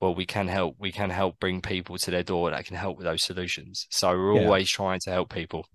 well 0.00 0.14
we 0.14 0.26
can 0.26 0.46
help 0.46 0.76
we 0.78 0.92
can 0.92 1.10
help 1.10 1.38
bring 1.40 1.60
people 1.60 1.96
to 1.96 2.10
their 2.10 2.22
door 2.22 2.50
that 2.50 2.66
can 2.66 2.76
help 2.76 2.96
with 2.96 3.06
those 3.06 3.22
solutions 3.22 3.86
so 3.90 4.10
we're 4.10 4.36
yeah. 4.36 4.44
always 4.44 4.68
trying 4.68 5.00
to 5.00 5.10
help 5.10 5.32
people 5.32 5.66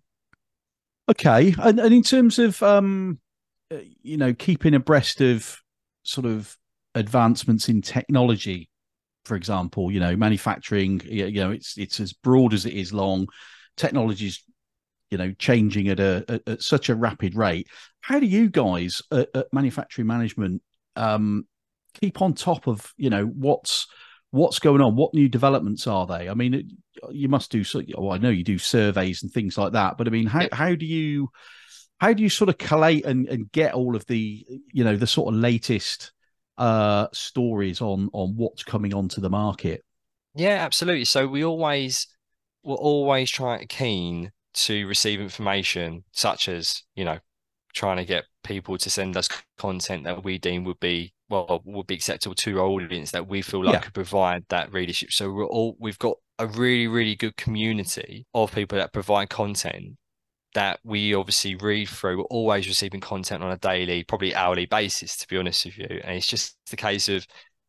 okay 1.10 1.54
and, 1.62 1.80
and 1.80 1.94
in 1.94 2.04
terms 2.04 2.40
of 2.40 2.62
um 2.64 3.20
uh, 3.72 3.78
you 4.02 4.18
know 4.18 4.34
keeping 4.34 4.74
abreast 4.74 5.22
of 5.22 5.58
sort 6.04 6.26
of 6.26 6.56
advancements 6.96 7.70
in 7.70 7.82
technology 7.82 8.70
for 9.30 9.36
example, 9.36 9.92
you 9.92 10.00
know, 10.00 10.16
manufacturing, 10.16 11.02
you 11.06 11.32
know, 11.32 11.52
it's 11.52 11.78
it's 11.78 12.00
as 12.00 12.14
broad 12.14 12.54
as 12.54 12.66
it 12.66 12.74
is 12.74 12.92
long. 12.92 13.28
Technology's, 13.78 14.44
you 15.12 15.18
know, 15.18 15.32
changing 15.34 15.88
at 15.88 16.00
a 16.00 16.26
at, 16.28 16.48
at 16.48 16.62
such 16.64 16.90
a 16.90 16.96
rapid 16.96 17.36
rate. 17.36 17.68
How 18.02 18.20
do 18.20 18.26
you 18.26 18.50
guys 18.50 19.02
at, 19.12 19.30
at 19.36 19.54
manufacturing 19.54 20.08
management 20.08 20.64
um, 20.96 21.46
keep 22.02 22.22
on 22.22 22.34
top 22.34 22.68
of 22.68 22.92
you 22.98 23.10
know 23.12 23.26
what's 23.26 23.88
what's 24.32 24.60
going 24.60 24.82
on? 24.82 24.96
What 24.96 25.14
new 25.14 25.30
developments 25.30 25.88
are 25.88 26.06
they? 26.06 26.30
I 26.30 26.34
mean, 26.34 26.78
you 27.12 27.30
must 27.30 27.52
do. 27.52 27.64
Well, 27.98 28.12
I 28.12 28.18
know 28.18 28.30
you 28.30 28.44
do 28.44 28.58
surveys 28.58 29.24
and 29.24 29.32
things 29.32 29.58
like 29.58 29.74
that, 29.74 29.98
but 29.98 30.08
I 30.08 30.12
mean, 30.12 30.28
how 30.28 30.48
how 30.52 30.76
do 30.76 30.86
you 30.86 31.30
how 32.00 32.14
do 32.14 32.24
you 32.24 32.30
sort 32.30 32.50
of 32.50 32.58
collate 32.58 33.06
and, 33.06 33.28
and 33.28 33.52
get 33.52 33.74
all 33.74 33.96
of 33.96 34.06
the 34.06 34.46
you 34.72 34.84
know 34.84 34.96
the 34.96 35.08
sort 35.08 35.34
of 35.34 35.40
latest 35.40 36.12
uh, 36.60 37.08
stories 37.14 37.82
on 37.82 38.10
on 38.14 38.36
what's 38.36 38.64
coming 38.64 38.94
onto 38.94 39.22
the 39.22 39.30
market. 39.30 39.84
Yeah, 40.36 40.64
absolutely. 40.64 41.06
So 41.06 41.28
we 41.28 41.44
always 41.44 42.08
we're 42.64 42.76
always 42.76 43.32
trying 43.32 43.66
keen 43.68 44.32
to 44.52 44.88
receive 44.88 45.22
information 45.22 46.04
such 46.12 46.50
as 46.50 46.84
you 46.96 47.06
know 47.06 47.20
trying 47.74 47.98
to 47.98 48.06
get 48.06 48.26
people 48.44 48.78
to 48.78 48.90
send 48.90 49.16
us 49.16 49.30
content 49.58 50.04
that 50.04 50.24
we 50.24 50.38
deem 50.38 50.64
would 50.66 50.80
be 50.80 51.14
well 51.30 51.62
would 51.66 51.88
be 51.88 51.96
acceptable 51.96 52.36
to 52.36 52.60
our 52.60 52.66
audience 52.66 53.12
that 53.12 53.28
we 53.28 53.42
feel 53.42 53.64
like 53.64 53.74
yeah. 53.74 53.80
could 53.80 53.94
provide 53.94 54.44
that 54.50 54.72
readership 54.74 55.12
so 55.12 55.32
we're 55.32 55.46
all 55.46 55.76
we've 55.80 56.00
got 56.00 56.16
a 56.40 56.48
really 56.48 56.88
really 56.88 57.16
good 57.16 57.36
community 57.38 58.26
of 58.34 58.52
people 58.52 58.78
that 58.78 58.94
provide 58.94 59.30
content 59.30 59.96
that 60.56 60.80
we 60.84 61.14
obviously 61.14 61.56
read 61.56 61.88
through. 61.88 62.18
We're 62.18 62.24
always 62.24 62.68
receiving 62.68 63.02
content 63.02 63.44
on 63.44 63.52
a 63.52 63.58
daily, 63.58 64.04
probably 64.04 64.34
hourly 64.34 64.66
basis, 64.66 65.16
to 65.18 65.28
be 65.28 65.38
honest 65.38 65.66
with 65.66 65.78
you. 65.78 66.02
And 66.04 66.18
it's 66.18 66.28
just 66.28 66.58
the 66.70 66.76
case 66.76 67.08
of 67.08 67.26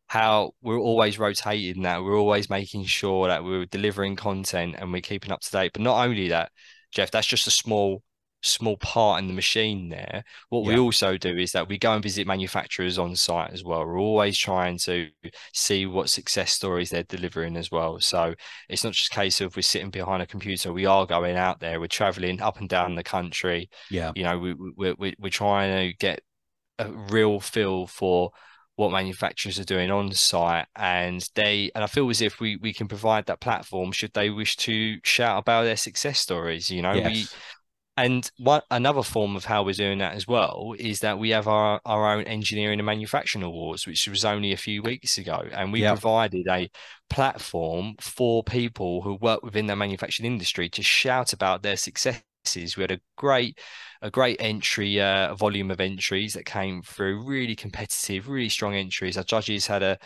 how 0.07 0.51
we're 0.61 0.79
always 0.79 1.19
rotating 1.19 1.83
that. 1.83 2.03
We're 2.03 2.19
always 2.19 2.49
making 2.49 2.85
sure 2.85 3.27
that 3.27 3.43
we're 3.43 3.65
delivering 3.65 4.15
content 4.15 4.75
and 4.77 4.91
we're 4.91 5.01
keeping 5.01 5.31
up 5.31 5.41
to 5.41 5.51
date. 5.51 5.71
But 5.73 5.83
not 5.83 6.03
only 6.05 6.29
that, 6.29 6.51
Jeff, 6.91 7.11
that's 7.11 7.27
just 7.27 7.47
a 7.47 7.51
small 7.51 8.01
small 8.41 8.77
part 8.77 9.21
in 9.21 9.27
the 9.27 9.33
machine 9.33 9.89
there. 9.89 10.23
What 10.49 10.65
yeah. 10.65 10.73
we 10.73 10.79
also 10.79 11.17
do 11.17 11.37
is 11.37 11.51
that 11.51 11.67
we 11.67 11.77
go 11.77 11.93
and 11.93 12.03
visit 12.03 12.27
manufacturers 12.27 12.97
on 12.97 13.15
site 13.15 13.51
as 13.51 13.63
well. 13.63 13.85
We're 13.85 13.99
always 13.99 14.37
trying 14.37 14.77
to 14.79 15.09
see 15.53 15.85
what 15.85 16.09
success 16.09 16.51
stories 16.51 16.89
they're 16.89 17.03
delivering 17.03 17.57
as 17.57 17.71
well. 17.71 17.99
So 17.99 18.33
it's 18.69 18.83
not 18.83 18.93
just 18.93 19.11
a 19.11 19.15
case 19.15 19.41
of 19.41 19.55
we're 19.55 19.61
sitting 19.61 19.91
behind 19.91 20.21
a 20.21 20.27
computer. 20.27 20.73
We 20.73 20.85
are 20.85 21.05
going 21.05 21.37
out 21.37 21.59
there. 21.59 21.79
We're 21.79 21.87
traveling 21.87 22.41
up 22.41 22.59
and 22.59 22.69
down 22.69 22.95
the 22.95 23.03
country. 23.03 23.69
Yeah, 23.89 24.11
you 24.15 24.23
know, 24.23 24.37
we, 24.37 24.53
we, 24.53 24.93
we 24.93 25.15
we're 25.19 25.29
trying 25.29 25.89
to 25.89 25.97
get 25.97 26.21
a 26.79 26.91
real 26.91 27.39
feel 27.39 27.87
for 27.87 28.31
what 28.75 28.91
manufacturers 28.91 29.59
are 29.59 29.63
doing 29.65 29.91
on 29.91 30.11
site 30.11 30.65
and 30.75 31.29
they 31.35 31.69
and 31.75 31.83
I 31.83 31.87
feel 31.87 32.09
as 32.09 32.21
if 32.21 32.39
we 32.39 32.55
we 32.55 32.73
can 32.73 32.87
provide 32.87 33.27
that 33.27 33.39
platform 33.39 33.91
should 33.91 34.13
they 34.13 34.29
wish 34.29 34.55
to 34.57 34.97
shout 35.03 35.37
about 35.37 35.63
their 35.63 35.75
success 35.75 36.19
stories 36.19 36.71
you 36.71 36.81
know 36.81 36.93
yes. 36.93 37.05
we 37.05 37.27
and 38.01 38.31
one 38.37 38.61
another 38.71 39.03
form 39.03 39.35
of 39.35 39.45
how 39.45 39.63
we're 39.63 39.73
doing 39.73 39.99
that 39.99 40.15
as 40.15 40.27
well 40.27 40.73
is 40.79 41.01
that 41.01 41.19
we 41.19 41.29
have 41.29 41.47
our, 41.47 41.79
our 41.85 42.15
own 42.15 42.23
engineering 42.23 42.79
and 42.79 42.85
manufacturing 42.85 43.43
awards, 43.43 43.85
which 43.85 44.07
was 44.07 44.25
only 44.25 44.51
a 44.53 44.57
few 44.57 44.81
weeks 44.81 45.19
ago. 45.19 45.43
And 45.51 45.71
we 45.71 45.81
provided 45.85 46.47
a 46.49 46.69
platform 47.11 47.95
for 47.99 48.43
people 48.43 49.03
who 49.03 49.15
work 49.15 49.43
within 49.43 49.67
the 49.67 49.75
manufacturing 49.75 50.31
industry 50.31 50.67
to 50.69 50.81
shout 50.81 51.31
about 51.31 51.61
their 51.61 51.77
successes. 51.77 52.23
We 52.75 52.81
had 52.81 52.91
a 52.91 53.01
great 53.17 53.59
a 54.01 54.09
great 54.09 54.37
entry 54.39 54.99
uh, 54.99 55.35
volume 55.35 55.69
of 55.69 55.79
entries 55.79 56.33
that 56.33 56.45
came 56.45 56.81
through, 56.81 57.23
really 57.23 57.55
competitive, 57.55 58.27
really 58.27 58.49
strong 58.49 58.73
entries. 58.73 59.15
Our 59.15 59.23
judges 59.23 59.67
had 59.67 59.83
a 59.83 59.99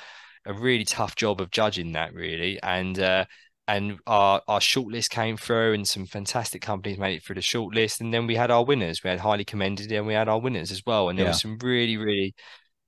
a 0.45 0.53
really 0.53 0.85
tough 0.85 1.15
job 1.15 1.41
of 1.41 1.49
judging 1.49 1.93
that 1.93 2.13
really 2.13 2.59
and 2.61 2.99
uh, 2.99 3.25
and 3.67 3.99
our 4.05 4.41
our 4.47 4.59
shortlist 4.59 5.09
came 5.09 5.37
through 5.37 5.73
and 5.73 5.87
some 5.87 6.05
fantastic 6.05 6.61
companies 6.61 6.97
made 6.97 7.15
it 7.15 7.23
through 7.23 7.35
the 7.35 7.41
shortlist. 7.41 7.99
And 7.99 8.13
then 8.13 8.27
we 8.27 8.35
had 8.35 8.51
our 8.51 8.63
winners. 8.63 9.03
We 9.03 9.09
had 9.09 9.19
highly 9.19 9.45
commended 9.45 9.91
and 9.91 10.05
we 10.05 10.13
had 10.13 10.29
our 10.29 10.39
winners 10.39 10.71
as 10.71 10.83
well. 10.85 11.09
And 11.09 11.17
there 11.17 11.25
yeah. 11.25 11.31
were 11.31 11.37
some 11.37 11.57
really 11.61 11.97
really 11.97 12.35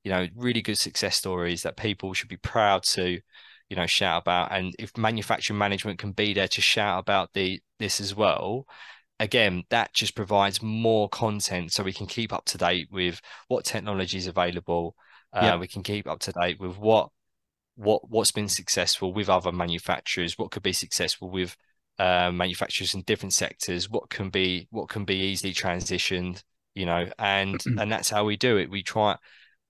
you 0.03 0.11
know 0.11 0.27
really 0.35 0.61
good 0.61 0.77
success 0.77 1.17
stories 1.17 1.63
that 1.63 1.77
people 1.77 2.13
should 2.13 2.29
be 2.29 2.37
proud 2.37 2.83
to 2.83 3.19
you 3.69 3.75
know 3.75 3.87
shout 3.87 4.21
about. 4.21 4.51
And 4.51 4.75
if 4.77 4.95
manufacturing 4.97 5.57
management 5.57 5.99
can 5.99 6.11
be 6.11 6.33
there 6.33 6.47
to 6.49 6.61
shout 6.61 6.99
about 6.99 7.33
the 7.33 7.59
this 7.79 7.99
as 7.99 8.15
well 8.15 8.65
again 9.19 9.63
that 9.69 9.93
just 9.93 10.15
provides 10.15 10.61
more 10.61 11.09
content 11.09 11.71
so 11.71 11.83
we 11.83 11.93
can 11.93 12.05
keep 12.05 12.31
up 12.31 12.45
to 12.45 12.57
date 12.57 12.87
with 12.91 13.19
what 13.47 13.65
technology 13.65 14.17
is 14.17 14.27
available. 14.27 14.95
Uh, 15.33 15.41
yeah. 15.43 15.55
we 15.57 15.67
can 15.67 15.83
keep 15.83 16.07
up 16.07 16.19
to 16.19 16.31
date 16.31 16.59
with 16.59 16.77
what 16.77 17.09
what 17.77 18.09
what's 18.09 18.31
been 18.31 18.49
successful 18.49 19.13
with 19.13 19.29
other 19.29 19.51
manufacturers, 19.51 20.37
what 20.37 20.51
could 20.51 20.63
be 20.63 20.73
successful 20.73 21.29
with 21.29 21.55
uh, 21.99 22.31
manufacturers 22.31 22.93
in 22.93 23.01
different 23.03 23.33
sectors, 23.33 23.89
what 23.89 24.09
can 24.09 24.29
be 24.29 24.67
what 24.71 24.89
can 24.89 25.05
be 25.05 25.15
easily 25.15 25.53
transitioned, 25.53 26.43
you 26.75 26.85
know, 26.85 27.07
and 27.19 27.63
and 27.65 27.91
that's 27.91 28.09
how 28.09 28.25
we 28.25 28.35
do 28.35 28.57
it. 28.57 28.69
We 28.69 28.83
try 28.83 29.15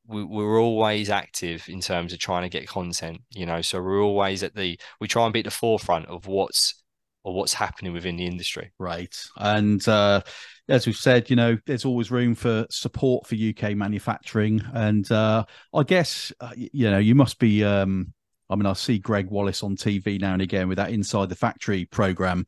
we, 0.07 0.23
we're 0.23 0.59
always 0.59 1.09
active 1.09 1.65
in 1.67 1.81
terms 1.81 2.13
of 2.13 2.19
trying 2.19 2.43
to 2.43 2.49
get 2.49 2.67
content, 2.67 3.21
you 3.29 3.45
know, 3.45 3.61
so 3.61 3.81
we're 3.81 4.01
always 4.01 4.41
at 4.41 4.55
the 4.55 4.79
we 4.99 5.07
try 5.07 5.25
and 5.25 5.33
be 5.33 5.39
at 5.39 5.45
the 5.45 5.51
forefront 5.51 6.07
of 6.07 6.27
what's 6.27 6.81
or 7.27 7.33
what's 7.33 7.53
happening 7.53 7.91
within 7.91 8.15
the 8.15 8.25
industry. 8.25 8.71
Right. 8.79 9.13
And 9.35 9.85
uh, 9.85 10.21
as 10.69 10.87
we've 10.87 10.95
said, 10.95 11.29
you 11.29 11.35
know, 11.35 11.57
there's 11.65 11.83
always 11.83 12.09
room 12.09 12.35
for 12.35 12.65
support 12.69 13.27
for 13.27 13.35
UK 13.35 13.75
manufacturing. 13.75 14.63
And 14.73 15.11
uh, 15.11 15.43
I 15.73 15.83
guess, 15.83 16.31
uh, 16.39 16.51
you 16.55 16.89
know, 16.89 16.99
you 16.99 17.15
must 17.15 17.37
be. 17.37 17.65
Um, 17.65 18.13
I 18.49 18.55
mean, 18.55 18.65
I 18.65 18.71
see 18.71 18.97
Gregg 18.97 19.29
Wallace 19.29 19.61
on 19.61 19.75
TV 19.75 20.21
now 20.21 20.31
and 20.31 20.41
again 20.41 20.69
with 20.69 20.77
that 20.77 20.91
Inside 20.91 21.27
the 21.27 21.35
Factory 21.35 21.83
program. 21.83 22.45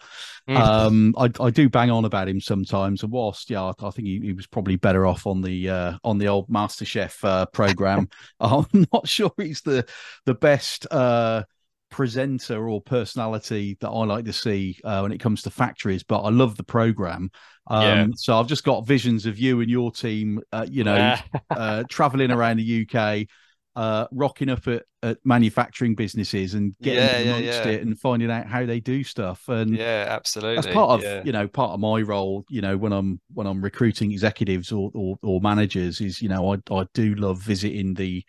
Mm. 0.47 0.55
Um, 0.55 1.15
I, 1.17 1.29
I, 1.43 1.49
do 1.49 1.67
bang 1.67 1.91
on 1.91 2.05
about 2.05 2.29
him 2.29 2.39
sometimes. 2.39 3.03
And 3.03 3.11
whilst, 3.11 3.49
yeah, 3.49 3.63
I, 3.63 3.73
I 3.83 3.89
think 3.89 4.07
he, 4.07 4.17
he, 4.21 4.31
was 4.31 4.47
probably 4.47 4.77
better 4.77 5.05
off 5.05 5.27
on 5.27 5.41
the 5.41 5.69
uh, 5.69 5.93
on 6.05 6.17
the 6.17 6.29
old 6.29 6.47
MasterChef 6.47 7.21
uh, 7.25 7.45
program. 7.47 8.07
I'm 8.39 8.65
not 8.93 9.09
sure 9.09 9.33
he's 9.35 9.59
the 9.59 9.85
the 10.25 10.35
best 10.35 10.87
uh, 10.89 11.43
presenter 11.89 12.69
or 12.69 12.81
personality 12.81 13.77
that 13.81 13.89
I 13.89 14.05
like 14.05 14.25
to 14.25 14.33
see 14.33 14.77
uh, 14.83 15.01
when 15.01 15.11
it 15.11 15.19
comes 15.19 15.41
to 15.43 15.49
factories, 15.49 16.03
but 16.03 16.21
I 16.21 16.29
love 16.29 16.57
the 16.57 16.63
program. 16.63 17.31
Um, 17.67 17.83
yeah. 17.83 18.07
So 18.15 18.39
I've 18.39 18.47
just 18.47 18.63
got 18.63 18.87
visions 18.87 19.25
of 19.25 19.37
you 19.37 19.61
and 19.61 19.69
your 19.69 19.91
team, 19.91 20.41
uh, 20.51 20.65
you 20.69 20.83
know, 20.83 21.15
uh, 21.49 21.83
traveling 21.89 22.31
around 22.31 22.57
the 22.57 22.87
UK, 22.87 23.27
uh, 23.75 24.07
rocking 24.11 24.49
up 24.49 24.67
at, 24.67 24.83
at, 25.03 25.17
manufacturing 25.23 25.95
businesses 25.95 26.53
and 26.53 26.75
getting 26.81 27.03
yeah, 27.03 27.31
amongst 27.31 27.65
yeah, 27.65 27.67
it 27.67 27.81
and 27.81 27.99
finding 27.99 28.31
out 28.31 28.47
how 28.47 28.65
they 28.65 28.79
do 28.79 29.03
stuff. 29.03 29.47
And 29.47 29.75
yeah, 29.75 30.07
absolutely. 30.09 30.55
That's 30.55 30.73
part 30.73 31.03
of 31.03 31.25
you 31.25 31.31
know 31.31 31.47
part 31.47 31.71
of 31.71 31.79
my 31.79 32.01
role. 32.01 32.43
You 32.49 32.61
know, 32.61 32.75
when 32.75 32.91
I'm 32.91 33.21
when 33.33 33.47
I'm 33.47 33.61
recruiting 33.61 34.11
executives 34.11 34.71
or 34.71 34.91
or, 34.93 35.17
or 35.21 35.39
managers, 35.39 36.01
is 36.01 36.21
you 36.21 36.29
know 36.29 36.53
I 36.53 36.73
I 36.73 36.85
do 36.93 37.15
love 37.15 37.39
visiting 37.41 37.93
the 37.93 38.23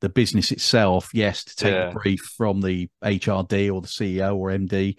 the 0.00 0.08
business 0.08 0.52
itself, 0.52 1.10
yes, 1.14 1.44
to 1.44 1.56
take 1.56 1.72
yeah. 1.72 1.90
a 1.90 1.92
brief 1.92 2.20
from 2.36 2.60
the 2.60 2.88
HRD 3.02 3.72
or 3.72 3.80
the 3.80 3.88
CEO 3.88 4.36
or 4.36 4.50
MD, 4.50 4.96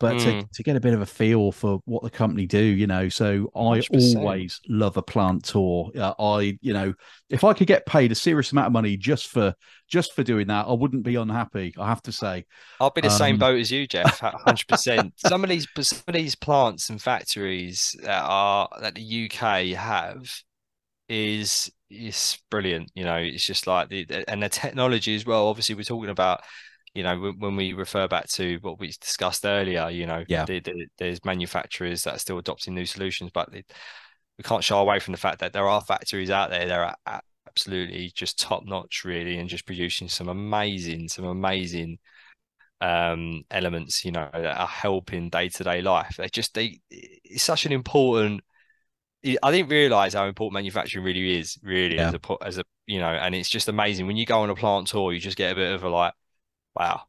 but 0.00 0.14
mm. 0.16 0.22
to, 0.22 0.32
hmm. 0.32 0.40
to 0.52 0.62
get 0.62 0.76
a 0.76 0.80
bit 0.80 0.94
of 0.94 1.00
a 1.00 1.06
feel 1.06 1.50
for 1.50 1.80
what 1.84 2.04
the 2.04 2.10
company 2.10 2.46
do, 2.46 2.62
you 2.62 2.86
know. 2.86 3.08
So 3.08 3.50
I 3.54 3.80
100%. 3.80 4.16
always 4.16 4.60
love 4.68 4.96
a 4.96 5.02
plant 5.02 5.44
tour. 5.44 5.90
Uh, 5.96 6.14
I, 6.18 6.56
you 6.60 6.72
know, 6.72 6.94
if 7.28 7.42
I 7.42 7.52
could 7.52 7.66
get 7.66 7.84
paid 7.84 8.12
a 8.12 8.14
serious 8.14 8.52
amount 8.52 8.68
of 8.68 8.72
money 8.72 8.96
just 8.96 9.26
for 9.26 9.54
just 9.88 10.12
for 10.14 10.22
doing 10.22 10.46
that, 10.48 10.66
I 10.68 10.72
wouldn't 10.72 11.02
be 11.02 11.16
unhappy. 11.16 11.74
I 11.76 11.88
have 11.88 12.02
to 12.02 12.12
say. 12.12 12.44
I'll 12.80 12.90
be 12.90 13.00
the 13.00 13.08
um, 13.08 13.18
same 13.18 13.38
boat 13.38 13.58
as 13.58 13.72
you, 13.72 13.86
Jeff. 13.86 14.20
Hundred 14.20 14.68
percent. 14.68 15.14
Some 15.16 15.42
of 15.42 15.50
these 15.50 15.66
some 15.80 16.02
of 16.06 16.14
these 16.14 16.36
plants 16.36 16.90
and 16.90 17.02
factories 17.02 17.96
that 18.02 18.22
are 18.24 18.68
that 18.80 18.94
the 18.94 19.30
UK 19.30 19.76
have 19.76 20.30
is 21.08 21.70
is 21.90 22.38
brilliant. 22.50 22.90
You 22.94 23.04
know, 23.04 23.16
it's 23.16 23.44
just 23.44 23.66
like 23.66 23.88
the 23.88 24.24
and 24.28 24.42
the 24.42 24.48
technology 24.48 25.14
as 25.14 25.26
well. 25.26 25.48
Obviously, 25.48 25.74
we're 25.74 25.82
talking 25.82 26.10
about 26.10 26.40
you 26.94 27.02
know 27.02 27.32
when 27.38 27.56
we 27.56 27.72
refer 27.72 28.08
back 28.08 28.28
to 28.28 28.58
what 28.62 28.80
we 28.80 28.88
discussed 28.88 29.44
earlier 29.44 29.90
you 29.90 30.06
know 30.06 30.24
yeah. 30.26 30.44
the, 30.44 30.58
the, 30.60 30.86
there's 30.98 31.24
manufacturers 31.24 32.02
that 32.02 32.16
are 32.16 32.18
still 32.18 32.38
adopting 32.38 32.74
new 32.74 32.86
solutions 32.86 33.30
but 33.32 33.52
we 33.52 33.62
can't 34.42 34.64
shy 34.64 34.78
away 34.78 34.98
from 34.98 35.12
the 35.12 35.18
fact 35.18 35.40
that 35.40 35.52
there 35.52 35.68
are 35.68 35.80
factories 35.80 36.30
out 36.30 36.50
there 36.50 36.66
that 36.66 36.96
are 37.06 37.20
absolutely 37.46 38.10
just 38.14 38.38
top 38.38 38.64
notch 38.64 39.02
really 39.04 39.38
and 39.38 39.48
just 39.48 39.66
producing 39.66 40.08
some 40.08 40.28
amazing 40.28 41.08
some 41.08 41.24
amazing 41.24 41.98
um 42.80 43.42
elements 43.50 44.04
you 44.04 44.12
know 44.12 44.28
that 44.32 44.58
are 44.58 44.66
helping 44.66 45.28
day-to-day 45.28 45.82
life 45.82 46.14
they 46.18 46.28
just 46.28 46.54
they 46.54 46.80
it's 46.90 47.42
such 47.42 47.66
an 47.66 47.72
important 47.72 48.40
I 49.24 49.50
didn't 49.50 49.70
realize 49.70 50.14
how 50.14 50.26
important 50.26 50.54
manufacturing 50.54 51.04
really 51.04 51.38
is, 51.38 51.58
really 51.62 51.96
yeah. 51.96 52.08
as 52.08 52.14
a 52.14 52.36
as 52.42 52.58
a 52.58 52.64
you 52.86 53.00
know, 53.00 53.08
and 53.08 53.34
it's 53.34 53.48
just 53.48 53.68
amazing 53.68 54.06
when 54.06 54.16
you 54.16 54.24
go 54.24 54.40
on 54.40 54.50
a 54.50 54.54
plant 54.54 54.88
tour, 54.88 55.12
you 55.12 55.20
just 55.20 55.36
get 55.36 55.52
a 55.52 55.54
bit 55.54 55.72
of 55.72 55.82
a 55.82 55.88
like, 55.88 56.14
wow, 56.76 57.02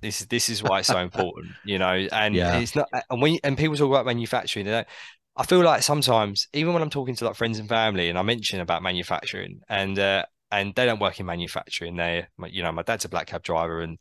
this 0.00 0.20
is 0.20 0.26
this 0.26 0.48
is 0.48 0.62
why 0.62 0.80
it's 0.80 0.88
so 0.88 0.98
important, 0.98 1.52
you 1.64 1.78
know. 1.78 2.06
And 2.12 2.34
yeah. 2.34 2.58
it's 2.58 2.74
not, 2.74 2.88
and 3.10 3.22
when 3.22 3.38
and 3.44 3.56
people 3.56 3.76
talk 3.76 3.90
about 3.90 4.06
manufacturing, 4.06 4.66
they 4.66 4.72
don't. 4.72 4.88
I 5.36 5.46
feel 5.46 5.60
like 5.60 5.82
sometimes, 5.82 6.48
even 6.52 6.74
when 6.74 6.82
I'm 6.82 6.90
talking 6.90 7.14
to 7.16 7.24
like 7.24 7.36
friends 7.36 7.58
and 7.58 7.68
family, 7.68 8.08
and 8.10 8.18
I 8.18 8.22
mention 8.22 8.60
about 8.60 8.82
manufacturing, 8.82 9.60
and 9.68 9.98
uh, 9.98 10.24
and 10.50 10.74
they 10.74 10.84
don't 10.84 11.00
work 11.00 11.20
in 11.20 11.26
manufacturing. 11.26 11.96
They, 11.96 12.26
you 12.50 12.62
know, 12.62 12.72
my 12.72 12.82
dad's 12.82 13.04
a 13.04 13.08
black 13.08 13.28
cab 13.28 13.42
driver, 13.42 13.80
and 13.80 13.98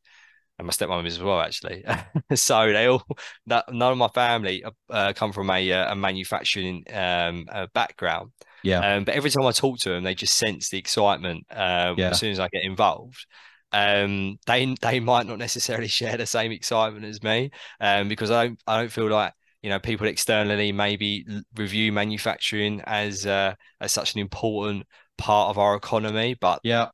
and 0.62 0.68
my 0.68 0.72
stepmom 0.72 1.06
is 1.08 1.18
as 1.18 1.24
well, 1.24 1.42
actually. 1.42 1.84
so 2.36 2.72
they 2.72 2.86
all, 2.86 3.04
that 3.48 3.74
none 3.74 3.92
of 3.92 3.98
my 3.98 4.10
family 4.10 4.64
uh, 4.90 5.14
come 5.16 5.32
from 5.32 5.50
a 5.50 5.72
uh, 5.72 5.92
a 5.92 5.96
manufacturing 5.96 6.84
um, 6.94 7.46
uh, 7.52 7.68
background. 7.74 8.32
Yeah. 8.64 8.80
Um, 8.96 9.04
but 9.04 9.16
every 9.16 9.32
time 9.32 9.46
I 9.46 9.52
talk 9.52 9.80
to 9.80 9.90
them, 9.90 10.04
they 10.04 10.14
just 10.14 10.38
sense 10.38 10.70
the 10.70 10.78
excitement 10.78 11.48
uh, 11.50 11.96
yeah. 11.98 12.10
as 12.10 12.20
soon 12.20 12.32
as 12.32 12.40
I 12.40 12.48
get 12.50 12.64
involved 12.64 13.26
um, 13.72 14.38
they 14.48 14.76
they 14.82 15.00
might 15.00 15.28
not 15.28 15.40
necessarily 15.40 15.88
share 16.00 16.18
the 16.18 16.26
same 16.26 16.52
excitement 16.52 17.06
as 17.06 17.24
me, 17.24 17.52
um, 17.80 18.08
because 18.08 18.32
I 18.32 18.48
don't 18.48 18.60
I 18.68 18.78
don't 18.80 18.92
feel 18.92 19.10
like 19.10 19.34
you 19.62 19.70
know 19.70 19.80
people 19.80 20.08
externally 20.08 20.72
maybe 20.72 21.26
review 21.56 21.92
manufacturing 21.92 22.82
as 22.86 23.26
uh, 23.26 23.56
as 23.80 23.92
such 23.92 24.14
an 24.14 24.20
important 24.20 24.86
part 25.18 25.50
of 25.50 25.58
our 25.58 25.76
economy. 25.76 26.36
But 26.40 26.60
yeah, 26.64 26.90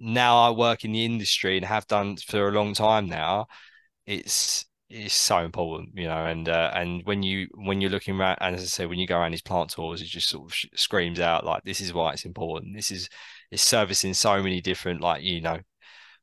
now 0.00 0.38
I 0.38 0.50
work 0.50 0.84
in 0.84 0.92
the 0.92 1.04
industry 1.04 1.56
and 1.56 1.66
have 1.66 1.86
done 1.86 2.16
for 2.16 2.48
a 2.48 2.52
long 2.52 2.74
time 2.74 3.06
now. 3.06 3.46
It's 4.06 4.64
it's 4.88 5.14
so 5.14 5.38
important, 5.38 5.90
you 5.94 6.08
know, 6.08 6.26
and 6.26 6.48
uh, 6.48 6.72
and 6.74 7.02
when 7.04 7.22
you 7.22 7.48
when 7.54 7.80
you're 7.80 7.90
looking 7.90 8.18
around, 8.18 8.38
and 8.40 8.56
as 8.56 8.62
I 8.62 8.66
say, 8.66 8.86
when 8.86 8.98
you 8.98 9.06
go 9.06 9.18
around 9.18 9.32
these 9.32 9.42
plant 9.42 9.70
tours, 9.70 10.02
it 10.02 10.06
just 10.06 10.28
sort 10.28 10.50
of 10.50 10.56
screams 10.74 11.20
out 11.20 11.44
like 11.46 11.62
this 11.64 11.80
is 11.80 11.92
why 11.92 12.12
it's 12.12 12.24
important. 12.24 12.74
This 12.74 12.90
is 12.90 13.08
it's 13.50 13.62
servicing 13.62 14.14
so 14.14 14.42
many 14.42 14.60
different 14.60 15.00
like 15.00 15.22
you 15.22 15.40
know 15.40 15.60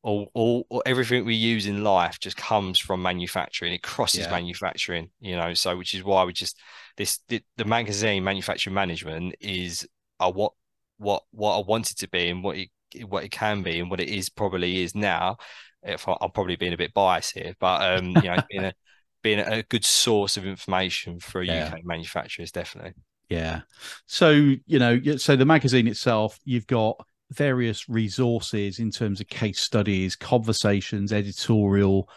all, 0.04 0.32
all, 0.34 0.66
all, 0.70 0.84
everything 0.86 1.26
we 1.26 1.36
use 1.36 1.66
in 1.66 1.84
life 1.84 2.20
just 2.20 2.38
comes 2.38 2.80
from 2.80 3.02
manufacturing. 3.02 3.74
It 3.74 3.84
crosses 3.84 4.22
yeah. 4.22 4.32
manufacturing, 4.32 5.10
you 5.20 5.36
know. 5.36 5.54
So, 5.54 5.76
which 5.78 5.94
is 5.94 6.04
why 6.04 6.24
we 6.24 6.34
just 6.34 6.60
this 6.98 7.20
the, 7.28 7.42
the 7.58 7.66
magazine 7.66 8.24
manufacturing 8.24 8.74
management 8.74 9.36
is 9.40 9.88
uh, 10.20 10.32
what 10.32 10.54
what 10.98 11.24
what 11.32 11.58
I 11.58 11.64
wanted 11.68 11.98
to 12.00 12.10
be 12.10 12.30
and 12.30 12.44
what 12.44 12.58
it 12.58 12.70
what 13.08 13.24
it 13.24 13.32
can 13.32 13.64
be 13.64 13.80
and 13.80 13.90
what 13.90 14.00
it 14.00 14.10
is 14.10 14.30
probably 14.30 14.84
is 14.84 14.96
now. 14.96 15.38
If 15.84 16.08
I, 16.08 16.18
am 16.22 16.32
probably 16.32 16.56
being 16.56 16.74
a 16.74 16.78
bit 16.78 16.94
biased 16.94 17.34
here, 17.34 17.54
but 17.60 18.00
um, 18.00 18.10
you 18.10 18.24
know, 18.24 18.38
being 18.50 18.66
a 18.66 18.74
being 19.24 19.40
a 19.40 19.64
good 19.64 19.84
source 19.84 20.38
of 20.38 20.46
information 20.46 21.20
for 21.20 21.42
yeah. 21.42 21.72
UK 21.74 21.84
manufacturers, 21.84 22.52
definitely. 22.52 22.94
Yeah. 23.30 23.62
So 24.06 24.30
you 24.32 24.80
know, 24.80 25.00
so 25.18 25.36
the 25.36 25.46
magazine 25.46 25.88
itself, 25.88 26.40
you've 26.46 26.68
got 26.68 27.04
various 27.32 27.90
resources 27.90 28.80
in 28.80 28.92
terms 28.92 29.20
of 29.20 29.28
case 29.28 29.60
studies, 29.60 30.16
conversations, 30.16 31.12
editorial 31.12 32.10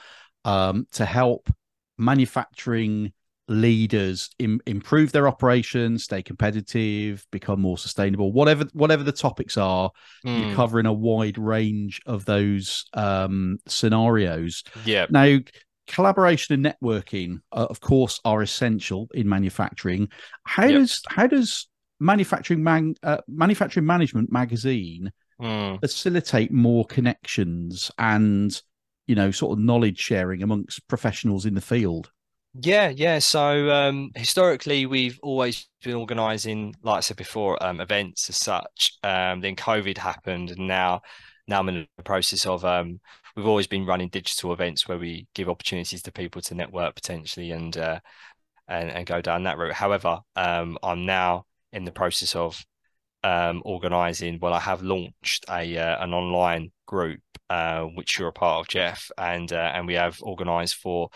um, 0.44 0.86
to 0.92 1.04
help 1.04 1.50
manufacturing 1.98 3.12
leaders 3.50 4.30
Im- 4.38 4.60
improve 4.64 5.12
their 5.12 5.28
operations, 5.28 6.04
stay 6.04 6.22
competitive, 6.22 7.26
become 7.30 7.60
more 7.60 7.76
sustainable. 7.76 8.32
Whatever 8.32 8.64
whatever 8.72 9.02
the 9.02 9.12
topics 9.12 9.56
are, 9.56 9.90
mm. 10.24 10.38
you're 10.38 10.48
hmm. 10.50 10.54
covering 10.54 10.86
a 10.86 10.92
wide 10.92 11.36
range 11.36 12.00
of 12.06 12.24
those 12.24 12.86
um, 12.94 13.58
scenarios. 13.66 14.62
Yeah. 14.84 15.06
Now, 15.10 15.38
collaboration 15.88 16.54
and 16.54 16.74
networking, 16.74 17.40
uh, 17.52 17.66
of 17.68 17.80
course, 17.80 18.20
are 18.24 18.40
essential 18.40 19.08
in 19.12 19.28
manufacturing. 19.28 20.08
How 20.44 20.64
yep. 20.64 20.80
does 20.80 21.02
how 21.08 21.26
does 21.26 21.68
manufacturing 21.98 22.62
man, 22.62 22.94
uh, 23.02 23.18
manufacturing 23.28 23.84
management 23.84 24.32
magazine 24.32 25.12
mm. 25.42 25.80
facilitate 25.80 26.52
more 26.52 26.84
connections 26.86 27.90
and 27.98 28.62
you 29.06 29.16
know 29.16 29.32
sort 29.32 29.58
of 29.58 29.64
knowledge 29.64 29.98
sharing 29.98 30.42
amongst 30.42 30.86
professionals 30.86 31.44
in 31.44 31.54
the 31.54 31.60
field 31.60 32.10
yeah 32.54 32.88
yeah 32.88 33.18
so 33.18 33.70
um, 33.70 34.10
historically 34.16 34.86
we've 34.86 35.18
always 35.22 35.68
been 35.82 35.94
organizing 35.94 36.74
like 36.82 36.98
i 36.98 37.00
said 37.00 37.16
before 37.16 37.62
um, 37.62 37.80
events 37.80 38.28
as 38.28 38.36
such 38.36 38.98
um, 39.04 39.40
then 39.40 39.54
covid 39.54 39.96
happened 39.96 40.50
and 40.50 40.66
now 40.66 41.00
now 41.46 41.60
i'm 41.60 41.68
in 41.68 41.86
the 41.96 42.02
process 42.02 42.46
of 42.46 42.64
um, 42.64 43.00
we've 43.36 43.46
always 43.46 43.66
been 43.66 43.86
running 43.86 44.08
digital 44.08 44.52
events 44.52 44.88
where 44.88 44.98
we 44.98 45.26
give 45.34 45.48
opportunities 45.48 46.02
to 46.02 46.12
people 46.12 46.42
to 46.42 46.54
network 46.54 46.94
potentially 46.94 47.52
and 47.52 47.76
uh, 47.76 48.00
and, 48.68 48.90
and 48.90 49.06
go 49.06 49.20
down 49.20 49.44
that 49.44 49.58
route 49.58 49.72
however 49.72 50.18
um, 50.36 50.76
i'm 50.82 51.06
now 51.06 51.44
in 51.72 51.84
the 51.84 51.92
process 51.92 52.34
of 52.34 52.60
um, 53.22 53.62
organizing. 53.64 54.38
Well, 54.40 54.54
I 54.54 54.60
have 54.60 54.82
launched 54.82 55.44
a 55.48 55.76
uh, 55.76 56.02
an 56.02 56.14
online 56.14 56.72
group 56.86 57.20
uh, 57.48 57.82
which 57.82 58.18
you're 58.18 58.28
a 58.28 58.32
part 58.32 58.60
of, 58.60 58.68
Jeff, 58.68 59.10
and 59.18 59.52
uh, 59.52 59.72
and 59.74 59.86
we 59.86 59.94
have 59.94 60.18
organized 60.22 60.76
for 60.76 61.10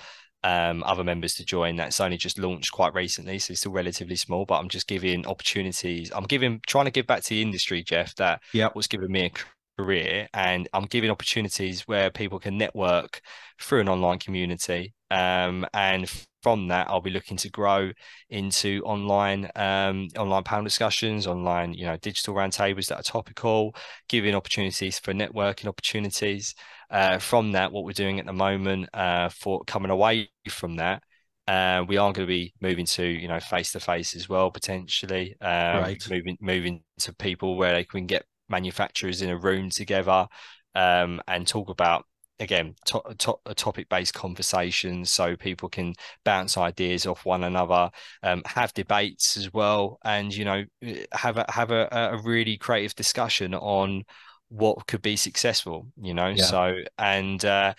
um, 0.45 0.85
other 0.85 1.03
members 1.03 1.35
to 1.35 1.45
join. 1.45 1.75
That's 1.75 1.99
only 2.01 2.19
just 2.19 2.39
launched 2.39 2.71
quite 2.71 2.95
recently, 2.95 3.39
so 3.39 3.53
it's 3.53 3.61
still 3.61 3.73
relatively 3.73 4.15
small. 4.15 4.45
But 4.45 4.61
I'm 4.61 4.69
just 4.69 4.87
giving 4.87 5.27
opportunities. 5.27 6.13
I'm 6.15 6.25
giving 6.25 6.61
trying 6.67 6.85
to 6.85 6.91
give 6.91 7.07
back 7.07 7.23
to 7.25 7.31
the 7.31 7.43
industry, 7.43 7.83
Jeff. 7.83 8.15
That 8.17 8.43
yeah, 8.53 8.69
was 8.75 8.87
giving 8.87 9.11
me 9.11 9.27
a 9.27 9.83
career, 9.83 10.29
and 10.35 10.69
I'm 10.73 10.85
giving 10.85 11.11
opportunities 11.11 11.89
where 11.89 12.11
people 12.11 12.39
can 12.39 12.59
network 12.59 13.23
through 13.61 13.81
an 13.81 13.89
online 13.89 14.19
community. 14.19 14.95
Um, 15.15 15.65
and 15.73 16.11
from 16.43 16.69
that, 16.69 16.89
I'll 16.91 17.01
be 17.01 17.11
looking 17.11 17.37
to 17.39 17.51
grow 17.51 17.93
into 18.31 18.83
online 18.85 19.49
um, 19.55 20.09
online 20.19 20.43
panel 20.43 20.65
discussions, 20.65 21.27
online 21.27 21.73
you 21.73 21.87
know 21.87 21.97
digital 21.99 22.35
roundtables 22.35 22.89
that 22.89 22.99
are 22.99 23.03
topical, 23.03 23.77
giving 24.09 24.35
opportunities 24.35 24.99
for 24.99 25.13
networking 25.15 25.67
opportunities. 25.67 26.55
Uh, 26.91 27.19
from 27.19 27.53
that, 27.53 27.71
what 27.73 27.85
we're 27.85 27.93
doing 27.93 28.19
at 28.19 28.27
the 28.27 28.33
moment 28.33 28.89
uh, 28.93 29.29
for 29.29 29.63
coming 29.65 29.91
away 29.91 30.29
from 30.49 30.77
that, 30.77 31.03
uh, 31.47 31.85
we 31.87 31.97
are 31.97 32.13
going 32.13 32.27
to 32.27 32.27
be 32.27 32.53
moving 32.61 32.87
to 32.87 33.05
you 33.05 33.29
know 33.29 33.41
face 33.41 33.71
to 33.73 33.81
face 33.81 34.17
as 34.17 34.29
well 34.29 34.51
potentially. 34.51 35.37
Um, 35.41 35.79
right. 35.79 36.11
Moving 36.11 36.37
moving 36.41 36.83
to 36.99 37.15
people 37.15 37.57
where 37.57 37.73
they 37.73 37.85
can 37.85 38.07
get 38.07 38.25
manufacturers 38.49 39.23
in 39.23 39.31
a 39.31 39.39
room 39.39 39.71
together 39.71 40.27
um, 40.75 41.21
and 41.29 41.47
talk 41.47 41.71
about 41.71 42.05
again 42.41 42.75
to, 42.85 43.01
to, 43.19 43.35
a 43.47 43.55
topic 43.55 43.89
based 43.89 44.15
conversation 44.15 45.05
so 45.05 45.37
people 45.37 45.69
can 45.69 45.95
bounce 46.25 46.59
ideas 46.59 47.07
off 47.07 47.25
one 47.25 47.45
another 47.45 47.91
um, 48.23 48.43
have 48.45 48.75
debates 48.75 49.37
as 49.37 49.53
well 49.53 49.99
and 50.05 50.35
you 50.35 50.45
know 50.45 50.65
have 51.13 51.37
a 51.37 51.45
have 51.49 51.71
a, 51.71 51.89
a 52.13 52.21
really 52.23 52.57
creative 52.57 52.95
discussion 52.95 53.55
on 53.55 54.03
what 54.49 54.87
could 54.87 55.03
be 55.03 55.17
successful 55.17 55.87
you 56.01 56.13
know 56.13 56.29
yeah. 56.29 56.45
so 56.45 56.77
and 56.99 57.45
uh 57.45 57.73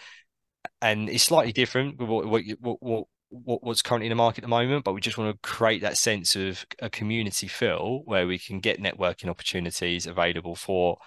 and 0.81 1.09
it's 1.09 1.23
slightly 1.23 1.51
different 1.51 1.97
with 1.97 2.09
what, 2.09 2.25
what, 2.25 2.77
what 2.81 3.07
what, 3.29 3.63
what's 3.63 3.81
currently 3.81 4.07
in 4.07 4.11
the 4.11 4.15
market 4.15 4.39
at 4.39 4.43
the 4.43 4.47
moment, 4.47 4.83
but 4.83 4.93
we 4.93 5.01
just 5.01 5.17
want 5.17 5.33
to 5.33 5.47
create 5.47 5.81
that 5.81 5.97
sense 5.97 6.35
of 6.35 6.65
a 6.79 6.89
community 6.89 7.47
feel 7.47 8.01
where 8.05 8.27
we 8.27 8.37
can 8.37 8.59
get 8.59 8.81
networking 8.81 9.29
opportunities 9.29 10.07
available 10.07 10.55
for 10.55 10.97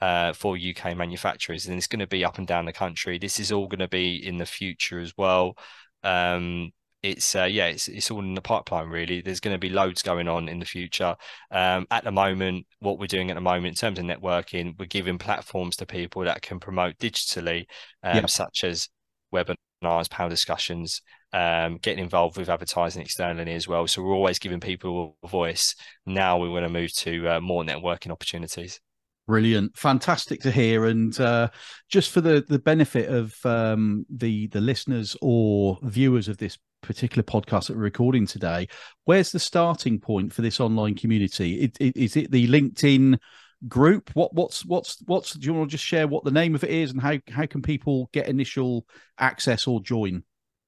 uh, 0.00 0.32
for 0.32 0.56
UK 0.56 0.96
manufacturers, 0.96 1.66
and 1.66 1.76
it's 1.76 1.86
going 1.86 2.00
to 2.00 2.06
be 2.06 2.24
up 2.24 2.38
and 2.38 2.46
down 2.46 2.66
the 2.66 2.72
country. 2.72 3.18
This 3.18 3.40
is 3.40 3.52
all 3.52 3.68
going 3.68 3.80
to 3.80 3.88
be 3.88 4.26
in 4.26 4.38
the 4.38 4.46
future 4.46 5.00
as 5.00 5.12
well. 5.16 5.56
Um, 6.02 6.72
it's 7.04 7.36
uh, 7.36 7.44
yeah, 7.44 7.66
it's 7.66 7.86
it's 7.86 8.10
all 8.10 8.20
in 8.20 8.34
the 8.34 8.40
pipeline 8.40 8.88
really. 8.88 9.20
There's 9.20 9.40
going 9.40 9.54
to 9.54 9.58
be 9.58 9.68
loads 9.68 10.02
going 10.02 10.26
on 10.26 10.48
in 10.48 10.58
the 10.58 10.64
future. 10.64 11.14
Um, 11.50 11.86
at 11.90 12.02
the 12.02 12.10
moment, 12.10 12.66
what 12.80 12.98
we're 12.98 13.06
doing 13.06 13.30
at 13.30 13.34
the 13.34 13.42
moment 13.42 13.66
in 13.66 13.74
terms 13.74 13.98
of 13.98 14.06
networking, 14.06 14.74
we're 14.78 14.86
giving 14.86 15.18
platforms 15.18 15.76
to 15.76 15.86
people 15.86 16.24
that 16.24 16.40
can 16.40 16.58
promote 16.60 16.98
digitally, 16.98 17.66
um, 18.02 18.16
yep. 18.16 18.30
such 18.30 18.64
as 18.64 18.88
webinars, 19.34 20.08
panel 20.08 20.30
discussions, 20.30 21.02
um, 21.34 21.76
getting 21.76 22.02
involved 22.02 22.38
with 22.38 22.48
advertising 22.48 23.02
externally 23.02 23.52
as 23.52 23.68
well. 23.68 23.86
So 23.86 24.02
we're 24.02 24.14
always 24.14 24.38
giving 24.38 24.60
people 24.60 25.18
a 25.22 25.28
voice. 25.28 25.74
Now 26.06 26.38
we 26.38 26.48
want 26.48 26.64
to 26.64 26.70
move 26.70 26.94
to 26.94 27.28
uh, 27.28 27.40
more 27.40 27.64
networking 27.64 28.12
opportunities. 28.12 28.80
Brilliant, 29.26 29.76
fantastic 29.76 30.40
to 30.42 30.50
hear. 30.50 30.84
And 30.84 31.18
uh, 31.18 31.48
just 31.88 32.10
for 32.10 32.20
the 32.20 32.44
the 32.46 32.58
benefit 32.58 33.08
of 33.08 33.34
um, 33.46 34.04
the 34.10 34.48
the 34.48 34.60
listeners 34.60 35.16
or 35.22 35.78
viewers 35.82 36.28
of 36.28 36.36
this 36.36 36.58
particular 36.82 37.22
podcast 37.22 37.68
that 37.68 37.76
we're 37.76 37.84
recording 37.84 38.26
today, 38.26 38.68
where's 39.04 39.32
the 39.32 39.38
starting 39.38 39.98
point 39.98 40.30
for 40.30 40.42
this 40.42 40.60
online 40.60 40.94
community? 40.94 41.60
It, 41.62 41.76
it, 41.80 41.96
is 41.96 42.16
it 42.16 42.30
the 42.30 42.46
LinkedIn 42.48 43.18
group? 43.66 44.10
What 44.12 44.34
what's 44.34 44.62
what's 44.66 44.98
what's? 45.06 45.32
Do 45.32 45.46
you 45.46 45.54
want 45.54 45.70
to 45.70 45.74
just 45.74 45.84
share 45.84 46.06
what 46.06 46.24
the 46.24 46.30
name 46.30 46.54
of 46.54 46.62
it 46.62 46.70
is 46.70 46.90
and 46.90 47.00
how 47.00 47.18
how 47.30 47.46
can 47.46 47.62
people 47.62 48.10
get 48.12 48.28
initial 48.28 48.86
access 49.18 49.66
or 49.66 49.80
join? 49.80 50.22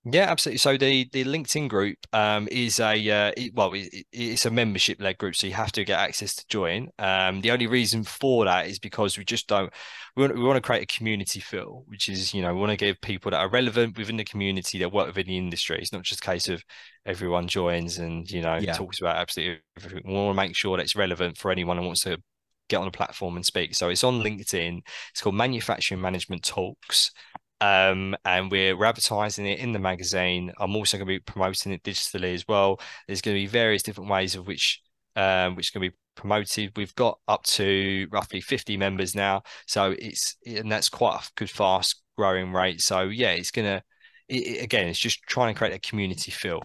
Yeah, 0.08 0.30
absolutely. 0.30 0.58
So 0.58 0.76
the 0.76 1.08
the 1.12 1.24
LinkedIn 1.24 1.68
group 1.68 1.98
um, 2.12 2.46
is 2.52 2.78
a 2.78 2.92
uh, 3.10 3.32
it, 3.36 3.52
well, 3.54 3.72
it, 3.74 4.06
it's 4.12 4.46
a 4.46 4.50
membership 4.52 5.00
led 5.00 5.18
group, 5.18 5.34
so 5.34 5.48
you 5.48 5.54
have 5.54 5.72
to 5.72 5.84
get 5.84 5.98
access 5.98 6.36
to 6.36 6.46
join. 6.46 6.90
Um, 7.00 7.40
the 7.40 7.50
only 7.50 7.66
reason 7.66 8.04
for 8.04 8.44
that 8.44 8.68
is 8.68 8.78
because 8.78 9.18
we 9.18 9.24
just 9.24 9.48
don't 9.48 9.72
we 10.14 10.22
want, 10.22 10.36
we 10.36 10.44
want 10.44 10.58
to 10.58 10.60
create 10.60 10.84
a 10.84 10.96
community 10.96 11.40
feel, 11.40 11.82
which 11.88 12.08
is 12.08 12.32
you 12.32 12.40
know 12.40 12.54
we 12.54 12.60
want 12.60 12.70
to 12.70 12.76
give 12.76 13.00
people 13.00 13.32
that 13.32 13.40
are 13.40 13.50
relevant 13.50 13.98
within 13.98 14.16
the 14.16 14.24
community 14.24 14.78
that 14.78 14.92
work 14.92 15.08
within 15.08 15.26
the 15.26 15.38
industry. 15.38 15.80
It's 15.80 15.92
not 15.92 16.04
just 16.04 16.20
a 16.20 16.24
case 16.24 16.48
of 16.48 16.62
everyone 17.04 17.48
joins 17.48 17.98
and 17.98 18.30
you 18.30 18.42
know 18.42 18.58
yeah. 18.58 18.74
talks 18.74 19.00
about 19.00 19.16
absolutely 19.16 19.60
everything. 19.76 20.02
We 20.06 20.14
want 20.14 20.36
to 20.36 20.40
make 20.40 20.54
sure 20.54 20.76
that 20.76 20.84
it's 20.84 20.94
relevant 20.94 21.36
for 21.36 21.50
anyone 21.50 21.78
who 21.78 21.84
wants 21.84 22.02
to 22.02 22.18
get 22.68 22.76
on 22.76 22.86
a 22.86 22.92
platform 22.92 23.34
and 23.34 23.44
speak. 23.44 23.74
So 23.74 23.88
it's 23.88 24.04
on 24.04 24.22
LinkedIn. 24.22 24.82
It's 25.10 25.20
called 25.20 25.34
Manufacturing 25.34 26.00
Management 26.00 26.44
Talks 26.44 27.10
um, 27.60 28.16
and 28.24 28.50
we're, 28.50 28.84
advertising 28.84 29.46
it 29.46 29.58
in 29.58 29.72
the 29.72 29.78
magazine. 29.78 30.52
I'm 30.58 30.76
also 30.76 30.96
going 30.96 31.06
to 31.06 31.14
be 31.14 31.18
promoting 31.20 31.72
it 31.72 31.82
digitally 31.82 32.34
as 32.34 32.46
well. 32.46 32.80
There's 33.06 33.22
going 33.22 33.36
to 33.36 33.40
be 33.40 33.46
various 33.46 33.82
different 33.82 34.10
ways 34.10 34.34
of 34.34 34.46
which 34.46 34.82
um, 35.16 35.56
which 35.56 35.72
can 35.72 35.80
be 35.80 35.92
promoted. 36.14 36.76
We've 36.76 36.94
got 36.94 37.18
up 37.26 37.42
to 37.44 38.06
roughly 38.10 38.40
50 38.40 38.76
members 38.76 39.14
now, 39.14 39.42
so 39.66 39.94
it's 39.98 40.36
and 40.46 40.70
that's 40.70 40.90
quite 40.90 41.16
a 41.16 41.28
good 41.36 41.50
fast 41.50 42.02
growing 42.16 42.52
rate. 42.52 42.82
So 42.82 43.02
yeah, 43.02 43.30
it's 43.30 43.50
gonna 43.50 43.82
it, 44.28 44.62
again, 44.62 44.88
it's 44.88 44.98
just 44.98 45.22
trying 45.22 45.54
to 45.54 45.58
create 45.58 45.74
a 45.74 45.78
community 45.78 46.30
feel. 46.30 46.62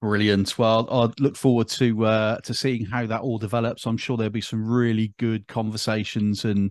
Brilliant. 0.00 0.56
Well, 0.58 0.88
I 0.90 1.12
look 1.20 1.36
forward 1.36 1.68
to 1.70 2.06
uh, 2.06 2.38
to 2.40 2.54
seeing 2.54 2.86
how 2.86 3.04
that 3.06 3.20
all 3.20 3.38
develops. 3.38 3.84
I'm 3.84 3.96
sure 3.96 4.16
there'll 4.16 4.30
be 4.30 4.40
some 4.40 4.64
really 4.64 5.12
good 5.18 5.46
conversations 5.48 6.44
and 6.44 6.70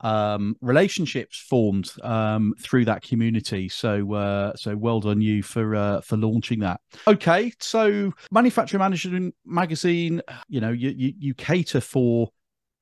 um, 0.00 0.56
relationships 0.60 1.38
formed 1.38 1.92
um, 2.02 2.54
through 2.60 2.86
that 2.86 3.02
community. 3.02 3.68
So, 3.68 4.14
uh, 4.14 4.56
so 4.56 4.76
well 4.76 5.00
done 5.00 5.20
you 5.20 5.42
for 5.42 5.74
uh, 5.74 6.00
for 6.00 6.16
launching 6.16 6.60
that. 6.60 6.80
Okay, 7.06 7.52
so 7.60 8.12
Manufacturing 8.30 8.80
Management 8.80 9.34
Magazine, 9.44 10.22
you 10.48 10.60
know, 10.60 10.70
you, 10.70 10.90
you, 10.90 11.12
you 11.18 11.34
cater 11.34 11.80
for 11.80 12.30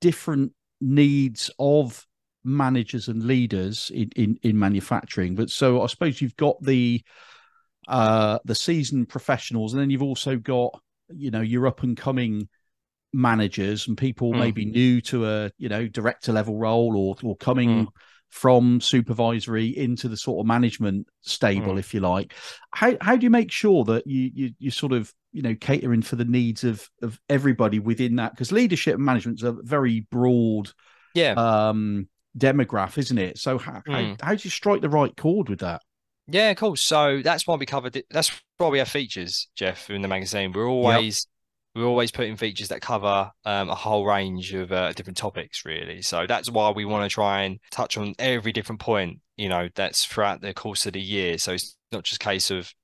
different 0.00 0.52
needs 0.80 1.50
of 1.58 2.06
managers 2.44 3.08
and 3.08 3.24
leaders 3.24 3.90
in, 3.92 4.10
in 4.16 4.38
in 4.42 4.58
manufacturing. 4.58 5.34
But 5.34 5.50
so 5.50 5.82
I 5.82 5.86
suppose 5.86 6.20
you've 6.20 6.36
got 6.36 6.62
the 6.62 7.02
uh 7.88 8.38
the 8.44 8.54
seasoned 8.54 9.08
professionals, 9.08 9.72
and 9.72 9.82
then 9.82 9.90
you've 9.90 10.02
also 10.02 10.36
got 10.36 10.80
you 11.08 11.30
know 11.30 11.40
your 11.40 11.66
up 11.66 11.82
and 11.82 11.96
coming 11.96 12.48
managers 13.12 13.88
and 13.88 13.96
people 13.96 14.32
mm. 14.32 14.38
maybe 14.38 14.64
new 14.64 15.00
to 15.00 15.26
a 15.26 15.50
you 15.58 15.68
know 15.68 15.86
director 15.88 16.32
level 16.32 16.56
role 16.56 16.96
or 16.96 17.16
or 17.22 17.36
coming 17.36 17.86
mm. 17.86 17.88
from 18.28 18.80
supervisory 18.80 19.68
into 19.68 20.08
the 20.08 20.16
sort 20.16 20.40
of 20.40 20.46
management 20.46 21.06
stable 21.22 21.74
mm. 21.74 21.78
if 21.78 21.94
you 21.94 22.00
like 22.00 22.34
how 22.72 22.94
how 23.00 23.16
do 23.16 23.24
you 23.24 23.30
make 23.30 23.50
sure 23.50 23.84
that 23.84 24.06
you 24.06 24.30
you 24.34 24.50
you 24.58 24.70
sort 24.70 24.92
of 24.92 25.12
you 25.32 25.40
know 25.40 25.54
catering 25.54 26.02
for 26.02 26.16
the 26.16 26.24
needs 26.24 26.64
of 26.64 26.88
of 27.02 27.18
everybody 27.30 27.78
within 27.78 28.16
that 28.16 28.32
because 28.32 28.52
leadership 28.52 28.96
and 28.96 29.04
management 29.04 29.38
is 29.38 29.44
a 29.44 29.52
very 29.62 30.00
broad 30.10 30.70
yeah 31.14 31.32
um 31.32 32.08
demograph 32.36 32.98
isn't 32.98 33.18
it 33.18 33.38
so 33.38 33.56
how, 33.56 33.82
how, 33.86 34.00
mm. 34.00 34.20
how 34.20 34.34
do 34.34 34.40
you 34.42 34.50
strike 34.50 34.82
the 34.82 34.88
right 34.88 35.16
chord 35.16 35.48
with 35.48 35.60
that 35.60 35.80
yeah 36.26 36.52
cool 36.52 36.76
so 36.76 37.22
that's 37.22 37.46
why 37.46 37.56
we 37.56 37.64
covered 37.64 37.96
it 37.96 38.04
that's 38.10 38.30
why 38.58 38.68
we 38.68 38.78
have 38.78 38.88
features 38.88 39.48
jeff 39.56 39.88
in 39.88 40.02
the 40.02 40.08
magazine 40.08 40.52
we're 40.52 40.68
always 40.68 41.26
we're 41.78 41.86
always 41.86 42.10
putting 42.10 42.36
features 42.36 42.68
that 42.68 42.82
cover 42.82 43.30
um, 43.44 43.70
a 43.70 43.74
whole 43.74 44.04
range 44.04 44.52
of 44.52 44.72
uh, 44.72 44.92
different 44.92 45.16
topics 45.16 45.64
really. 45.64 46.02
So 46.02 46.26
that's 46.26 46.50
why 46.50 46.70
we 46.70 46.84
want 46.84 47.08
to 47.08 47.14
try 47.14 47.42
and 47.42 47.58
touch 47.70 47.96
on 47.96 48.14
every 48.18 48.52
different 48.52 48.80
point 48.80 49.20
you 49.38 49.48
know 49.48 49.68
that's 49.74 50.04
throughout 50.04 50.42
the 50.42 50.52
course 50.52 50.84
of 50.84 50.92
the 50.92 51.00
year. 51.00 51.38
So 51.38 51.52
it's 51.52 51.76
not 51.92 52.04
just 52.04 52.20
a 52.20 52.24
case 52.24 52.50
of 52.50 52.74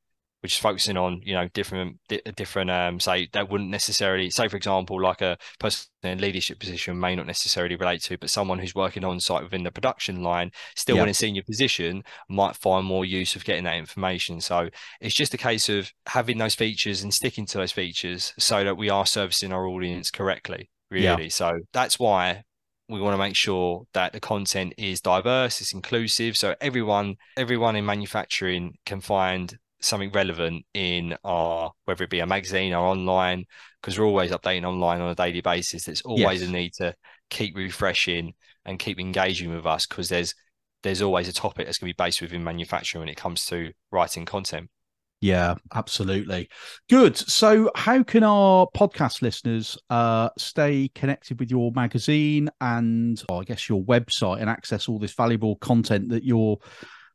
which 0.44 0.56
is 0.56 0.58
focusing 0.58 0.98
on 0.98 1.22
you 1.24 1.32
know 1.32 1.48
different 1.54 1.96
different 2.36 2.70
um 2.70 3.00
say 3.00 3.26
that 3.32 3.48
wouldn't 3.50 3.70
necessarily 3.70 4.28
say 4.28 4.46
for 4.46 4.58
example 4.58 5.00
like 5.00 5.22
a 5.22 5.38
person 5.58 5.86
in 6.02 6.18
leadership 6.18 6.58
position 6.58 7.00
may 7.00 7.16
not 7.16 7.26
necessarily 7.26 7.76
relate 7.76 8.02
to 8.02 8.18
but 8.18 8.28
someone 8.28 8.58
who's 8.58 8.74
working 8.74 9.04
on 9.04 9.18
site 9.18 9.42
within 9.42 9.62
the 9.62 9.72
production 9.72 10.22
line 10.22 10.50
still 10.76 10.96
yep. 10.96 11.04
in 11.04 11.08
a 11.08 11.14
senior 11.14 11.42
position 11.42 12.04
might 12.28 12.56
find 12.56 12.84
more 12.84 13.06
use 13.06 13.34
of 13.34 13.44
getting 13.46 13.64
that 13.64 13.78
information. 13.78 14.38
So 14.38 14.68
it's 15.00 15.14
just 15.14 15.32
a 15.32 15.38
case 15.38 15.70
of 15.70 15.90
having 16.08 16.36
those 16.36 16.54
features 16.54 17.02
and 17.02 17.14
sticking 17.14 17.46
to 17.46 17.56
those 17.56 17.72
features 17.72 18.34
so 18.38 18.64
that 18.64 18.76
we 18.76 18.90
are 18.90 19.06
servicing 19.06 19.50
our 19.50 19.66
audience 19.66 20.10
correctly 20.10 20.68
really. 20.90 21.30
So 21.30 21.52
that's 21.72 21.98
why 21.98 22.44
we 22.90 23.00
want 23.00 23.14
to 23.14 23.18
make 23.18 23.34
sure 23.34 23.86
that 23.94 24.12
the 24.12 24.20
content 24.20 24.74
is 24.76 25.00
diverse 25.00 25.62
it's 25.62 25.72
inclusive 25.72 26.36
so 26.36 26.54
everyone 26.60 27.16
everyone 27.34 27.76
in 27.76 27.86
manufacturing 27.86 28.76
can 28.84 29.00
find 29.00 29.58
something 29.80 30.10
relevant 30.12 30.64
in 30.72 31.16
our 31.24 31.72
whether 31.84 32.04
it 32.04 32.10
be 32.10 32.20
a 32.20 32.26
magazine 32.26 32.72
or 32.72 32.86
online 32.86 33.44
because 33.80 33.98
we're 33.98 34.06
always 34.06 34.30
updating 34.30 34.64
online 34.64 35.00
on 35.00 35.10
a 35.10 35.14
daily 35.14 35.40
basis 35.40 35.84
there's 35.84 36.02
always 36.02 36.40
yes. 36.40 36.48
a 36.48 36.52
need 36.52 36.72
to 36.72 36.94
keep 37.28 37.56
refreshing 37.56 38.32
and 38.64 38.78
keep 38.78 38.98
engaging 38.98 39.54
with 39.54 39.66
us 39.66 39.86
because 39.86 40.08
there's 40.08 40.34
there's 40.82 41.02
always 41.02 41.28
a 41.28 41.32
topic 41.32 41.66
that's 41.66 41.78
going 41.78 41.90
to 41.90 41.96
be 41.96 42.04
based 42.04 42.22
within 42.22 42.44
manufacturing 42.44 43.00
when 43.00 43.08
it 43.08 43.16
comes 43.16 43.44
to 43.44 43.72
writing 43.90 44.24
content 44.24 44.70
yeah, 45.24 45.54
absolutely. 45.72 46.50
Good. 46.90 47.16
So, 47.16 47.70
how 47.74 48.02
can 48.02 48.22
our 48.24 48.66
podcast 48.76 49.22
listeners 49.22 49.78
uh, 49.88 50.28
stay 50.36 50.90
connected 50.94 51.40
with 51.40 51.50
your 51.50 51.72
magazine 51.72 52.50
and, 52.60 53.22
oh, 53.30 53.40
I 53.40 53.44
guess, 53.44 53.66
your 53.66 53.82
website 53.84 54.42
and 54.42 54.50
access 54.50 54.86
all 54.86 54.98
this 54.98 55.14
valuable 55.14 55.56
content 55.56 56.10
that 56.10 56.24
you're 56.24 56.58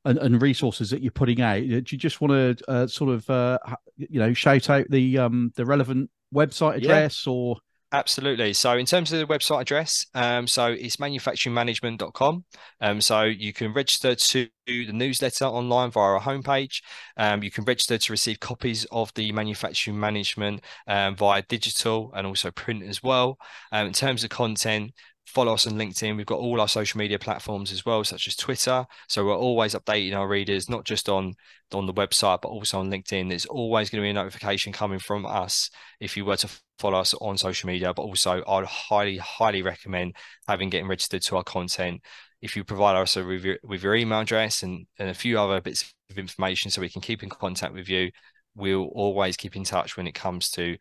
and, 0.06 0.18
and 0.20 0.41
resources 0.41 0.89
that 0.89 1.02
you're 1.02 1.12
putting 1.12 1.41
out. 1.41 1.62
Do 1.62 1.84
you 1.89 1.97
just 1.97 2.22
want 2.22 2.58
to 2.58 2.70
uh, 2.70 2.88
sort 2.88 3.14
of 3.14 3.30
uh, 3.30 3.60
you 3.97 4.20
know 4.20 4.34
shout 4.34 4.70
out 4.70 4.86
the 4.89 5.18
um, 5.18 5.52
the 5.56 5.66
relevant 5.66 6.10
website 6.34 6.78
address 6.78 7.26
yeah. 7.26 7.34
or 7.34 7.58
Absolutely. 7.91 8.54
So, 8.54 8.78
in 8.78 8.86
terms 8.86 9.12
of 9.12 9.18
the 9.20 9.26
website 9.26 9.62
address, 9.62 10.06
um, 10.14 10.45
so 10.45 10.68
it's 10.68 10.97
manufacturingmanagement.com. 10.97 12.45
Um, 12.82 13.02
so, 13.02 13.24
you 13.24 13.52
can 13.52 13.74
register 13.74 14.14
to 14.14 14.47
the 14.68 14.91
newsletter 14.93 15.45
online 15.45 15.89
via 15.89 16.04
our 16.04 16.20
homepage. 16.20 16.84
Um, 17.18 17.41
you 17.41 17.50
can 17.50 17.64
register 17.64 17.97
to 17.97 18.14
receive 18.14 18.39
copies 18.39 18.86
of 18.91 19.12
the 19.16 19.32
manufacturing 19.32 20.00
management 20.00 20.62
um, 20.88 21.16
via 21.16 21.41
digital 21.50 22.12
and 22.16 22.28
also 22.28 22.52
print 22.52 22.84
as 22.84 23.02
well. 23.02 23.39
Um, 23.72 23.88
in 23.88 23.93
terms 23.93 24.24
of 24.24 24.30
content, 24.30 24.91
follow 25.30 25.53
us 25.53 25.67
on 25.67 25.73
LinkedIn. 25.73 26.17
We've 26.17 26.25
got 26.25 26.39
all 26.39 26.59
our 26.59 26.67
social 26.67 26.97
media 26.97 27.19
platforms 27.19 27.71
as 27.71 27.86
well, 27.86 28.03
such 28.03 28.27
as 28.27 28.36
Twitter. 28.36 28.86
So 29.07 29.25
we're 29.25 29.38
always 29.38 29.75
updating 29.75 30.15
our 30.15 30.27
readers, 30.27 30.69
not 30.69 30.86
just 30.86 31.07
on 31.07 31.36
on 31.71 31.86
the 31.86 31.93
website, 31.93 32.41
but 32.41 32.49
also 32.49 32.80
on 32.80 32.89
LinkedIn. 32.89 33.30
There's 33.30 33.45
always 33.45 33.89
going 33.89 34.01
to 34.01 34.05
be 34.05 34.09
a 34.09 34.13
notification 34.13 34.73
coming 34.73 34.97
from 34.97 35.25
us 35.27 35.69
if 35.99 36.17
you 36.17 36.25
were 36.25 36.38
to 36.38 36.49
follow 36.80 36.99
us 36.99 37.13
on 37.13 37.38
social 37.38 37.67
media. 37.67 37.93
But 37.93 38.01
also, 38.03 38.43
I'd 38.47 38.65
highly, 38.65 39.17
highly 39.17 39.61
recommend 39.61 40.15
having 40.47 40.69
getting 40.71 40.88
registered 40.88 41.21
to 41.23 41.38
our 41.38 41.43
content. 41.43 42.01
If 42.41 42.55
you 42.55 42.63
provide 42.63 42.95
us 42.95 43.15
with 43.15 43.45
your, 43.45 43.57
with 43.63 43.84
your 43.84 43.95
email 43.95 44.21
address 44.21 44.63
and, 44.63 44.88
and 44.97 45.09
a 45.09 45.13
few 45.13 45.39
other 45.39 45.61
bits 45.61 45.93
of 46.09 46.17
information 46.17 46.71
so 46.71 46.82
we 46.82 46.89
can 46.89 47.01
keep 47.01 47.21
in 47.21 47.30
contact 47.30 47.73
with 47.73 47.88
you, 47.88 48.09
we'll 48.55 48.86
always 48.95 49.38
keep 49.38 49.55
in 49.55 49.63
touch 49.63 49.95
when 49.95 50.07
it 50.07 50.15
comes 50.15 50.49
to 50.51 50.77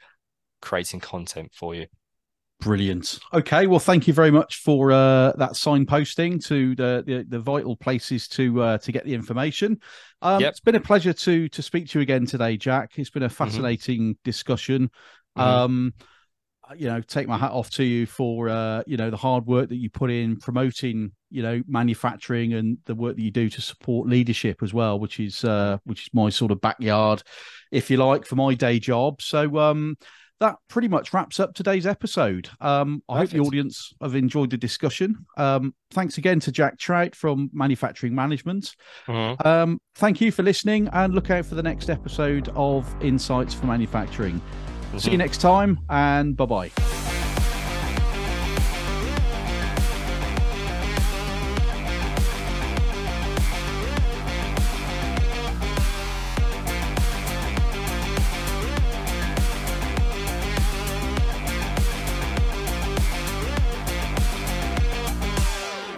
creating 0.63 1.01
content 1.01 1.53
for 1.53 1.75
you. 1.75 1.87
Brilliant. 2.61 3.21
Okay, 3.33 3.69
well, 3.69 3.79
thank 3.79 4.09
you 4.09 4.13
very 4.13 4.33
much 4.33 4.57
for 4.57 4.91
uh, 4.91 5.33
that 5.37 5.53
signposting 5.53 6.45
to 6.47 6.75
the, 6.75 7.05
the, 7.07 7.25
the 7.29 7.39
vital 7.39 7.77
places 7.77 8.27
to 8.29 8.61
uh, 8.61 8.79
to 8.79 8.91
get 8.91 9.05
the 9.05 9.15
information. 9.15 9.79
Um, 10.23 10.41
yep. 10.41 10.51
It's 10.51 10.61
been 10.61 10.75
a 10.75 10.81
pleasure 10.81 11.13
to 11.13 11.49
to 11.49 11.63
speak 11.63 11.89
to 11.91 11.99
you 11.99 12.03
again 12.03 12.27
today, 12.27 12.57
Jack. 12.57 12.93
It's 12.97 13.11
been 13.11 13.23
a 13.23 13.27
mm-hmm. 13.27 13.35
fascinating 13.35 14.01
mm-hmm. 14.01 14.21
discussion. 14.25 14.91
Mm-hmm. 15.37 15.41
Um, 15.41 15.95
you 16.77 16.89
know, 16.89 17.01
take 17.01 17.29
my 17.29 17.39
hat 17.39 17.53
off 17.53 17.71
to 17.71 17.85
you 17.85 18.07
for 18.07 18.49
uh, 18.49 18.83
you 18.89 18.97
know 18.97 19.11
the 19.11 19.17
hard 19.17 19.47
work 19.47 19.69
that 19.69 19.77
you 19.77 19.89
put 19.89 20.11
in 20.11 20.37
promoting 20.37 21.13
you 21.31 21.43
know 21.43 21.63
manufacturing 21.69 22.55
and 22.55 22.79
the 22.87 22.95
work 22.95 23.15
that 23.17 23.23
you 23.23 23.31
do 23.31 23.49
to 23.49 23.61
support 23.61 24.09
leadership 24.09 24.65
as 24.65 24.75
well, 24.75 24.99
which 24.99 25.21
is 25.21 25.45
uh, 25.45 25.79
which 25.85 26.03
is 26.03 26.09
my 26.13 26.29
sort 26.29 26.51
of 26.51 26.61
backyard, 26.61 27.23
if 27.71 27.89
you 27.89 27.99
like, 27.99 28.27
for 28.27 28.35
my 28.35 28.55
day 28.55 28.81
job. 28.81 29.23
So 29.23 29.59
um, 29.59 29.97
that 30.41 30.57
pretty 30.69 30.89
much 30.89 31.13
wraps 31.13 31.41
up 31.41 31.55
today's 31.55 31.87
episode. 31.87 32.49
Um, 32.61 33.03
I 33.09 33.19
hope 33.19 33.31
the 33.31 33.41
audience 33.41 33.93
have 34.01 34.15
enjoyed 34.15 34.51
the 34.51 34.57
discussion. 34.57 35.27
Um, 35.37 35.75
thanks 35.91 36.19
again 36.19 36.41
to 36.41 36.53
Jack 36.53 36.79
Troutt 36.79 37.15
from 37.15 37.51
Manufacturing 37.53 38.15
Management. 38.15 38.77
Mm-hmm. 39.07 39.47
Um, 39.47 39.81
thank 39.97 40.21
you 40.21 40.31
for 40.31 40.43
listening 40.43 40.89
and 40.93 41.15
look 41.15 41.31
out 41.31 41.47
for 41.47 41.55
the 41.55 41.63
next 41.63 41.91
episode 41.91 42.49
of 42.55 42.87
Insights 43.03 43.55
for 43.55 43.67
Manufacturing. 43.67 44.41
Mm-hmm. 44.41 44.99
See 44.99 45.11
you 45.11 45.19
next 45.19 45.41
time 45.41 45.81
and 45.91 46.37
bye 46.37 46.47
bye. 46.47 47.18